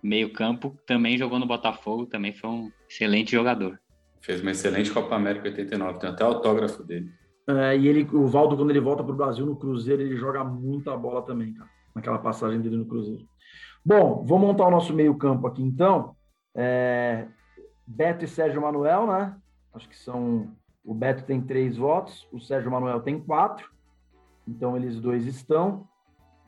meio 0.01 0.31
campo, 0.31 0.77
também 0.85 1.17
jogou 1.17 1.39
no 1.39 1.45
Botafogo, 1.45 2.05
também 2.05 2.33
foi 2.33 2.49
um 2.49 2.71
excelente 2.89 3.31
jogador. 3.31 3.79
Fez 4.21 4.41
uma 4.41 4.51
excelente 4.51 4.91
Copa 4.91 5.15
América 5.15 5.49
89, 5.49 5.99
tem 5.99 6.09
até 6.09 6.23
autógrafo 6.23 6.83
dele. 6.83 7.11
É, 7.47 7.77
e 7.77 7.87
ele, 7.87 8.07
o 8.11 8.25
Valdo, 8.27 8.57
quando 8.57 8.71
ele 8.71 8.79
volta 8.79 9.03
para 9.03 9.13
o 9.13 9.15
Brasil 9.15 9.45
no 9.45 9.55
Cruzeiro, 9.55 10.01
ele 10.01 10.17
joga 10.17 10.43
muita 10.43 10.97
bola 10.97 11.21
também, 11.21 11.53
cara, 11.53 11.69
naquela 11.93 12.17
passagem 12.17 12.59
dele 12.59 12.77
no 12.77 12.85
Cruzeiro. 12.85 13.23
Bom, 13.85 14.23
vou 14.25 14.39
montar 14.39 14.65
o 14.65 14.71
nosso 14.71 14.93
meio-campo 14.93 15.45
aqui 15.45 15.61
então. 15.61 16.15
É, 16.55 17.27
Beto 17.85 18.25
e 18.25 18.27
Sérgio 18.27 18.61
Manuel, 18.61 19.05
né? 19.05 19.35
Acho 19.73 19.87
que 19.87 19.95
são. 19.95 20.55
O 20.83 20.93
Beto 20.93 21.23
tem 21.23 21.39
três 21.41 21.77
votos, 21.77 22.27
o 22.31 22.39
Sérgio 22.39 22.71
Manuel 22.71 23.01
tem 23.01 23.19
quatro. 23.19 23.69
Então 24.47 24.75
eles 24.75 24.99
dois 24.99 25.27
estão. 25.27 25.87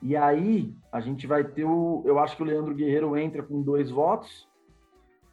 E 0.00 0.16
aí 0.16 0.74
a 0.92 1.00
gente 1.00 1.26
vai 1.26 1.44
ter 1.44 1.64
o. 1.64 2.02
Eu 2.06 2.18
acho 2.18 2.36
que 2.36 2.42
o 2.42 2.46
Leandro 2.46 2.74
Guerreiro 2.74 3.16
entra 3.16 3.42
com 3.42 3.62
dois 3.62 3.90
votos 3.90 4.48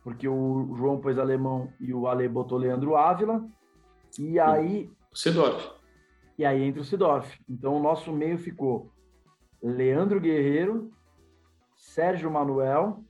porque 0.06 0.28
o 0.28 0.76
João 0.78 1.02
pôs 1.02 1.18
alemão 1.18 1.74
e 1.80 1.92
o 1.92 2.08
Ale 2.08 2.30
botou 2.30 2.60
Leandro 2.60 2.96
Ávila. 2.96 3.44
E 4.20 4.40
aí. 4.40 4.88
O 5.12 5.18
Sidorf. 5.18 5.72
E 6.38 6.46
aí 6.46 6.62
entra 6.62 6.80
o 6.80 6.86
Sidorf. 6.86 7.40
Então 7.50 7.76
o 7.76 7.82
nosso 7.82 8.14
meio 8.14 8.38
ficou 8.38 8.92
Leandro 9.64 10.22
Guerreiro, 10.22 10.92
Sérgio 11.76 12.30
Manuel, 12.30 13.04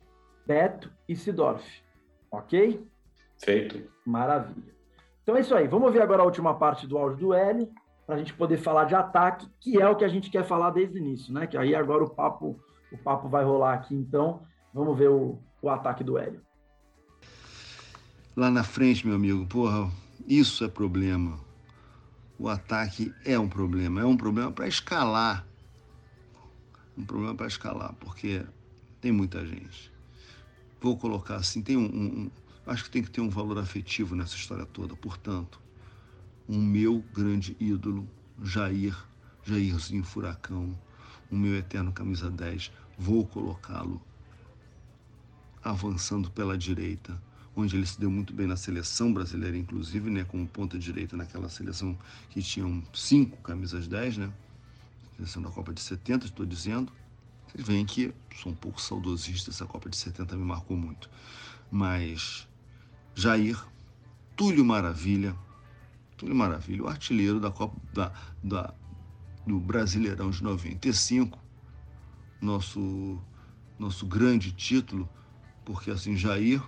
Beto 0.46 0.90
e 1.06 1.14
Sidorf. 1.14 1.62
Ok? 2.30 2.82
Feito. 3.44 3.92
Maravilha. 4.06 4.74
Então 5.22 5.36
é 5.36 5.40
isso 5.40 5.54
aí. 5.54 5.68
Vamos 5.68 5.92
ver 5.92 6.00
agora 6.00 6.22
a 6.22 6.24
última 6.24 6.58
parte 6.58 6.86
do 6.86 6.96
áudio 6.96 7.18
do 7.18 7.34
Hélio, 7.34 7.70
para 8.06 8.14
a 8.14 8.18
gente 8.18 8.32
poder 8.34 8.58
falar 8.58 8.84
de 8.84 8.94
ataque, 8.94 9.48
que 9.60 9.80
é 9.80 9.88
o 9.88 9.96
que 9.96 10.04
a 10.04 10.08
gente 10.08 10.30
quer 10.30 10.44
falar 10.44 10.70
desde 10.70 10.96
o 10.96 10.98
início, 10.98 11.32
né? 11.32 11.46
Que 11.46 11.56
aí 11.56 11.74
agora 11.74 12.04
o 12.04 12.10
papo, 12.10 12.58
o 12.92 12.98
papo 12.98 13.28
vai 13.28 13.44
rolar 13.44 13.74
aqui. 13.74 13.94
Então, 13.94 14.42
vamos 14.72 14.96
ver 14.96 15.10
o, 15.10 15.38
o 15.60 15.68
ataque 15.68 16.04
do 16.04 16.16
Hélio 16.16 16.46
lá 18.36 18.50
na 18.50 18.62
frente, 18.62 19.06
meu 19.06 19.16
amigo, 19.16 19.46
porra, 19.46 19.90
isso 20.28 20.62
é 20.62 20.68
problema. 20.68 21.40
O 22.38 22.48
ataque 22.50 23.14
é 23.24 23.38
um 23.38 23.48
problema, 23.48 24.02
é 24.02 24.04
um 24.04 24.16
problema 24.16 24.52
para 24.52 24.68
escalar. 24.68 25.46
Um 26.96 27.04
problema 27.04 27.34
para 27.34 27.46
escalar, 27.46 27.94
porque 27.94 28.44
tem 29.00 29.10
muita 29.10 29.44
gente. 29.46 29.90
Vou 30.80 30.98
colocar 30.98 31.36
assim, 31.36 31.62
tem 31.62 31.78
um, 31.78 31.84
um, 31.86 32.30
acho 32.66 32.84
que 32.84 32.90
tem 32.90 33.02
que 33.02 33.10
ter 33.10 33.22
um 33.22 33.30
valor 33.30 33.58
afetivo 33.58 34.14
nessa 34.14 34.36
história 34.36 34.66
toda. 34.66 34.94
Portanto, 34.94 35.58
um 36.48 36.60
meu 36.60 37.04
grande 37.12 37.56
ídolo, 37.58 38.08
Jair, 38.42 38.96
Jairzinho 39.44 40.04
Furacão, 40.04 40.78
o 41.30 41.36
meu 41.36 41.54
eterno 41.56 41.92
camisa 41.92 42.30
10, 42.30 42.70
vou 42.98 43.26
colocá-lo 43.26 44.00
avançando 45.62 46.30
pela 46.30 46.56
direita 46.56 47.20
onde 47.56 47.74
ele 47.74 47.86
se 47.86 47.98
deu 47.98 48.10
muito 48.10 48.34
bem 48.34 48.46
na 48.46 48.56
seleção 48.56 49.12
brasileira, 49.12 49.56
inclusive, 49.56 50.10
né, 50.10 50.24
como 50.24 50.46
ponta 50.46 50.78
direita 50.78 51.16
naquela 51.16 51.48
seleção 51.48 51.96
que 52.28 52.42
tinham 52.42 52.82
cinco 52.92 53.38
camisas 53.38 53.88
10, 53.88 54.18
né? 54.18 54.32
Seleção 55.16 55.40
da 55.40 55.48
Copa 55.48 55.72
de 55.72 55.80
70, 55.80 56.26
estou 56.26 56.44
dizendo. 56.44 56.92
Vocês 57.48 57.66
veem 57.66 57.86
que 57.86 58.12
sou 58.34 58.52
um 58.52 58.54
pouco 58.54 58.80
saudosista, 58.80 59.50
essa 59.50 59.64
Copa 59.64 59.88
de 59.88 59.96
70 59.96 60.36
me 60.36 60.44
marcou 60.44 60.76
muito. 60.76 61.08
Mas 61.70 62.46
Jair, 63.14 63.58
Túlio 64.36 64.64
Maravilha, 64.64 65.34
Túlio 66.16 66.34
Maravilha, 66.34 66.84
o 66.84 66.88
artilheiro 66.88 67.38
da 67.38 67.50
Copa 67.50 67.76
da, 67.92 68.12
da, 68.42 68.74
do 69.46 69.58
Brasileirão 69.60 70.30
de 70.30 70.42
95, 70.42 71.38
nosso, 72.40 73.18
nosso 73.78 74.06
grande 74.06 74.52
título, 74.52 75.08
porque 75.64 75.90
assim, 75.90 76.16
Jair 76.16 76.62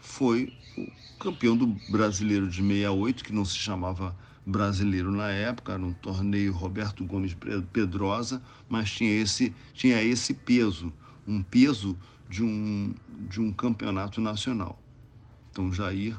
foi 0.00 0.52
o 0.76 0.86
campeão 1.18 1.56
do 1.56 1.66
brasileiro 1.90 2.48
de 2.48 2.56
68, 2.56 3.24
que 3.24 3.32
não 3.32 3.44
se 3.44 3.56
chamava 3.56 4.16
brasileiro 4.44 5.10
na 5.10 5.28
época, 5.28 5.72
era 5.72 5.82
um 5.82 5.92
torneio 5.92 6.52
Roberto 6.52 7.04
Gomes 7.04 7.36
Pedrosa, 7.72 8.42
mas 8.68 8.90
tinha 8.90 9.10
esse, 9.10 9.54
tinha 9.74 10.02
esse 10.02 10.32
peso, 10.32 10.92
um 11.26 11.42
peso 11.42 11.98
de 12.28 12.42
um, 12.42 12.94
de 13.28 13.40
um 13.40 13.52
campeonato 13.52 14.20
nacional. 14.20 14.82
Então, 15.50 15.72
Jair, 15.72 16.18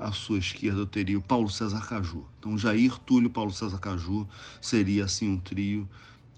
à 0.00 0.12
sua 0.12 0.38
esquerda, 0.38 0.80
eu 0.80 0.86
teria 0.86 1.18
o 1.18 1.22
Paulo 1.22 1.50
César 1.50 1.86
Caju. 1.86 2.24
Então, 2.38 2.56
Jair, 2.56 2.98
Túlio, 3.00 3.28
Paulo 3.28 3.52
César 3.52 3.78
Caju 3.78 4.26
seria 4.60 5.04
assim 5.04 5.28
um 5.28 5.38
trio. 5.38 5.88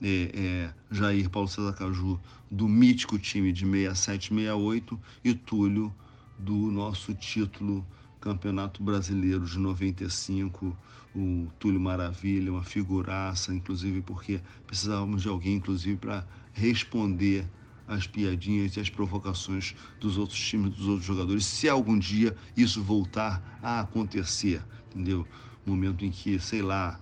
É, 0.02 0.30
é, 0.34 0.74
Jair, 0.90 1.30
Paulo 1.30 1.46
César 1.46 1.72
Caju, 1.72 2.20
do 2.50 2.68
mítico 2.68 3.18
time 3.18 3.52
de 3.52 3.64
67, 3.64 4.28
68 4.30 5.00
e 5.24 5.32
Túlio 5.32 5.94
do 6.36 6.52
nosso 6.52 7.14
título 7.14 7.86
Campeonato 8.20 8.82
Brasileiro 8.82 9.46
de 9.46 9.58
95, 9.58 10.76
o 11.14 11.46
Túlio 11.58 11.80
Maravilha, 11.80 12.50
uma 12.52 12.64
figuraça, 12.64 13.54
inclusive 13.54 14.02
porque 14.02 14.40
precisávamos 14.66 15.22
de 15.22 15.28
alguém, 15.28 15.54
inclusive, 15.54 15.96
para 15.96 16.26
responder 16.52 17.46
às 17.92 18.06
piadinhas 18.06 18.76
e 18.76 18.80
às 18.80 18.90
provocações 18.90 19.74
dos 20.00 20.16
outros 20.16 20.38
times, 20.38 20.74
dos 20.74 20.86
outros 20.86 21.06
jogadores, 21.06 21.44
se 21.44 21.68
algum 21.68 21.98
dia 21.98 22.36
isso 22.56 22.82
voltar 22.82 23.58
a 23.62 23.80
acontecer, 23.80 24.62
entendeu? 24.90 25.26
Momento 25.64 26.04
em 26.04 26.10
que, 26.10 26.38
sei 26.38 26.62
lá, 26.62 26.98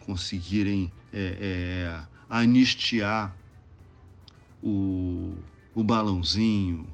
conseguirem 0.00 0.92
é, 1.12 1.38
é, 1.40 2.06
anistiar 2.28 3.34
o, 4.62 5.34
o 5.74 5.82
balãozinho, 5.82 6.86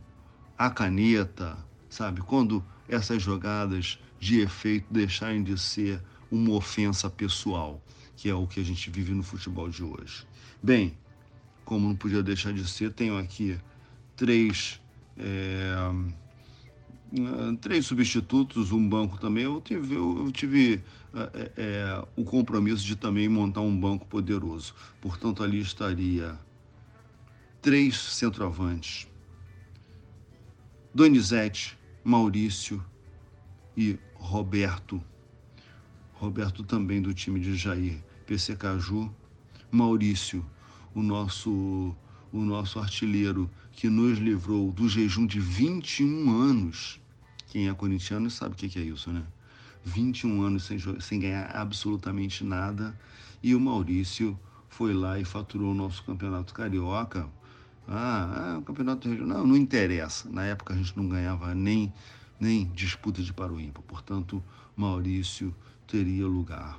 a 0.56 0.70
caneta, 0.70 1.56
sabe? 1.88 2.20
Quando 2.20 2.64
essas 2.88 3.22
jogadas 3.22 3.98
de 4.18 4.40
efeito 4.40 4.86
deixarem 4.90 5.42
de 5.42 5.58
ser 5.58 6.02
uma 6.30 6.52
ofensa 6.52 7.08
pessoal, 7.08 7.82
que 8.16 8.28
é 8.28 8.34
o 8.34 8.46
que 8.46 8.60
a 8.60 8.64
gente 8.64 8.90
vive 8.90 9.12
no 9.12 9.22
futebol 9.22 9.68
de 9.68 9.82
hoje. 9.82 10.26
Bem, 10.62 10.96
como 11.68 11.86
não 11.86 11.94
podia 11.94 12.22
deixar 12.22 12.50
de 12.54 12.66
ser, 12.66 12.94
tenho 12.94 13.18
aqui 13.18 13.58
três. 14.16 14.80
É, 15.18 15.74
três 17.60 17.84
substitutos, 17.84 18.72
um 18.72 18.88
banco 18.88 19.18
também. 19.18 19.44
Eu 19.44 19.60
tive, 19.60 19.94
eu 19.94 20.32
tive 20.32 20.82
é, 21.14 21.52
é, 21.58 22.04
o 22.16 22.24
compromisso 22.24 22.82
de 22.86 22.96
também 22.96 23.28
montar 23.28 23.60
um 23.60 23.78
banco 23.78 24.06
poderoso. 24.06 24.74
Portanto, 24.98 25.42
ali 25.42 25.60
estaria 25.60 26.38
três 27.60 27.98
centroavantes. 27.98 29.06
Donizete, 30.94 31.78
Maurício 32.02 32.82
e 33.76 33.98
Roberto. 34.14 35.02
Roberto 36.14 36.64
também 36.64 37.02
do 37.02 37.12
time 37.12 37.38
de 37.38 37.54
Jair, 37.56 38.02
PC 38.26 38.56
Caju. 38.56 39.14
Maurício, 39.70 40.42
o 40.98 41.02
nosso, 41.02 41.94
o 42.32 42.40
nosso 42.40 42.80
artilheiro 42.80 43.48
que 43.70 43.88
nos 43.88 44.18
livrou 44.18 44.72
do 44.72 44.88
jejum 44.88 45.26
de 45.26 45.38
21 45.38 46.28
anos. 46.28 47.00
Quem 47.46 47.68
é 47.68 47.74
corintiano 47.74 48.28
sabe 48.28 48.54
o 48.54 48.56
que 48.56 48.78
é 48.78 48.82
isso, 48.82 49.12
né? 49.12 49.22
21 49.84 50.42
anos 50.42 50.64
sem, 50.64 50.78
sem 51.00 51.20
ganhar 51.20 51.54
absolutamente 51.54 52.42
nada. 52.42 52.98
E 53.40 53.54
o 53.54 53.60
Maurício 53.60 54.38
foi 54.68 54.92
lá 54.92 55.20
e 55.20 55.24
faturou 55.24 55.70
o 55.70 55.74
nosso 55.74 56.02
campeonato 56.02 56.52
carioca 56.52 57.28
ah, 57.86 58.54
ah 58.54 58.58
o 58.58 58.62
campeonato 58.62 59.08
regional. 59.08 59.38
Não, 59.38 59.46
não 59.46 59.56
interessa. 59.56 60.28
Na 60.28 60.44
época 60.44 60.74
a 60.74 60.76
gente 60.76 60.96
não 60.96 61.08
ganhava 61.08 61.54
nem, 61.54 61.92
nem 62.40 62.66
disputa 62.72 63.22
de 63.22 63.30
ímpar. 63.30 63.82
Portanto, 63.84 64.42
Maurício 64.76 65.54
teria 65.86 66.26
lugar. 66.26 66.78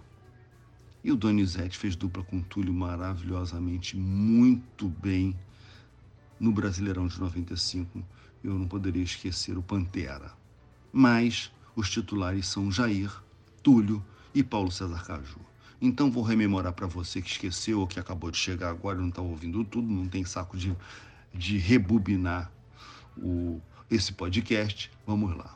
E 1.04 1.12
o 1.12 1.16
Donizete 1.16 1.78
fez 1.78 1.96
dupla 1.96 2.24
com 2.24 2.40
o 2.40 2.44
Túlio 2.44 2.74
maravilhosamente, 2.74 3.96
muito 3.96 4.88
bem 4.88 5.36
no 6.40 6.52
Brasileirão 6.52 7.08
de 7.08 7.20
95. 7.20 8.04
Eu 8.44 8.54
não 8.58 8.68
poderia 8.68 9.04
esquecer 9.04 9.58
o 9.58 9.62
Pantera. 9.62 10.32
Mas 10.92 11.52
os 11.76 11.90
titulares 11.90 12.48
são 12.48 12.72
Jair, 12.72 13.12
Túlio 13.64 14.04
e 14.34 14.44
Paulo 14.44 14.72
César 14.72 15.04
Caju. 15.06 15.40
Então 15.82 16.12
vou 16.12 16.24
rememorar 16.24 16.74
para 16.74 16.88
você 16.88 17.22
que 17.22 17.32
esqueceu 17.32 17.80
ou 17.80 17.88
que 17.88 18.00
acabou 18.00 18.30
de 18.30 18.38
chegar 18.38 18.70
agora 18.70 18.98
não 18.98 19.10
está 19.10 19.22
ouvindo 19.22 19.64
tudo, 19.64 19.88
não 19.88 20.08
tem 20.08 20.26
saco 20.26 20.58
de 20.58 20.76
de 21.34 21.58
rebobinar 21.58 22.52
o, 23.18 23.60
esse 23.90 24.14
podcast, 24.14 24.92
vamos 25.06 25.36
lá. 25.36 25.56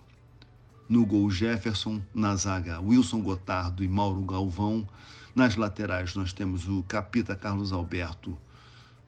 No 0.87 1.05
gol 1.05 1.29
Jefferson, 1.29 2.01
na 2.13 2.35
zaga 2.35 2.79
Wilson 2.79 3.21
Gotardo 3.21 3.83
e 3.83 3.87
Mauro 3.87 4.21
Galvão. 4.21 4.87
Nas 5.35 5.55
laterais 5.55 6.13
nós 6.13 6.31
temos 6.31 6.67
o 6.67 6.83
capita 6.83 7.35
Carlos 7.35 7.73
Alberto, 7.73 8.37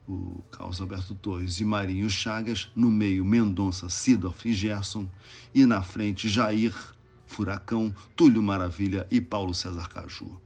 o 0.08 0.42
Carlos 0.50 0.80
Alberto 0.80 1.14
Torres 1.14 1.60
e 1.60 1.64
Marinho 1.64 2.10
Chagas. 2.10 2.68
No 2.74 2.90
meio, 2.90 3.24
Mendonça, 3.24 3.88
Sidorf 3.88 4.48
e 4.48 4.52
Gerson. 4.52 5.08
E 5.54 5.64
na 5.64 5.82
frente, 5.82 6.28
Jair, 6.28 6.74
Furacão, 7.26 7.94
Túlio 8.16 8.42
Maravilha 8.42 9.06
e 9.08 9.20
Paulo 9.20 9.54
César 9.54 9.88
Caju. 9.88 10.40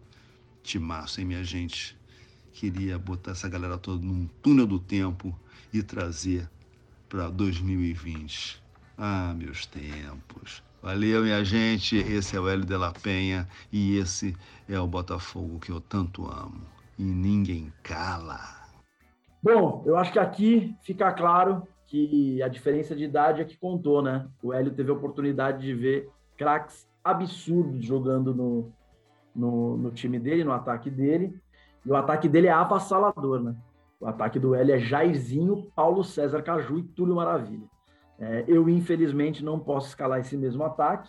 Timaço, 0.62 1.20
hein, 1.20 1.26
minha 1.26 1.44
gente? 1.44 1.96
Queria 2.52 2.98
botar 2.98 3.30
essa 3.30 3.48
galera 3.48 3.78
toda 3.78 4.04
num 4.04 4.26
túnel 4.42 4.66
do 4.66 4.78
tempo 4.78 5.34
e 5.72 5.82
trazer 5.82 6.46
para 7.08 7.30
2020. 7.30 8.62
Ah, 8.98 9.32
meus 9.34 9.64
tempos. 9.64 10.62
Valeu, 10.82 11.22
minha 11.22 11.44
gente. 11.44 11.96
Esse 11.96 12.36
é 12.36 12.40
o 12.40 12.48
Hélio 12.48 12.64
de 12.64 12.76
la 12.76 12.90
Penha 12.90 13.46
e 13.70 13.98
esse 13.98 14.34
é 14.66 14.80
o 14.80 14.86
Botafogo 14.86 15.58
que 15.58 15.70
eu 15.70 15.78
tanto 15.80 16.24
amo. 16.26 16.62
E 16.98 17.02
ninguém 17.02 17.70
cala. 17.82 18.38
Bom, 19.42 19.82
eu 19.86 19.96
acho 19.96 20.12
que 20.12 20.18
aqui 20.18 20.74
fica 20.82 21.12
claro 21.12 21.66
que 21.86 22.42
a 22.42 22.48
diferença 22.48 22.96
de 22.96 23.04
idade 23.04 23.42
é 23.42 23.44
que 23.44 23.58
contou, 23.58 24.00
né? 24.00 24.26
O 24.42 24.54
Hélio 24.54 24.72
teve 24.72 24.90
a 24.90 24.94
oportunidade 24.94 25.62
de 25.62 25.74
ver 25.74 26.08
craques 26.36 26.88
absurdos 27.04 27.84
jogando 27.84 28.34
no, 28.34 28.72
no, 29.34 29.76
no, 29.76 29.90
time 29.90 30.18
dele, 30.18 30.44
no 30.44 30.52
ataque 30.52 30.88
dele. 30.88 31.38
E 31.84 31.90
o 31.90 31.96
ataque 31.96 32.28
dele 32.28 32.46
é 32.46 32.52
avassalador, 32.52 33.42
né? 33.42 33.54
O 34.00 34.06
ataque 34.06 34.38
do 34.38 34.54
Hélio 34.54 34.74
é 34.74 34.78
Jairzinho, 34.78 35.70
Paulo 35.76 36.02
César 36.02 36.42
Caju 36.42 36.78
e 36.78 36.82
Túlio 36.84 37.16
Maravilha. 37.16 37.68
É, 38.20 38.44
eu, 38.46 38.68
infelizmente, 38.68 39.42
não 39.42 39.58
posso 39.58 39.88
escalar 39.88 40.20
esse 40.20 40.36
mesmo 40.36 40.62
ataque, 40.62 41.08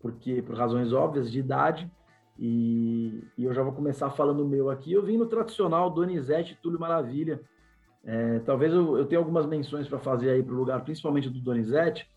porque 0.00 0.40
por 0.40 0.56
razões 0.56 0.92
óbvias 0.92 1.30
de 1.30 1.40
idade, 1.40 1.90
e, 2.38 3.22
e 3.36 3.44
eu 3.44 3.52
já 3.52 3.62
vou 3.62 3.72
começar 3.72 4.08
falando 4.10 4.44
o 4.44 4.48
meu 4.48 4.70
aqui. 4.70 4.92
Eu 4.92 5.02
vim 5.02 5.16
no 5.16 5.26
tradicional 5.26 5.90
Donizete 5.90 6.58
Túlio 6.62 6.80
Maravilha. 6.80 7.40
É, 8.04 8.38
talvez 8.40 8.72
eu, 8.72 8.96
eu 8.96 9.04
tenha 9.04 9.18
algumas 9.18 9.46
menções 9.46 9.86
para 9.86 9.98
fazer 9.98 10.30
aí 10.30 10.42
para 10.42 10.54
o 10.54 10.56
lugar, 10.56 10.82
principalmente 10.82 11.28
do 11.28 11.40
Donizete, 11.40 12.08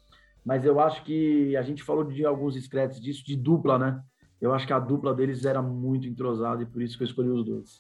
mas 0.44 0.66
eu 0.66 0.80
acho 0.80 1.04
que 1.04 1.56
a 1.56 1.62
gente 1.62 1.84
falou 1.84 2.04
de 2.04 2.26
alguns 2.26 2.56
scratches 2.56 3.02
disso, 3.02 3.26
de 3.26 3.36
dupla, 3.36 3.78
né? 3.78 4.02
Eu 4.40 4.54
acho 4.54 4.68
que 4.68 4.74
a 4.74 4.80
dupla 4.80 5.14
deles 5.14 5.46
era 5.46 5.62
muito 5.62 6.08
entrosada 6.08 6.62
e 6.62 6.66
por 6.66 6.82
isso 6.82 6.98
que 6.98 7.04
eu 7.04 7.08
escolhi 7.08 7.30
os 7.30 7.44
dois. 7.44 7.80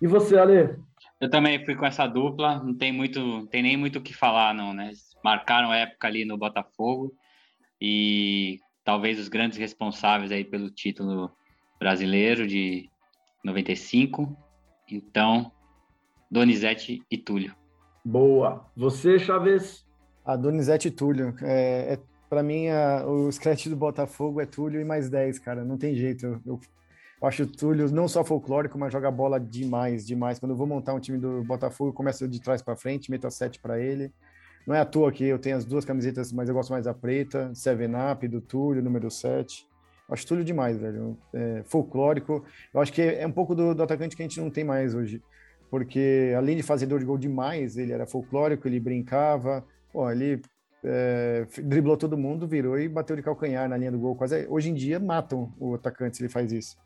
E 0.00 0.06
você, 0.06 0.38
Ale? 0.38 0.76
Eu 1.20 1.28
também 1.28 1.64
fui 1.64 1.76
com 1.76 1.84
essa 1.84 2.06
dupla, 2.06 2.62
não 2.62 2.74
tem 2.74 2.92
muito, 2.92 3.46
tem 3.48 3.62
nem 3.62 3.76
muito 3.76 3.98
o 3.98 4.02
que 4.02 4.14
falar, 4.14 4.54
não, 4.54 4.72
né? 4.72 4.90
Marcaram 5.24 5.72
época 5.72 6.06
ali 6.06 6.24
no 6.24 6.36
Botafogo 6.36 7.14
e 7.80 8.58
talvez 8.84 9.18
os 9.18 9.28
grandes 9.28 9.58
responsáveis 9.58 10.32
aí 10.32 10.44
pelo 10.44 10.70
título 10.70 11.30
brasileiro 11.78 12.46
de 12.46 12.88
95. 13.44 14.36
Então, 14.90 15.50
Donizete 16.30 17.02
e 17.10 17.16
Túlio. 17.16 17.54
Boa. 18.04 18.70
Você, 18.76 19.18
Chaves? 19.18 19.86
A 20.24 20.36
Donizete 20.36 20.88
e 20.88 20.90
Túlio. 20.90 21.34
É, 21.42 21.94
é 21.94 21.98
para 22.28 22.42
mim, 22.42 22.68
a, 22.68 23.04
o 23.06 23.30
scratch 23.32 23.66
do 23.66 23.76
Botafogo 23.76 24.40
é 24.40 24.46
Túlio 24.46 24.80
e 24.80 24.84
mais 24.84 25.10
10, 25.10 25.38
cara. 25.40 25.64
Não 25.64 25.76
tem 25.76 25.94
jeito. 25.94 26.26
Eu, 26.26 26.40
eu, 26.46 26.60
eu 27.20 27.28
acho 27.28 27.42
o 27.42 27.46
Túlio 27.46 27.90
não 27.90 28.06
só 28.06 28.24
folclórico, 28.24 28.78
mas 28.78 28.92
joga 28.92 29.10
bola 29.10 29.40
demais, 29.40 30.06
demais. 30.06 30.38
Quando 30.38 30.52
eu 30.52 30.56
vou 30.56 30.66
montar 30.66 30.94
um 30.94 31.00
time 31.00 31.18
do 31.18 31.42
Botafogo, 31.42 31.90
eu 31.90 31.94
começo 31.94 32.28
de 32.28 32.40
trás 32.40 32.62
para 32.62 32.76
frente, 32.76 33.10
meto 33.10 33.26
a 33.26 33.30
7 33.30 33.58
para 33.60 33.80
ele. 33.80 34.12
Não 34.66 34.74
é 34.74 34.80
à 34.80 34.84
toa 34.84 35.10
que 35.10 35.24
eu 35.24 35.38
tenho 35.38 35.56
as 35.56 35.64
duas 35.64 35.84
camisetas, 35.84 36.32
mas 36.32 36.48
eu 36.48 36.54
gosto 36.54 36.70
mais 36.70 36.84
da 36.84 36.94
preta, 36.94 37.50
Seven 37.54 37.92
Up, 38.12 38.26
do 38.28 38.40
Túlio, 38.40 38.82
número 38.82 39.10
7. 39.10 39.66
Acho 40.08 40.26
Túlio 40.26 40.44
demais, 40.44 40.76
velho. 40.76 41.16
É, 41.32 41.62
folclórico. 41.66 42.44
Eu 42.74 42.80
acho 42.80 42.92
que 42.92 43.00
é 43.00 43.26
um 43.26 43.32
pouco 43.32 43.54
do, 43.54 43.74
do, 43.74 43.82
atacante 43.82 44.16
que 44.16 44.22
a 44.22 44.26
gente 44.26 44.40
não 44.40 44.50
tem 44.50 44.64
mais 44.64 44.94
hoje. 44.94 45.22
Porque, 45.70 46.34
além 46.36 46.56
de 46.56 46.62
fazedor 46.62 46.98
de 46.98 47.04
gol 47.04 47.16
demais, 47.16 47.76
ele 47.76 47.92
era 47.92 48.06
folclórico, 48.06 48.66
ele 48.66 48.80
brincava. 48.80 49.64
Pô, 49.92 50.10
ele 50.10 50.42
é, 50.84 51.46
driblou 51.62 51.96
todo 51.96 52.18
mundo, 52.18 52.46
virou 52.46 52.78
e 52.78 52.88
bateu 52.88 53.14
de 53.14 53.22
calcanhar 53.22 53.68
na 53.68 53.76
linha 53.76 53.92
do 53.92 53.98
gol. 53.98 54.16
Quase, 54.16 54.46
hoje 54.48 54.70
em 54.70 54.74
dia, 54.74 54.98
matam 54.98 55.52
o 55.58 55.74
atacante 55.74 56.16
se 56.16 56.22
ele 56.22 56.30
faz 56.30 56.52
isso. 56.52 56.76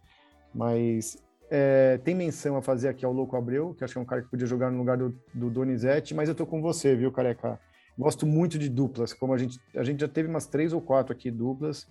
Mas 0.55 1.17
é, 1.51 1.99
tem 1.99 2.15
menção 2.15 2.57
a 2.57 2.63
fazer 2.63 2.89
aqui 2.89 3.05
ao 3.05 3.13
Louco 3.13 3.37
Abreu, 3.37 3.75
que 3.75 3.85
acho 3.85 3.93
que 3.93 3.99
é 3.99 4.03
um 4.03 4.07
cara 4.07 4.23
que 4.23 4.31
podia 4.31 4.47
jogar 4.47 4.71
no 4.71 4.79
lugar 4.79 4.97
do, 4.97 5.15
do 5.33 5.51
Donizete, 5.51 6.15
mas 6.15 6.29
eu 6.29 6.35
tô 6.35 6.47
com 6.47 6.61
você, 6.61 6.95
viu, 6.95 7.13
Careca? 7.13 7.59
Gosto 7.97 8.27
muito 8.27 8.59
de 8.59 8.69
duplas, 8.69 9.13
como 9.13 9.33
a 9.33 9.39
gente, 9.39 9.61
a 9.77 9.85
gente 9.85 10.01
já 10.01 10.09
teve 10.09 10.29
umas 10.29 10.47
três 10.47 10.73
ou 10.73 10.81
quatro 10.81 11.13
aqui 11.13 11.31
duplas, 11.31 11.87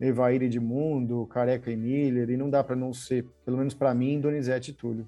Evair 0.00 0.42
Edmundo, 0.42 1.26
Careca 1.26 1.70
e 1.70 1.76
Miller, 1.76 2.30
e 2.30 2.36
não 2.36 2.48
dá 2.48 2.64
para 2.64 2.74
não 2.74 2.92
ser, 2.92 3.26
pelo 3.44 3.58
menos 3.58 3.74
para 3.74 3.94
mim, 3.94 4.20
Donizete 4.20 4.70
e 4.70 4.74
Túlio. 4.74 5.06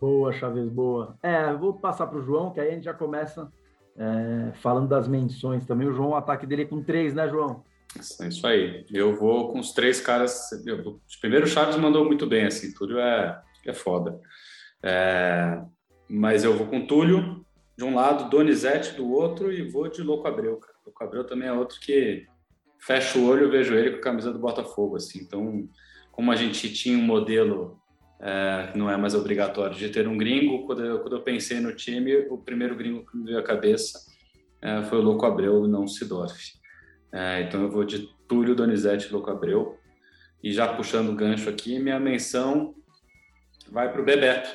Boa, 0.00 0.32
Chaves, 0.32 0.68
boa. 0.68 1.16
É, 1.22 1.52
vou 1.54 1.74
passar 1.74 2.06
para 2.06 2.18
o 2.18 2.22
João, 2.22 2.50
que 2.52 2.60
aí 2.60 2.68
a 2.68 2.72
gente 2.72 2.84
já 2.84 2.94
começa 2.94 3.50
é, 3.96 4.52
falando 4.54 4.88
das 4.88 5.06
menções 5.06 5.66
também. 5.66 5.88
O 5.88 5.92
João, 5.92 6.10
o 6.10 6.14
ataque 6.14 6.46
dele 6.46 6.62
é 6.62 6.66
com 6.66 6.82
três, 6.82 7.14
né, 7.14 7.28
João? 7.28 7.62
É 8.20 8.28
isso 8.28 8.46
aí. 8.46 8.86
Eu 8.90 9.16
vou 9.16 9.52
com 9.52 9.58
os 9.58 9.72
três 9.72 10.00
caras. 10.00 10.50
Eu, 10.64 11.00
primeiro, 11.20 11.46
o 11.46 11.48
Chaves 11.48 11.76
mandou 11.76 12.04
muito 12.04 12.26
bem, 12.26 12.46
assim. 12.46 12.72
Túlio 12.72 12.98
é, 12.98 13.40
é 13.66 13.72
foda. 13.72 14.20
É, 14.82 15.60
mas 16.08 16.44
eu 16.44 16.56
vou 16.56 16.66
com 16.66 16.86
Túlio 16.86 17.44
de 17.76 17.84
um 17.84 17.94
lado, 17.94 18.30
Donizete 18.30 18.94
do 18.94 19.10
outro 19.10 19.52
e 19.52 19.68
vou 19.68 19.88
de 19.88 20.02
Louco 20.02 20.28
Abreu. 20.28 20.56
Cara. 20.56 20.74
Louco 20.86 21.04
Abreu 21.04 21.24
também 21.24 21.48
é 21.48 21.52
outro 21.52 21.80
que 21.80 22.26
fecha 22.78 23.18
o 23.18 23.26
olho 23.26 23.46
e 23.46 23.50
vejo 23.50 23.74
ele 23.74 23.90
com 23.90 23.98
a 23.98 24.02
camisa 24.02 24.32
do 24.32 24.38
Botafogo. 24.38 24.96
Assim. 24.96 25.20
Então, 25.20 25.68
como 26.12 26.30
a 26.30 26.36
gente 26.36 26.72
tinha 26.72 26.96
um 26.96 27.02
modelo 27.02 27.80
é, 28.20 28.72
não 28.76 28.90
é 28.90 28.96
mais 28.96 29.14
obrigatório 29.14 29.74
de 29.74 29.88
ter 29.88 30.06
um 30.06 30.16
gringo, 30.16 30.66
quando 30.66 30.84
eu, 30.84 31.00
quando 31.00 31.16
eu 31.16 31.22
pensei 31.22 31.58
no 31.58 31.74
time, 31.74 32.14
o 32.28 32.36
primeiro 32.36 32.76
gringo 32.76 33.04
que 33.04 33.16
me 33.16 33.24
veio 33.24 33.38
à 33.38 33.42
cabeça 33.42 33.98
é, 34.60 34.82
foi 34.82 34.98
o 34.98 35.02
Louco 35.02 35.24
Abreu, 35.24 35.66
não 35.66 35.88
Sidorf. 35.88 36.59
É, 37.12 37.42
então 37.42 37.62
eu 37.62 37.70
vou 37.70 37.84
de 37.84 38.08
Túlio 38.28 38.54
Donizete 38.54 39.12
Louco 39.12 39.30
Abreu. 39.30 39.78
E 40.42 40.52
já 40.52 40.72
puxando 40.72 41.10
o 41.10 41.14
gancho 41.14 41.48
aqui, 41.50 41.78
minha 41.78 42.00
menção 42.00 42.74
vai 43.70 43.90
para 43.92 44.00
o 44.00 44.04
Bebeto. 44.04 44.50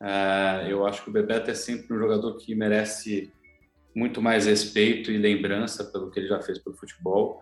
É, 0.00 0.66
eu 0.70 0.86
acho 0.86 1.02
que 1.02 1.10
o 1.10 1.12
Bebeto 1.12 1.50
é 1.50 1.54
sempre 1.54 1.94
um 1.94 1.98
jogador 1.98 2.36
que 2.36 2.54
merece 2.54 3.32
muito 3.94 4.22
mais 4.22 4.46
respeito 4.46 5.10
e 5.10 5.18
lembrança 5.18 5.84
pelo 5.84 6.10
que 6.10 6.20
ele 6.20 6.28
já 6.28 6.40
fez 6.40 6.58
pelo 6.58 6.76
futebol. 6.76 7.40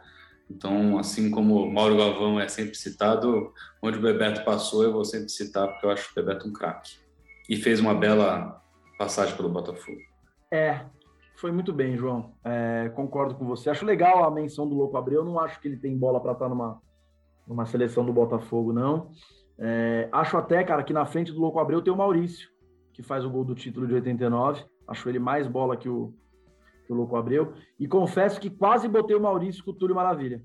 Então, 0.51 0.99
assim 0.99 1.31
como 1.31 1.71
Mauro 1.71 1.97
Galvão 1.97 2.41
é 2.41 2.49
sempre 2.49 2.77
citado, 2.77 3.53
onde 3.83 3.99
o 3.99 4.03
Bebeto 4.03 4.45
passou, 4.45 4.85
eu 4.85 4.93
vou 4.93 5.05
sempre 5.05 5.29
citar, 5.29 5.69
porque 5.69 5.87
eu 5.87 5.91
acho 5.91 6.11
o 6.11 6.15
Bebeto 6.15 6.49
um 6.49 6.53
craque. 6.53 6.97
E 7.49 7.57
fez 7.57 7.81
uma 7.81 7.95
bela 7.95 8.63
passagem 8.97 9.37
pelo 9.37 9.49
Botafogo. 9.49 10.01
É, 10.51 10.81
foi 11.37 11.53
muito 11.53 11.73
bem, 11.73 11.97
João. 11.97 12.33
É, 12.43 12.91
concordo 12.95 13.35
com 13.35 13.47
você. 13.47 13.69
Acho 13.69 13.85
legal 13.85 14.25
a 14.25 14.31
menção 14.31 14.67
do 14.67 14.75
Louco 14.75 14.97
Abreu. 14.97 15.25
Não 15.25 15.39
acho 15.39 15.61
que 15.61 15.69
ele 15.69 15.77
tem 15.77 15.97
bola 15.97 16.19
para 16.19 16.33
estar 16.33 16.49
numa, 16.49 16.81
numa 17.47 17.67
seleção 17.67 18.05
do 18.05 18.13
Botafogo, 18.13 18.73
não. 18.73 19.11
É, 19.59 20.09
acho 20.13 20.37
até, 20.37 20.65
cara, 20.65 20.83
que 20.83 20.93
na 20.93 21.05
frente 21.05 21.33
do 21.33 21.41
Louco 21.41 21.59
Abreu 21.59 21.83
tem 21.83 21.93
o 21.93 21.97
Maurício, 21.97 22.49
que 22.93 23.03
faz 23.03 23.25
o 23.25 23.31
gol 23.31 23.45
do 23.45 23.55
título 23.55 23.87
de 23.87 23.95
89. 23.95 24.65
Acho 24.89 25.09
ele 25.09 25.19
mais 25.19 25.47
bola 25.47 25.77
que 25.77 25.89
o, 25.89 26.15
que 26.87 26.93
o 26.93 26.97
Louco 26.97 27.17
Abreu. 27.17 27.53
E 27.79 27.87
confesso 27.87 28.41
que 28.41 28.49
quase 28.49 28.89
botei 28.89 29.15
o 29.15 29.21
Maurício 29.21 29.63
com 29.63 29.73
o 29.73 29.75
Túlio 29.75 29.95
Maravilha. 29.95 30.43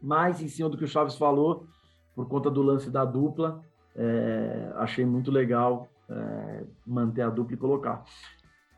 Mas, 0.00 0.42
em 0.42 0.48
cima 0.48 0.68
do 0.68 0.76
que 0.76 0.84
o 0.84 0.88
Chaves 0.88 1.16
falou, 1.16 1.66
por 2.14 2.28
conta 2.28 2.50
do 2.50 2.60
lance 2.60 2.90
da 2.90 3.04
dupla, 3.04 3.62
é, 3.96 4.72
achei 4.76 5.06
muito 5.06 5.30
legal 5.30 5.88
é, 6.08 6.64
manter 6.86 7.22
a 7.22 7.30
dupla 7.30 7.54
e 7.54 7.58
colocar. 7.58 8.04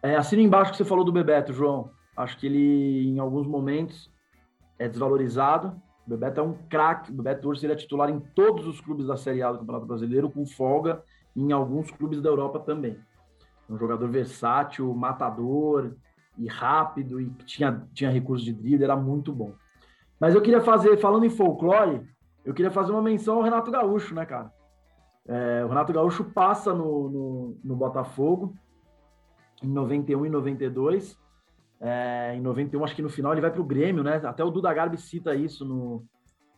É, 0.04 0.16
assina 0.16 0.42
embaixo 0.42 0.70
que 0.70 0.76
você 0.76 0.84
falou 0.84 1.02
do 1.02 1.10
Bebeto, 1.10 1.50
João. 1.54 1.88
Acho 2.14 2.36
que 2.36 2.44
ele, 2.44 3.08
em 3.08 3.18
alguns 3.18 3.46
momentos, 3.46 4.12
é 4.78 4.86
desvalorizado. 4.86 5.80
O 6.06 6.10
Bebeto 6.10 6.40
é 6.40 6.42
um 6.42 6.52
craque. 6.68 7.10
O 7.10 7.22
Beto 7.22 7.48
hoje 7.48 7.60
seria 7.60 7.74
titular 7.74 8.10
em 8.10 8.20
todos 8.20 8.66
os 8.66 8.82
clubes 8.82 9.06
da 9.06 9.16
Série 9.16 9.42
A 9.42 9.50
do 9.50 9.60
Campeonato 9.60 9.86
Brasileiro, 9.86 10.28
com 10.28 10.44
folga, 10.44 11.02
em 11.34 11.52
alguns 11.52 11.90
clubes 11.90 12.20
da 12.20 12.28
Europa 12.28 12.60
também. 12.60 12.98
Um 13.66 13.78
jogador 13.78 14.06
versátil, 14.10 14.92
matador 14.92 15.94
e 16.36 16.48
rápido, 16.48 17.18
e 17.18 17.30
tinha, 17.46 17.88
tinha 17.94 18.10
recursos 18.10 18.44
de 18.44 18.52
drible, 18.52 18.84
era 18.84 18.96
muito 18.96 19.32
bom. 19.32 19.54
Mas 20.20 20.34
eu 20.34 20.42
queria 20.42 20.60
fazer, 20.60 20.98
falando 20.98 21.24
em 21.24 21.30
folclore, 21.30 22.06
eu 22.44 22.52
queria 22.52 22.70
fazer 22.70 22.92
uma 22.92 23.00
menção 23.00 23.36
ao 23.36 23.42
Renato 23.42 23.70
Gaúcho, 23.70 24.14
né, 24.14 24.26
cara? 24.26 24.52
É, 25.26 25.64
o 25.64 25.68
Renato 25.68 25.94
Gaúcho 25.94 26.24
passa 26.24 26.74
no, 26.74 27.08
no, 27.08 27.58
no 27.64 27.74
Botafogo, 27.74 28.54
em 29.64 29.68
91 29.68 30.26
e 30.26 30.30
92. 30.30 31.18
É, 31.80 32.34
em 32.36 32.40
91, 32.40 32.84
acho 32.84 32.94
que 32.94 33.02
no 33.02 33.10
final 33.10 33.32
ele 33.32 33.40
vai 33.40 33.50
para 33.50 33.60
o 33.60 33.64
Grêmio, 33.64 34.02
né? 34.02 34.20
Até 34.24 34.44
o 34.44 34.50
Duda 34.50 34.72
Garbi 34.72 34.96
cita 34.96 35.34
isso 35.34 35.64
no, 35.64 36.04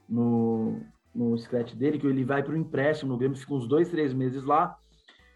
no, 0.09 0.81
no 1.15 1.35
sketch 1.37 1.75
dele, 1.75 1.99
que 1.99 2.07
ele 2.07 2.25
vai 2.25 2.43
para 2.43 2.53
o 2.53 2.57
empréstimo 2.57 3.13
no 3.13 3.19
Grêmio, 3.19 3.37
fica 3.37 3.55
uns 3.55 3.67
dois, 3.67 3.89
três 3.89 4.13
meses 4.13 4.45
lá. 4.45 4.77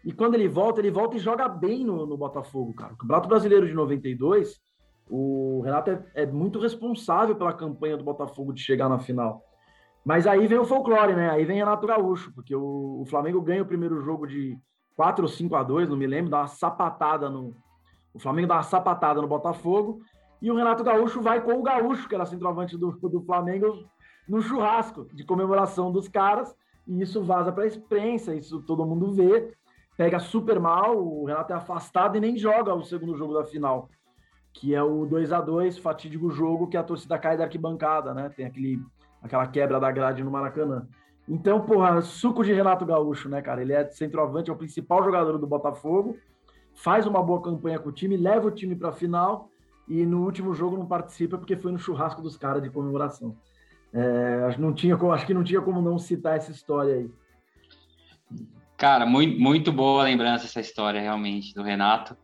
E 0.03 0.11
quando 0.11 0.35
ele 0.35 0.47
volta, 0.47 0.79
ele 0.79 0.91
volta 0.91 1.15
e 1.15 1.19
joga 1.19 1.47
bem 1.47 1.85
no, 1.85 2.05
no 2.05 2.17
Botafogo, 2.17 2.73
cara. 2.73 2.93
O 2.93 2.97
Campeonato 2.97 3.27
Brasileiro 3.27 3.67
de 3.67 3.73
92, 3.73 4.59
o 5.09 5.61
Renato 5.63 5.91
é, 5.91 6.03
é, 6.15 6.25
muito 6.25 6.59
responsável 6.59 7.35
pela 7.35 7.53
campanha 7.53 7.97
do 7.97 8.03
Botafogo 8.03 8.53
de 8.53 8.61
chegar 8.61 8.89
na 8.89 8.99
final. 8.99 9.43
Mas 10.03 10.25
aí 10.25 10.47
vem 10.47 10.57
o 10.57 10.65
folclore, 10.65 11.13
né? 11.13 11.29
Aí 11.29 11.45
vem 11.45 11.57
Renato 11.57 11.85
Gaúcho, 11.85 12.31
porque 12.33 12.55
o, 12.55 13.01
o 13.01 13.05
Flamengo 13.05 13.41
ganha 13.41 13.61
o 13.61 13.67
primeiro 13.67 14.01
jogo 14.01 14.25
de 14.25 14.57
4 15.01 15.23
ou 15.23 15.27
5 15.27 15.55
a 15.55 15.63
2, 15.63 15.89
não 15.89 15.97
me 15.97 16.05
lembro, 16.05 16.29
dá 16.29 16.41
uma 16.41 16.47
sapatada 16.47 17.27
no. 17.27 17.55
O 18.13 18.19
Flamengo 18.19 18.47
dá 18.47 18.57
uma 18.57 18.63
sapatada 18.63 19.19
no 19.19 19.27
Botafogo. 19.27 19.99
E 20.39 20.51
o 20.51 20.55
Renato 20.55 20.83
Gaúcho 20.83 21.19
vai 21.19 21.41
com 21.41 21.53
o 21.53 21.63
Gaúcho, 21.63 22.07
que 22.07 22.13
era 22.13 22.23
centroavante 22.23 22.77
do, 22.77 22.91
do 22.91 23.21
Flamengo, 23.23 23.83
no 24.29 24.39
churrasco 24.43 25.07
de 25.11 25.23
comemoração 25.23 25.91
dos 25.91 26.07
caras. 26.07 26.55
E 26.87 27.01
isso 27.01 27.23
vaza 27.23 27.51
para 27.51 27.63
a 27.63 27.67
imprensa, 27.67 28.35
isso 28.35 28.61
todo 28.61 28.85
mundo 28.85 29.11
vê 29.11 29.51
pega 29.97 30.19
super 30.19 30.59
mal, 30.59 30.95
o 30.97 31.25
Renato 31.25 31.51
é 31.51 31.55
afastado 31.55 32.15
e 32.17 32.19
nem 32.19 32.37
joga 32.37 32.73
o 32.73 32.83
segundo 32.83 33.15
jogo 33.15 33.33
da 33.33 33.43
final, 33.43 33.89
que 34.53 34.75
é 34.75 34.83
o 34.83 35.07
2 35.07 35.33
a 35.33 35.41
2 35.41 35.79
fatídico 35.79 36.29
jogo 36.29 36.67
que 36.67 36.77
a 36.77 36.83
torcida 36.83 37.17
cai 37.17 37.37
da 37.37 37.45
arquibancada, 37.45 38.13
né? 38.13 38.29
Tem 38.29 38.45
aquele, 38.45 38.79
aquela 39.21 39.47
quebra 39.47 39.79
da 39.79 39.91
grade 39.91 40.23
no 40.23 40.29
Maracanã. 40.29 40.87
Então, 41.27 41.61
porra, 41.61 42.01
suco 42.01 42.43
de 42.43 42.53
Renato 42.53 42.85
Gaúcho, 42.85 43.29
né, 43.29 43.41
cara? 43.41 43.61
Ele 43.61 43.73
é 43.73 43.87
centroavante, 43.89 44.49
é 44.49 44.53
o 44.53 44.57
principal 44.57 45.03
jogador 45.03 45.37
do 45.37 45.47
Botafogo, 45.47 46.17
faz 46.73 47.05
uma 47.05 47.21
boa 47.21 47.41
campanha 47.41 47.79
com 47.79 47.89
o 47.89 47.91
time, 47.91 48.17
leva 48.17 48.47
o 48.47 48.51
time 48.51 48.75
para 48.75 48.89
a 48.89 48.93
final 48.93 49.49
e 49.87 50.05
no 50.05 50.23
último 50.23 50.53
jogo 50.53 50.77
não 50.77 50.85
participa 50.85 51.37
porque 51.37 51.55
foi 51.55 51.71
no 51.71 51.79
churrasco 51.79 52.21
dos 52.21 52.37
caras 52.37 52.61
de 52.61 52.69
comemoração. 52.69 53.35
É, 53.93 54.55
não 54.57 54.73
tinha, 54.73 54.95
acho 54.95 55.25
que 55.25 55.33
não 55.33 55.43
tinha 55.43 55.61
como 55.61 55.81
não 55.81 55.97
citar 55.97 56.37
essa 56.37 56.51
história 56.51 56.95
aí. 56.95 57.09
Cara, 58.77 59.05
muito, 59.05 59.39
muito 59.39 59.71
boa 59.71 60.03
lembrança 60.03 60.45
essa 60.45 60.59
história, 60.59 60.99
realmente, 60.99 61.53
do 61.53 61.61
Renato. 61.61 62.17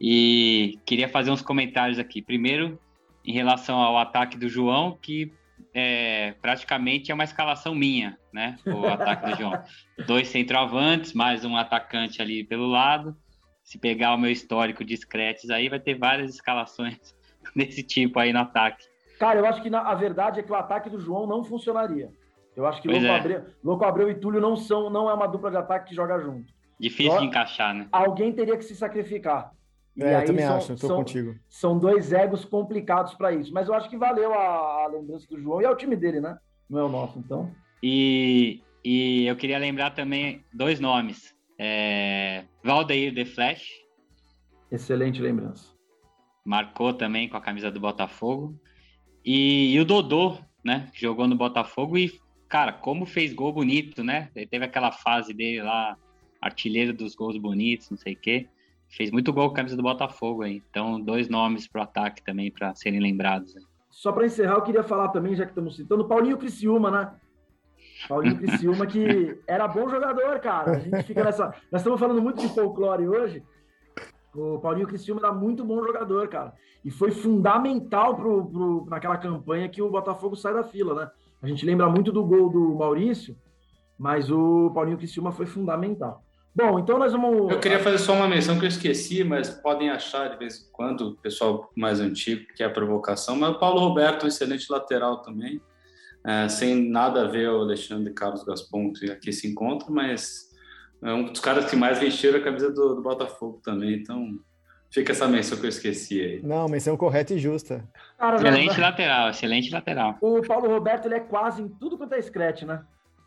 E 0.00 0.78
queria 0.86 1.08
fazer 1.08 1.30
uns 1.30 1.42
comentários 1.42 1.98
aqui. 1.98 2.22
Primeiro, 2.22 2.78
em 3.24 3.32
relação 3.32 3.78
ao 3.78 3.98
ataque 3.98 4.38
do 4.38 4.48
João, 4.48 4.96
que 5.02 5.32
é, 5.74 6.34
praticamente 6.40 7.10
é 7.10 7.14
uma 7.14 7.24
escalação 7.24 7.74
minha, 7.74 8.18
né? 8.32 8.56
O 8.66 8.86
ataque 8.86 9.30
do 9.30 9.36
João. 9.36 9.62
Dois 10.06 10.28
centroavantes, 10.28 11.12
mais 11.12 11.44
um 11.44 11.56
atacante 11.56 12.20
ali 12.22 12.44
pelo 12.44 12.66
lado. 12.66 13.16
Se 13.62 13.78
pegar 13.78 14.14
o 14.14 14.18
meu 14.18 14.30
histórico 14.30 14.84
de 14.84 14.96
scratches 14.96 15.50
aí, 15.50 15.68
vai 15.68 15.78
ter 15.78 15.98
várias 15.98 16.34
escalações 16.34 16.98
desse 17.54 17.82
tipo 17.82 18.18
aí 18.18 18.32
no 18.32 18.40
ataque. 18.40 18.84
Cara, 19.18 19.40
eu 19.40 19.46
acho 19.46 19.60
que 19.62 19.68
na, 19.68 19.80
a 19.80 19.94
verdade 19.94 20.40
é 20.40 20.42
que 20.42 20.50
o 20.50 20.54
ataque 20.54 20.88
do 20.88 21.00
João 21.00 21.26
não 21.26 21.44
funcionaria. 21.44 22.10
Eu 22.56 22.66
acho 22.66 22.80
que 22.80 22.88
Louco, 22.88 23.04
é. 23.04 23.16
Abreu, 23.16 23.44
Louco 23.62 23.84
Abreu 23.84 24.10
e 24.10 24.14
Túlio 24.14 24.40
não 24.40 24.56
são, 24.56 24.90
não 24.90 25.08
é 25.08 25.14
uma 25.14 25.26
dupla 25.26 25.50
de 25.50 25.56
ataque 25.56 25.90
que 25.90 25.94
joga 25.94 26.18
junto. 26.18 26.52
Difícil 26.80 27.12
Só, 27.12 27.18
de 27.18 27.26
encaixar, 27.26 27.74
né? 27.74 27.88
Alguém 27.92 28.32
teria 28.32 28.56
que 28.56 28.64
se 28.64 28.74
sacrificar. 28.74 29.52
E 29.98 30.04
é, 30.04 30.22
eu 30.22 30.24
também 30.24 30.46
são, 30.46 30.56
acho, 30.56 30.72
eu 30.72 30.76
tô 30.76 30.86
são, 30.86 30.96
contigo. 30.96 31.34
São 31.48 31.78
dois 31.78 32.12
egos 32.12 32.44
complicados 32.44 33.14
para 33.14 33.32
isso. 33.32 33.52
Mas 33.52 33.66
eu 33.66 33.74
acho 33.74 33.90
que 33.90 33.96
valeu 33.96 34.32
a, 34.32 34.84
a, 34.84 34.86
lembrança 34.86 35.26
do 35.28 35.40
João 35.40 35.60
e 35.60 35.64
é 35.64 35.70
o 35.70 35.74
time 35.74 35.96
dele, 35.96 36.20
né? 36.20 36.38
Não 36.70 36.78
é 36.78 36.84
o 36.84 36.88
nosso, 36.88 37.18
então. 37.18 37.50
E, 37.82 38.62
e 38.84 39.26
eu 39.26 39.34
queria 39.34 39.58
lembrar 39.58 39.90
também 39.90 40.44
dois 40.54 40.78
nomes. 40.78 41.34
É, 41.58 42.44
Valdeir 42.62 43.12
The 43.12 43.24
Flash. 43.24 43.68
Excelente 44.70 45.20
lembrança. 45.20 45.74
Marcou 46.44 46.94
também 46.94 47.28
com 47.28 47.36
a 47.36 47.40
camisa 47.40 47.68
do 47.68 47.80
Botafogo. 47.80 48.54
E, 49.24 49.74
e 49.74 49.80
o 49.80 49.84
Dodô, 49.84 50.38
né? 50.64 50.88
Que 50.94 51.00
jogou 51.00 51.26
no 51.26 51.34
Botafogo 51.34 51.98
e 51.98 52.20
cara, 52.48 52.72
como 52.72 53.04
fez 53.04 53.34
gol 53.34 53.52
bonito, 53.52 54.04
né? 54.04 54.30
Ele 54.34 54.46
teve 54.46 54.64
aquela 54.64 54.92
fase 54.92 55.34
dele 55.34 55.60
lá, 55.60 55.96
artilheiro 56.40 56.92
dos 56.92 57.16
gols 57.16 57.36
bonitos, 57.36 57.90
não 57.90 57.98
sei 57.98 58.14
o 58.14 58.18
quê. 58.18 58.48
Fez 58.88 59.10
muito 59.10 59.32
gol 59.32 59.48
com 59.48 59.52
a 59.52 59.56
camisa 59.56 59.76
do 59.76 59.82
Botafogo 59.82 60.42
aí. 60.42 60.62
Então, 60.70 61.00
dois 61.00 61.28
nomes 61.28 61.68
para 61.68 61.80
o 61.80 61.84
ataque 61.84 62.22
também, 62.22 62.50
para 62.50 62.74
serem 62.74 63.00
lembrados. 63.00 63.56
Aí. 63.56 63.62
Só 63.90 64.12
para 64.12 64.26
encerrar, 64.26 64.54
eu 64.54 64.62
queria 64.62 64.82
falar 64.82 65.08
também, 65.08 65.34
já 65.34 65.44
que 65.44 65.50
estamos 65.50 65.76
citando, 65.76 66.06
Paulinho 66.06 66.38
Criciúma, 66.38 66.90
né? 66.90 67.12
Paulinho 68.08 68.36
Criciúma, 68.38 68.86
que 68.86 69.38
era 69.46 69.66
bom 69.68 69.88
jogador, 69.88 70.38
cara. 70.40 70.72
A 70.72 70.78
gente 70.78 71.02
fica 71.02 71.24
nessa. 71.24 71.54
Nós 71.70 71.80
estamos 71.80 71.98
falando 71.98 72.22
muito 72.22 72.40
de 72.40 72.48
folclore 72.48 73.08
hoje. 73.08 73.42
O 74.34 74.58
Paulinho 74.58 74.86
Criciúma 74.86 75.20
era 75.20 75.32
muito 75.32 75.64
bom 75.64 75.82
jogador, 75.82 76.28
cara. 76.28 76.54
E 76.84 76.90
foi 76.90 77.10
fundamental 77.10 78.14
pro, 78.14 78.46
pro, 78.46 78.86
naquela 78.88 79.16
campanha 79.16 79.68
que 79.68 79.82
o 79.82 79.90
Botafogo 79.90 80.36
sai 80.36 80.54
da 80.54 80.62
fila, 80.62 80.94
né? 80.94 81.10
A 81.42 81.46
gente 81.46 81.66
lembra 81.66 81.88
muito 81.88 82.12
do 82.12 82.24
gol 82.24 82.48
do 82.48 82.74
Maurício, 82.76 83.36
mas 83.98 84.30
o 84.30 84.70
Paulinho 84.72 84.96
Criciúma 84.96 85.32
foi 85.32 85.46
fundamental. 85.46 86.22
Bom, 86.58 86.80
então 86.80 86.98
nós 86.98 87.12
vamos. 87.12 87.52
Eu 87.52 87.60
queria 87.60 87.78
fazer 87.78 87.98
só 87.98 88.14
uma 88.14 88.26
menção 88.26 88.58
que 88.58 88.64
eu 88.64 88.68
esqueci, 88.68 89.22
mas 89.22 89.48
podem 89.48 89.90
achar 89.90 90.28
de 90.28 90.36
vez 90.36 90.56
em 90.56 90.72
quando, 90.72 91.10
o 91.10 91.16
pessoal 91.16 91.70
mais 91.76 92.00
antigo, 92.00 92.44
que 92.56 92.64
é 92.64 92.66
a 92.66 92.70
provocação. 92.70 93.36
Mas 93.36 93.50
o 93.50 93.58
Paulo 93.60 93.78
Roberto, 93.78 94.24
um 94.24 94.26
excelente 94.26 94.66
lateral 94.68 95.22
também, 95.22 95.60
é, 96.26 96.48
sem 96.48 96.90
nada 96.90 97.22
a 97.22 97.28
ver 97.28 97.48
o 97.48 97.60
Alexandre 97.60 98.12
Carlos 98.12 98.42
Gaspon, 98.42 98.92
que 98.92 99.08
aqui 99.08 99.32
se 99.32 99.46
encontra, 99.46 99.88
mas 99.88 100.48
é 101.00 101.12
um 101.12 101.26
dos 101.26 101.40
caras 101.40 101.70
que 101.70 101.76
mais 101.76 102.02
encheram 102.02 102.40
a 102.40 102.42
camisa 102.42 102.72
do, 102.72 102.96
do 102.96 103.02
Botafogo 103.02 103.60
também. 103.62 103.94
Então, 103.94 104.36
Fica 104.90 105.12
essa 105.12 105.28
menção 105.28 105.58
que 105.58 105.66
eu 105.66 105.68
esqueci 105.68 106.18
aí. 106.18 106.42
Não, 106.42 106.66
menção 106.66 106.96
correta 106.96 107.34
e 107.34 107.38
justa. 107.38 107.84
Cara, 108.18 108.36
excelente 108.36 108.80
lateral, 108.80 109.28
excelente 109.28 109.70
lateral. 109.70 110.16
O 110.18 110.40
Paulo 110.40 110.66
Roberto, 110.66 111.04
ele 111.04 111.16
é 111.16 111.20
quase 111.20 111.60
em 111.60 111.68
tudo 111.68 111.98
quanto 111.98 112.14
é 112.14 112.22
scratch, 112.22 112.62
né? 112.62 112.82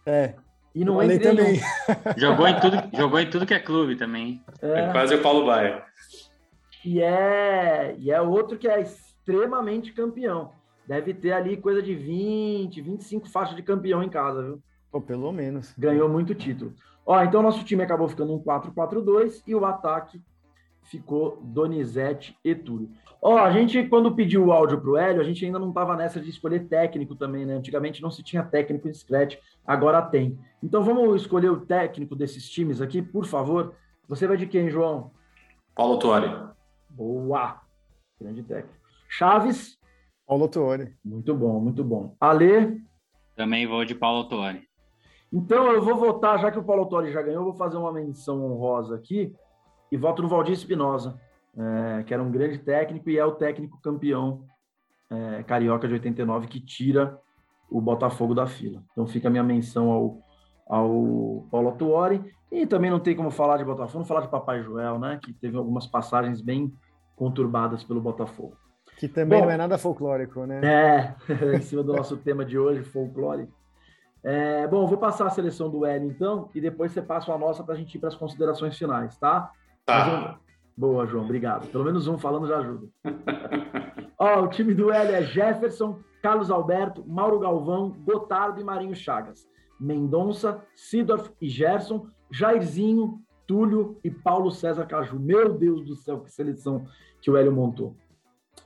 É. 0.08 0.34
E 0.74 0.86
não 0.86 1.02
é 1.02 1.18
também. 1.20 1.60
jogou, 2.16 2.48
em 2.48 2.60
tudo, 2.60 2.78
jogou 2.94 3.20
em 3.20 3.30
tudo 3.30 3.46
que 3.46 3.54
é 3.54 3.60
clube 3.60 3.96
também. 3.96 4.42
É, 4.62 4.82
é 4.82 4.92
quase 4.92 5.16
o 5.16 5.22
Paulo 5.22 5.46
Baia. 5.46 5.84
E 6.86 7.02
é, 7.02 7.96
e 8.00 8.10
é 8.10 8.22
outro 8.22 8.58
que 8.58 8.68
é 8.68 8.82
extremamente 8.82 9.92
campeão. 9.92 10.52
Deve 10.88 11.14
ter 11.14 11.34
ali 11.34 11.58
coisa 11.58 11.82
de 11.82 11.94
20, 11.94 12.82
25 12.82 13.30
faixas 13.30 13.56
de 13.56 13.62
campeão 13.62 14.02
em 14.02 14.10
casa, 14.10 14.42
viu? 14.42 14.62
Pô, 14.92 15.00
pelo 15.00 15.32
menos. 15.32 15.74
Ganhou 15.78 16.10
muito 16.10 16.34
título. 16.34 16.74
Ó, 17.06 17.22
então 17.24 17.42
nosso 17.42 17.64
time 17.64 17.84
acabou 17.84 18.08
ficando 18.08 18.34
um 18.34 18.40
4-4-2 18.40 19.44
e 19.46 19.56
o 19.56 19.66
ataque 19.66 20.22
ficou 20.92 21.40
Donizete 21.42 22.38
e 22.44 22.54
Túlio. 22.54 22.90
Ó, 23.22 23.38
a 23.38 23.50
gente, 23.50 23.88
quando 23.88 24.14
pediu 24.14 24.46
o 24.46 24.52
áudio 24.52 24.82
para 24.82 24.90
o 24.90 24.98
Hélio, 24.98 25.22
a 25.22 25.24
gente 25.24 25.46
ainda 25.46 25.58
não 25.58 25.70
estava 25.70 25.96
nessa 25.96 26.20
de 26.20 26.30
escolher 26.30 26.68
técnico 26.68 27.16
também, 27.16 27.46
né? 27.46 27.54
Antigamente 27.54 28.02
não 28.02 28.12
se 28.12 28.22
tinha 28.22 28.44
técnico 28.44 28.90
em 28.90 28.94
Scratch, 28.94 29.38
agora 29.66 30.02
tem. 30.02 30.38
Então 30.62 30.84
vamos 30.84 31.22
escolher 31.22 31.50
o 31.50 31.62
técnico 31.62 32.14
desses 32.14 32.50
times 32.50 32.82
aqui, 32.82 33.02
por 33.02 33.26
favor. 33.26 33.74
Você 34.10 34.28
vai 34.28 34.36
de 34.36 34.48
quem, 34.48 34.70
João? 34.70 35.12
Paulo 35.74 35.98
Tuori. 35.98 36.30
Boa! 36.90 37.62
Grande 38.20 38.44
técnico. 38.44 38.76
Chaves? 39.08 39.78
Paulo 40.28 40.50
Tuori. 40.50 40.94
Muito 41.06 41.34
bom, 41.34 41.60
muito 41.60 41.84
bom. 41.86 42.16
Ale? 42.20 42.84
Também 43.36 43.66
vou 43.66 43.86
de 43.86 43.96
Paulo 43.96 44.26
Tuori. 44.26 44.68
Então 45.32 45.72
eu 45.72 45.82
vou 45.82 45.96
votar, 45.96 46.38
já 46.40 46.52
que 46.52 46.60
o 46.60 46.64
Paulo 46.64 46.88
Tuori 46.88 47.14
já 47.14 47.22
ganhou, 47.22 47.42
eu 47.42 47.46
vou 47.46 47.54
fazer 47.54 47.78
uma 47.78 47.94
menção 47.94 48.44
honrosa 48.44 48.96
aqui 48.96 49.34
e 49.92 49.98
voto 49.98 50.22
no 50.22 50.30
Valdir 50.30 50.54
Espinosa, 50.54 51.20
é, 51.58 52.04
que 52.04 52.14
era 52.14 52.24
um 52.24 52.32
grande 52.32 52.58
técnico 52.60 53.10
e 53.10 53.18
é 53.18 53.26
o 53.26 53.34
técnico 53.34 53.80
campeão 53.82 54.46
é, 55.10 55.44
carioca 55.44 55.88
de 55.88 55.96
89 55.96 56.48
que 56.48 56.60
tira 56.60 57.20
o 57.70 57.82
Botafogo 57.82 58.34
da 58.34 58.48
fila. 58.48 58.82
Então 58.92 59.06
fica 59.06 59.28
a 59.28 59.32
minha 59.32 59.44
menção 59.44 59.92
ao, 59.92 60.24
ao 60.68 61.48
Paulo 61.52 61.74
Tuori. 61.74 62.24
E 62.52 62.66
também 62.66 62.92
não 62.92 63.00
tem 63.00 63.16
como 63.16 63.32
falar 63.32 63.58
de 63.58 63.64
Botafogo, 63.64 64.00
não 64.00 64.06
falar 64.06 64.22
de 64.22 64.28
Papai 64.28 64.62
Joel, 64.62 65.00
né? 65.00 65.20
Que 65.24 65.32
teve 65.32 65.56
algumas 65.58 65.88
passagens 65.88 66.42
bem 66.42 66.74
conturbadas 67.16 67.84
pelo 67.84 68.02
Botafogo. 68.02 68.58
Que 68.98 69.08
também 69.08 69.40
Bom, 69.40 69.46
não 69.46 69.52
é 69.52 69.58
nada 69.58 69.78
folclórico, 69.78 70.46
né? 70.46 70.62
É, 70.64 71.16
em 71.56 71.62
cima 71.62 71.82
do 71.82 71.94
nosso 71.94 72.18
tema 72.18 72.44
de 72.44 72.58
hoje, 72.58 72.84
folclore. 72.84 73.48
É, 74.24 74.68
bom, 74.68 74.86
vou 74.86 74.98
passar 74.98 75.26
a 75.26 75.30
seleção 75.32 75.70
do 75.70 75.86
L 75.86 76.06
então, 76.06 76.50
e 76.54 76.62
depois 76.62 76.92
você 76.92 77.02
passa 77.02 77.34
a 77.34 77.38
nossa 77.38 77.64
para 77.64 77.74
a 77.74 77.78
gente 77.78 77.96
ir 77.96 78.00
para 78.00 78.10
as 78.10 78.16
considerações 78.16 78.78
finais, 78.78 79.18
tá? 79.18 79.52
Tá. 79.92 80.40
Boa, 80.78 81.06
João, 81.06 81.26
obrigado. 81.26 81.68
Pelo 81.68 81.84
menos 81.84 82.08
um 82.08 82.18
falando 82.18 82.48
já 82.48 82.58
ajuda. 82.60 82.88
Ó, 84.18 84.42
o 84.44 84.48
time 84.48 84.74
do 84.74 84.92
L 84.92 85.14
é 85.14 85.24
Jefferson, 85.24 86.00
Carlos 86.22 86.50
Alberto, 86.50 87.04
Mauro 87.08 87.40
Galvão, 87.40 87.90
Gotardo 87.90 88.62
e 88.62 88.64
Marinho 88.64 88.96
Chagas. 88.96 89.48
Mendonça, 89.80 90.64
Sidorf 90.76 91.32
e 91.42 91.50
Gerson, 91.50 92.08
Jairzinho, 92.32 93.20
Túlio 93.48 94.00
e 94.04 94.10
Paulo 94.10 94.52
César 94.52 94.86
Caju. 94.86 95.20
Meu 95.20 95.54
Deus 95.54 95.84
do 95.86 95.96
céu, 95.96 96.22
que 96.22 96.32
seleção 96.32 96.86
que 97.20 97.30
o 97.30 97.36
Hélio 97.36 97.52
montou. 97.52 97.96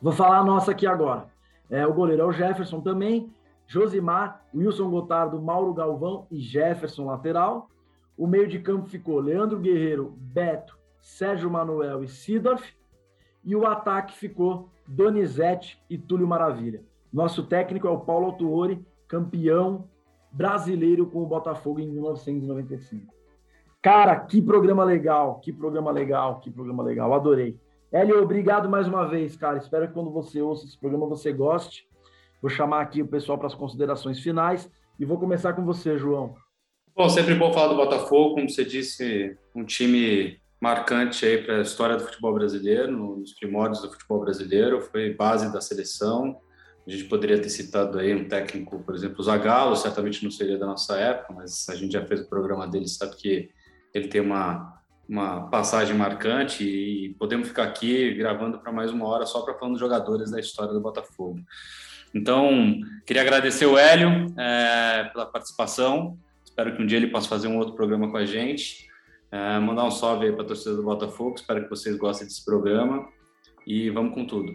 Vou 0.01 0.13
falar 0.13 0.39
a 0.39 0.43
nossa 0.43 0.71
aqui 0.71 0.85
agora. 0.85 1.27
É, 1.69 1.87
o 1.87 1.93
goleiro 1.93 2.21
é 2.21 2.25
o 2.25 2.31
Jefferson 2.31 2.81
também, 2.81 3.33
Josimar, 3.65 4.45
Wilson 4.53 4.89
Gotardo, 4.89 5.41
Mauro 5.41 5.73
Galvão 5.73 6.27
e 6.29 6.39
Jefferson 6.39 7.05
lateral. 7.05 7.69
O 8.17 8.27
meio 8.27 8.47
de 8.47 8.59
campo 8.59 8.87
ficou 8.87 9.19
Leandro 9.19 9.59
Guerreiro, 9.59 10.13
Beto, 10.17 10.77
Sérgio 11.05 11.51
Manuel 11.51 12.03
e 12.03 12.07
Sidorf. 12.07 12.73
E 13.43 13.55
o 13.55 13.67
ataque 13.67 14.17
ficou 14.17 14.71
Donizete 14.87 15.79
e 15.87 15.99
Túlio 15.99 16.27
Maravilha. 16.27 16.83
Nosso 17.13 17.43
técnico 17.43 17.87
é 17.87 17.91
o 17.91 17.99
Paulo 17.99 18.25
Autuori, 18.25 18.83
campeão 19.07 19.87
brasileiro 20.31 21.05
com 21.05 21.21
o 21.21 21.27
Botafogo 21.27 21.79
em 21.79 21.87
1995. 21.87 23.13
Cara, 23.83 24.19
que 24.19 24.41
programa 24.41 24.83
legal, 24.83 25.39
que 25.39 25.53
programa 25.53 25.91
legal, 25.91 26.39
que 26.39 26.49
programa 26.49 26.81
legal, 26.81 27.13
adorei. 27.13 27.55
Hélio, 27.91 28.23
obrigado 28.23 28.67
mais 28.67 28.87
uma 28.87 29.07
vez, 29.07 29.37
cara. 29.37 29.59
Espero 29.59 29.87
que 29.87 29.93
quando 29.93 30.09
você 30.09 30.41
ouça 30.41 30.65
esse 30.65 30.77
programa 30.77 31.05
você 31.05 31.31
goste. 31.31 31.87
Vou 32.41 32.49
chamar 32.49 32.81
aqui 32.81 33.03
o 33.03 33.07
pessoal 33.07 33.37
para 33.37 33.47
as 33.47 33.53
considerações 33.53 34.19
finais 34.19 34.69
e 34.99 35.05
vou 35.05 35.19
começar 35.19 35.53
com 35.53 35.63
você, 35.63 35.99
João. 35.99 36.33
Bom, 36.95 37.07
sempre 37.09 37.35
bom 37.35 37.53
falar 37.53 37.67
do 37.67 37.75
Botafogo, 37.75 38.33
como 38.33 38.49
você 38.49 38.65
disse, 38.65 39.37
um 39.53 39.63
time 39.63 40.43
marcante 40.65 41.23
aí 41.23 41.37
para 41.43 41.57
a 41.57 41.61
história 41.61 41.95
do 41.95 42.03
futebol 42.03 42.33
brasileiro, 42.33 42.91
nos 42.91 43.33
primórdios 43.35 43.83
do 43.83 43.91
futebol 43.91 44.21
brasileiro, 44.21 44.81
foi 44.81 45.13
base 45.13 45.53
da 45.53 45.61
seleção. 45.61 46.39
A 46.87 46.89
gente 46.89 47.03
poderia 47.03 47.39
ter 47.39 47.49
citado 47.49 47.99
aí 47.99 48.15
um 48.15 48.27
técnico, 48.27 48.79
por 48.79 48.95
exemplo, 48.95 49.17
o 49.19 49.23
Zagallo, 49.23 49.75
certamente 49.75 50.23
não 50.23 50.31
seria 50.31 50.57
da 50.57 50.65
nossa 50.65 50.97
época, 50.97 51.33
mas 51.33 51.69
a 51.69 51.75
gente 51.75 51.93
já 51.93 52.03
fez 52.03 52.21
o 52.21 52.27
programa 52.27 52.67
dele, 52.67 52.87
sabe 52.87 53.15
que 53.15 53.51
ele 53.93 54.07
tem 54.07 54.21
uma, 54.21 54.81
uma 55.07 55.51
passagem 55.51 55.95
marcante 55.95 56.63
e 56.63 57.13
podemos 57.19 57.47
ficar 57.47 57.65
aqui 57.65 58.15
gravando 58.15 58.57
para 58.57 58.71
mais 58.71 58.89
uma 58.89 59.07
hora 59.07 59.27
só 59.27 59.41
para 59.41 59.53
falar 59.53 59.71
dos 59.71 59.79
jogadores 59.79 60.31
da 60.31 60.39
história 60.39 60.73
do 60.73 60.81
Botafogo. 60.81 61.41
Então, 62.11 62.79
queria 63.05 63.21
agradecer 63.21 63.67
o 63.67 63.77
Hélio 63.77 64.33
é, 64.35 65.09
pela 65.13 65.27
participação. 65.27 66.17
Espero 66.43 66.75
que 66.75 66.81
um 66.81 66.87
dia 66.87 66.97
ele 66.97 67.11
possa 67.11 67.29
fazer 67.29 67.47
um 67.47 67.57
outro 67.59 67.75
programa 67.75 68.09
com 68.09 68.17
a 68.17 68.25
gente. 68.25 68.94
É, 69.35 69.59
mandar 69.59 69.83
um 69.83 69.91
salve 69.91 70.27
aí 70.27 70.31
para 70.31 70.43
a 70.43 70.47
torcida 70.47 70.77
do 70.77 70.83
Botafogo. 70.83 71.35
Espero 71.35 71.61
que 71.61 71.69
vocês 71.69 71.97
gostem 71.97 72.25
desse 72.25 72.45
programa. 72.45 73.05
E 73.67 73.89
vamos 73.89 74.13
com 74.13 74.25
tudo. 74.25 74.49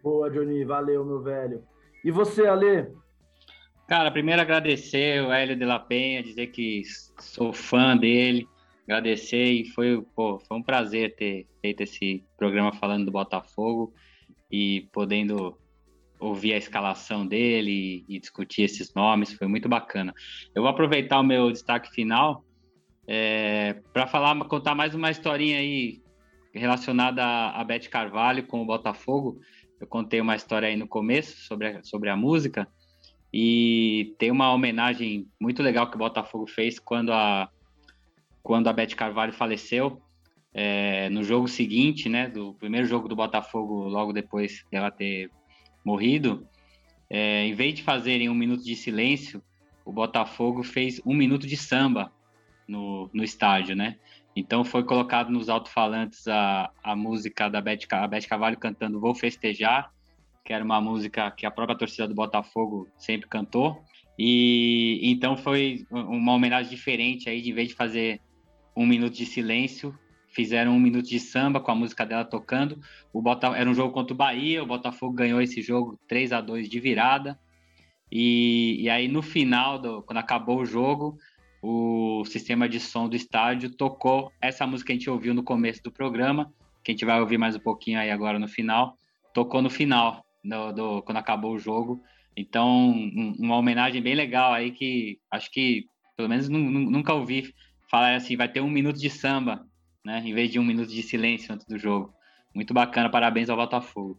Boa, 0.00 0.30
Johnny. 0.30 0.64
Valeu, 0.64 1.04
meu 1.04 1.20
velho. 1.20 1.64
E 2.04 2.10
você, 2.12 2.46
Ale? 2.46 2.86
Cara, 3.88 4.12
primeiro 4.12 4.40
agradecer 4.40 5.24
o 5.24 5.32
Hélio 5.32 5.56
de 5.56 5.64
la 5.64 5.80
Penha, 5.80 6.22
dizer 6.22 6.46
que 6.48 6.82
sou 7.18 7.52
fã 7.52 7.96
dele, 7.96 8.46
agradecer 8.84 9.50
e 9.50 9.64
foi, 9.70 10.06
pô, 10.14 10.38
foi 10.38 10.56
um 10.56 10.62
prazer 10.62 11.16
ter 11.16 11.48
feito 11.60 11.82
esse 11.82 12.24
programa 12.36 12.72
falando 12.72 13.06
do 13.06 13.10
Botafogo 13.10 13.92
e 14.52 14.88
podendo 14.92 15.58
ouvir 16.20 16.52
a 16.52 16.58
escalação 16.58 17.26
dele 17.26 18.04
e, 18.08 18.20
discutir 18.20 18.62
esses 18.62 18.94
nomes, 18.94 19.32
foi 19.32 19.48
muito 19.48 19.68
bacana. 19.68 20.14
Eu 20.54 20.62
vou 20.62 20.70
aproveitar 20.70 21.18
o 21.18 21.24
meu 21.24 21.50
destaque 21.50 21.90
final 21.90 22.44
é, 23.10 23.80
para 23.90 24.06
falar, 24.06 24.38
contar 24.44 24.74
mais 24.74 24.94
uma 24.94 25.10
historinha 25.10 25.58
aí 25.58 26.02
relacionada 26.52 27.24
a, 27.24 27.58
a 27.58 27.64
Beth 27.64 27.88
Carvalho 27.90 28.46
com 28.46 28.60
o 28.60 28.66
Botafogo. 28.66 29.40
Eu 29.80 29.86
contei 29.86 30.20
uma 30.20 30.36
história 30.36 30.68
aí 30.68 30.76
no 30.76 30.86
começo 30.86 31.38
sobre 31.46 31.68
a, 31.68 31.82
sobre 31.82 32.10
a 32.10 32.16
música 32.16 32.68
e 33.32 34.14
tem 34.18 34.30
uma 34.30 34.52
homenagem 34.52 35.26
muito 35.40 35.62
legal 35.62 35.88
que 35.88 35.96
o 35.96 35.98
Botafogo 35.98 36.46
fez 36.46 36.78
quando 36.78 37.10
a 37.10 37.48
quando 38.42 38.68
a 38.68 38.72
Beth 38.72 38.94
Carvalho 38.94 39.32
faleceu. 39.32 40.02
É, 40.52 41.08
no 41.10 41.22
jogo 41.22 41.46
seguinte, 41.46 42.08
né, 42.08 42.28
do 42.28 42.54
primeiro 42.54 42.86
jogo 42.86 43.08
do 43.08 43.14
Botafogo, 43.14 43.88
logo 43.88 44.12
depois 44.12 44.64
dela 44.70 44.90
ter 44.90 45.30
morrido, 45.84 46.46
é, 47.08 47.46
em 47.46 47.54
vez 47.54 47.74
de 47.74 47.82
fazerem 47.82 48.28
um 48.28 48.34
minuto 48.34 48.64
de 48.64 48.74
silêncio, 48.74 49.42
o 49.84 49.92
Botafogo 49.92 50.62
fez 50.62 51.00
um 51.06 51.14
minuto 51.14 51.46
de 51.46 51.56
samba 51.56 52.10
no, 52.68 53.10
no 53.12 53.24
estádio, 53.24 53.74
né? 53.74 53.96
Então 54.36 54.64
foi 54.64 54.84
colocado 54.84 55.30
nos 55.30 55.48
alto-falantes 55.48 56.28
a, 56.28 56.70
a 56.84 56.94
música 56.94 57.48
da 57.48 57.60
Beth, 57.60 57.80
a 57.90 58.06
Beth 58.06 58.28
Cavalho 58.28 58.56
cantando 58.56 59.00
Vou 59.00 59.14
Festejar, 59.14 59.90
que 60.44 60.52
era 60.52 60.64
uma 60.64 60.80
música 60.80 61.30
que 61.30 61.44
a 61.44 61.50
própria 61.50 61.76
torcida 61.76 62.06
do 62.06 62.14
Botafogo 62.14 62.88
sempre 62.96 63.28
cantou. 63.28 63.82
E 64.18 65.00
então 65.02 65.36
foi 65.36 65.86
uma 65.90 66.32
homenagem 66.34 66.70
diferente 66.70 67.28
aí, 67.28 67.40
de, 67.40 67.52
vez 67.52 67.68
de 67.68 67.74
fazer 67.74 68.20
um 68.76 68.86
minuto 68.86 69.14
de 69.14 69.26
silêncio, 69.26 69.96
fizeram 70.28 70.72
um 70.72 70.80
minuto 70.80 71.08
de 71.08 71.18
samba 71.18 71.60
com 71.60 71.70
a 71.70 71.74
música 71.74 72.06
dela 72.06 72.24
tocando. 72.24 72.80
O 73.12 73.20
Bota... 73.20 73.48
Era 73.48 73.68
um 73.68 73.74
jogo 73.74 73.92
contra 73.92 74.14
o 74.14 74.16
Bahia, 74.16 74.62
o 74.62 74.66
Botafogo 74.66 75.14
ganhou 75.14 75.40
esse 75.40 75.62
jogo 75.62 75.98
3 76.06 76.32
a 76.32 76.40
2 76.40 76.68
de 76.68 76.78
virada. 76.78 77.38
E, 78.10 78.76
e 78.80 78.88
aí 78.88 79.08
no 79.08 79.22
final, 79.22 79.78
do... 79.78 80.02
quando 80.02 80.18
acabou 80.18 80.60
o 80.60 80.66
jogo, 80.66 81.18
o 81.62 82.24
sistema 82.24 82.68
de 82.68 82.78
som 82.80 83.08
do 83.08 83.16
estádio 83.16 83.74
tocou 83.74 84.32
essa 84.40 84.66
música 84.66 84.88
que 84.88 84.92
a 84.92 84.96
gente 84.96 85.10
ouviu 85.10 85.34
no 85.34 85.42
começo 85.42 85.82
do 85.82 85.90
programa, 85.90 86.52
que 86.82 86.90
a 86.90 86.94
gente 86.94 87.04
vai 87.04 87.20
ouvir 87.20 87.38
mais 87.38 87.56
um 87.56 87.60
pouquinho 87.60 87.98
aí 87.98 88.10
agora 88.10 88.38
no 88.38 88.48
final, 88.48 88.96
tocou 89.34 89.60
no 89.60 89.70
final, 89.70 90.24
do, 90.44 90.72
do 90.72 91.02
quando 91.02 91.18
acabou 91.18 91.54
o 91.54 91.58
jogo. 91.58 92.02
Então, 92.36 92.90
um, 92.90 93.36
uma 93.38 93.56
homenagem 93.56 94.00
bem 94.00 94.14
legal 94.14 94.52
aí 94.52 94.70
que 94.70 95.18
acho 95.30 95.50
que, 95.50 95.86
pelo 96.16 96.28
menos, 96.28 96.48
nunca 96.48 97.12
ouvi 97.12 97.52
falar 97.90 98.14
assim, 98.14 98.36
vai 98.36 98.48
ter 98.48 98.60
um 98.60 98.70
minuto 98.70 98.98
de 98.98 99.10
samba 99.10 99.66
né? 100.08 100.22
Em 100.24 100.34
vez 100.34 100.50
de 100.50 100.58
um 100.58 100.64
minuto 100.64 100.88
de 100.88 101.02
silêncio 101.02 101.54
antes 101.54 101.66
do 101.66 101.78
jogo. 101.78 102.14
Muito 102.54 102.72
bacana, 102.72 103.10
parabéns 103.10 103.50
ao 103.50 103.56
Botafogo. 103.56 104.18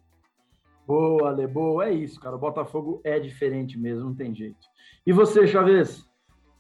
Boa, 0.86 1.30
Ale, 1.30 1.48
boa. 1.48 1.88
É 1.88 1.94
isso, 1.94 2.20
cara. 2.20 2.36
O 2.36 2.40
Botafogo 2.40 3.02
é 3.04 3.20
diferente 3.20 3.78
mesmo, 3.78 4.06
não 4.06 4.16
tem 4.16 4.34
jeito. 4.34 4.68
E 5.06 5.12
você, 5.12 5.48
Chaves? 5.48 6.08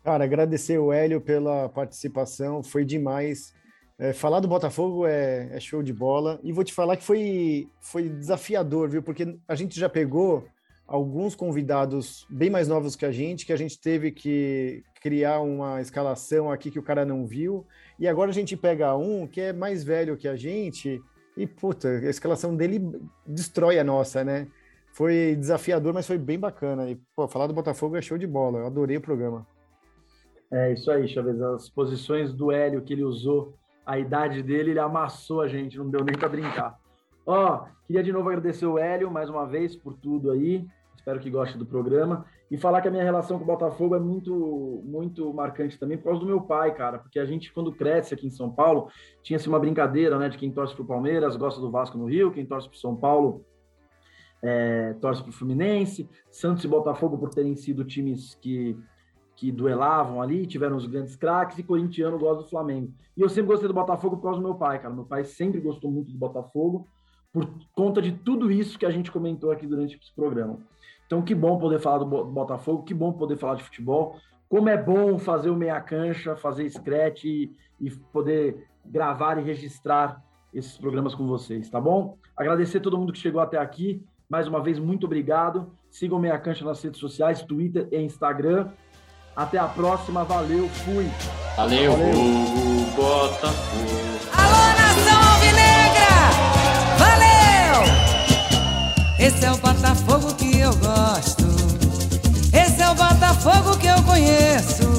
Cara, 0.04 0.24
agradecer 0.24 0.78
o 0.78 0.94
Hélio 0.94 1.20
pela 1.20 1.70
participação, 1.70 2.64
foi 2.64 2.86
demais. 2.86 3.54
É, 3.98 4.14
falar 4.14 4.40
do 4.40 4.48
Botafogo 4.48 5.06
é, 5.06 5.50
é, 5.52 5.60
show 5.60 5.84
de 5.84 5.94
bola. 5.94 6.40
E 6.42 6.54
vou 6.54 6.64
te 6.64 6.74
falar 6.74 6.96
que 6.96 7.04
foi, 7.04 7.68
foi 7.82 8.08
desafiador, 8.08 8.90
viu? 8.90 9.04
Porque 9.04 9.38
a 9.48 9.56
gente 9.56 9.78
já 9.78 9.90
pegou 9.90 10.48
alguns 10.88 11.36
convidados 11.36 12.26
bem 12.30 12.50
mais 12.50 12.68
novos 12.68 12.96
que 12.96 13.06
a 13.06 13.12
gente, 13.12 13.46
que 13.46 13.54
a 13.54 13.58
gente 13.58 13.80
teve 13.80 14.12
que 14.12 14.84
criar 15.02 15.42
uma 15.42 15.82
escalação 15.82 16.50
aqui 16.50 16.72
que 16.72 16.80
o 16.80 16.84
cara 16.84 17.06
não 17.06 17.28
viu. 17.28 17.66
E 18.00 18.08
agora 18.08 18.32
a 18.32 18.34
gente 18.34 18.56
pega 18.56 18.96
um 18.96 19.28
que 19.28 19.42
é 19.42 19.54
mais 19.54 19.84
velho 19.84 20.18
que 20.18 20.28
a 20.28 20.36
gente 20.36 21.02
e, 21.36 21.46
puta, 21.46 21.90
a 21.90 22.10
escalação 22.10 22.56
dele 22.56 22.82
destrói 23.26 23.80
a 23.80 23.84
nossa, 23.84 24.24
né? 24.24 24.48
Foi 24.94 25.36
desafiador, 25.38 25.94
mas 25.94 26.08
foi 26.08 26.18
bem 26.18 26.40
bacana. 26.40 26.90
E, 26.90 26.96
pô, 27.16 27.28
falar 27.28 27.48
do 27.48 27.54
Botafogo 27.54 27.96
é 27.96 28.02
show 28.02 28.18
de 28.18 28.28
bola. 28.28 28.60
Eu 28.60 28.66
adorei 28.66 28.98
o 28.98 29.02
programa. 29.02 29.46
É 30.52 30.74
isso 30.74 30.90
aí, 30.90 31.08
Chaves. 31.08 31.42
As 31.42 31.70
posições 31.70 32.34
do 32.34 32.52
Hélio 32.52 32.82
que 32.82 32.94
ele 32.94 33.04
usou, 33.04 33.56
a 33.86 34.00
idade 34.00 34.42
dele, 34.42 34.72
ele 34.72 34.80
amassou 34.80 35.42
a 35.42 35.48
gente, 35.48 35.78
não 35.78 35.90
deu 35.90 36.04
nem 36.04 36.16
para 36.18 36.30
brincar. 36.30 36.78
Ó, 37.26 37.66
queria 37.86 38.04
de 38.04 38.12
novo 38.12 38.30
agradecer 38.30 38.66
o 38.66 38.78
Hélio 38.78 39.12
mais 39.12 39.30
uma 39.30 39.46
vez 39.46 39.76
por 39.76 39.94
tudo 39.94 40.32
aí. 40.32 40.66
Espero 40.96 41.20
que 41.20 41.30
goste 41.30 41.58
do 41.58 41.66
programa. 41.66 42.26
E 42.52 42.58
falar 42.58 42.82
que 42.82 42.88
a 42.88 42.92
minha 42.92 43.04
relação 43.04 43.38
com 43.38 43.44
o 43.44 43.48
Botafogo 43.48 43.96
é 43.96 44.00
muito, 44.00 44.82
muito 44.84 45.32
marcante 45.32 45.78
também 45.78 45.98
por 45.98 46.06
causa 46.06 46.20
do 46.20 46.26
meu 46.26 46.42
pai, 46.42 46.74
cara. 46.74 46.98
Porque 46.98 47.20
a 47.20 47.26
gente, 47.26 47.54
quando 47.54 47.72
cresce 47.72 48.14
aqui 48.14 48.26
em 48.26 48.32
São 48.32 48.52
Paulo, 48.52 48.90
tinha-se 49.22 49.48
uma 49.48 49.60
brincadeira, 49.60 50.18
né? 50.18 50.30
De 50.30 50.38
quem 50.38 50.52
torce 50.52 50.74
para 50.74 50.84
o 50.84 50.88
Palmeiras 50.88 51.36
gosta 51.36 51.62
do 51.62 51.70
Vasco 51.70 51.98
no 51.98 52.06
Rio, 52.06 52.32
quem 52.32 52.46
torce 52.46 52.68
para 52.68 52.76
o 52.76 52.80
São 52.80 52.96
Paulo 52.96 53.46
é, 54.42 54.94
torce 55.02 55.22
para 55.22 55.30
o 55.30 55.34
Fluminense. 55.34 56.10
Santos 56.32 56.64
e 56.64 56.68
Botafogo 56.68 57.18
por 57.18 57.30
terem 57.30 57.56
sido 57.56 57.84
times 57.84 58.36
que, 58.36 58.76
que 59.40 59.54
duelavam 59.54 60.22
ali, 60.22 60.46
tiveram 60.46 60.76
os 60.76 60.86
grandes 60.86 61.16
craques, 61.16 61.58
e 61.58 61.64
corintiano 61.64 62.20
gosta 62.20 62.44
do 62.44 62.50
Flamengo. 62.50 62.92
E 63.16 63.22
eu 63.22 63.30
sempre 63.30 63.52
gostei 63.52 63.70
do 63.70 63.74
Botafogo 63.74 64.18
por 64.18 64.24
causa 64.24 64.38
do 64.38 64.44
meu 64.44 64.56
pai, 64.56 64.80
cara. 64.80 64.94
Meu 64.94 65.06
pai 65.06 65.24
sempre 65.24 65.62
gostou 65.62 65.90
muito 65.90 66.12
do 66.12 66.18
Botafogo 66.18 66.86
por 67.32 67.50
conta 67.74 68.02
de 68.02 68.12
tudo 68.12 68.52
isso 68.52 68.78
que 68.78 68.86
a 68.86 68.92
gente 68.92 69.10
comentou 69.10 69.50
aqui 69.50 69.66
durante 69.66 69.96
esse 69.96 70.14
programa. 70.14 70.60
Então, 71.06 71.22
que 71.22 71.34
bom 71.34 71.58
poder 71.58 71.80
falar 71.80 72.00
do 72.00 72.06
Botafogo, 72.06 72.84
que 72.84 72.94
bom 72.94 73.14
poder 73.14 73.38
falar 73.38 73.56
de 73.56 73.64
futebol. 73.64 74.18
Como 74.50 74.68
é 74.68 74.76
bom 74.76 75.18
fazer 75.18 75.50
o 75.50 75.56
meia 75.56 75.80
cancha, 75.80 76.36
fazer 76.36 76.70
scratch 76.70 77.24
e, 77.24 77.56
e 77.80 77.90
poder 78.12 78.68
gravar 78.86 79.38
e 79.38 79.42
registrar 79.42 80.22
esses 80.54 80.78
programas 80.78 81.16
com 81.16 81.26
vocês, 81.26 81.70
tá 81.70 81.80
bom? 81.80 82.18
Agradecer 82.36 82.82
todo 82.82 82.98
mundo 82.98 83.14
que 83.14 83.20
chegou 83.20 83.40
até 83.40 83.58
aqui. 83.58 84.04
Mais 84.30 84.50
uma 84.50 84.62
vez, 84.62 84.78
muito 84.80 85.06
obrigado. 85.06 85.72
Sigam 85.90 86.20
Meia 86.20 86.38
Cancha 86.38 86.66
nas 86.66 86.84
redes 86.84 87.00
sociais, 87.00 87.42
Twitter 87.42 87.88
e 87.90 88.02
Instagram. 88.02 88.70
Até 89.36 89.58
a 89.58 89.66
próxima, 89.66 90.24
valeu, 90.24 90.70
fui. 90.84 91.10
Valeu, 91.56 91.92
valeu. 91.92 92.14
Botafogo. 92.96 94.10
Alô, 94.34 94.64
nação 94.78 95.34
alvinegra! 95.34 96.14
Valeu! 96.98 97.84
Esse 99.18 99.46
é 99.46 99.52
o 99.52 99.58
Botafogo 99.58 100.34
que 100.36 100.60
eu 100.60 100.76
gosto. 100.76 101.46
Esse 102.54 102.82
é 102.82 102.90
o 102.90 102.96
Botafogo 102.96 103.78
que 103.78 103.88
eu 103.88 104.02
conheço. 104.04 104.90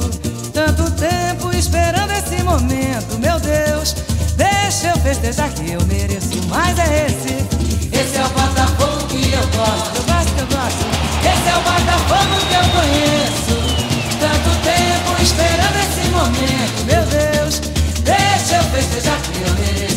Tanto 0.54 0.90
tempo 0.92 1.54
esperando 1.54 2.10
esse 2.12 2.42
momento, 2.42 3.18
meu 3.18 3.38
Deus. 3.40 3.94
Deixa 4.36 4.88
eu 4.88 4.96
festejar 4.98 5.50
que 5.50 5.72
eu 5.72 5.84
mereço 5.86 6.42
mais 6.48 6.78
é 6.78 7.06
esse. 7.06 7.34
Esse 7.94 8.16
é 8.16 8.24
o 8.24 8.28
Botafogo 8.30 9.06
que 9.08 9.32
eu 9.32 9.46
gosto. 9.48 9.96
Eu 9.96 10.04
gosto, 10.04 10.38
eu 10.38 10.46
gosto. 10.46 10.86
Esse 11.20 11.48
é 11.48 11.56
o 11.56 11.60
Botafogo 11.60 12.40
que 12.48 12.54
eu 12.54 12.80
conheço 12.80 13.59
momento, 16.20 16.84
meu 16.84 17.02
Deus, 17.06 17.60
deixa 18.02 18.56
eu 18.56 18.62
festejar 18.64 19.18
que 19.22 19.40
eu 19.40 19.54
mereço. 19.54 19.89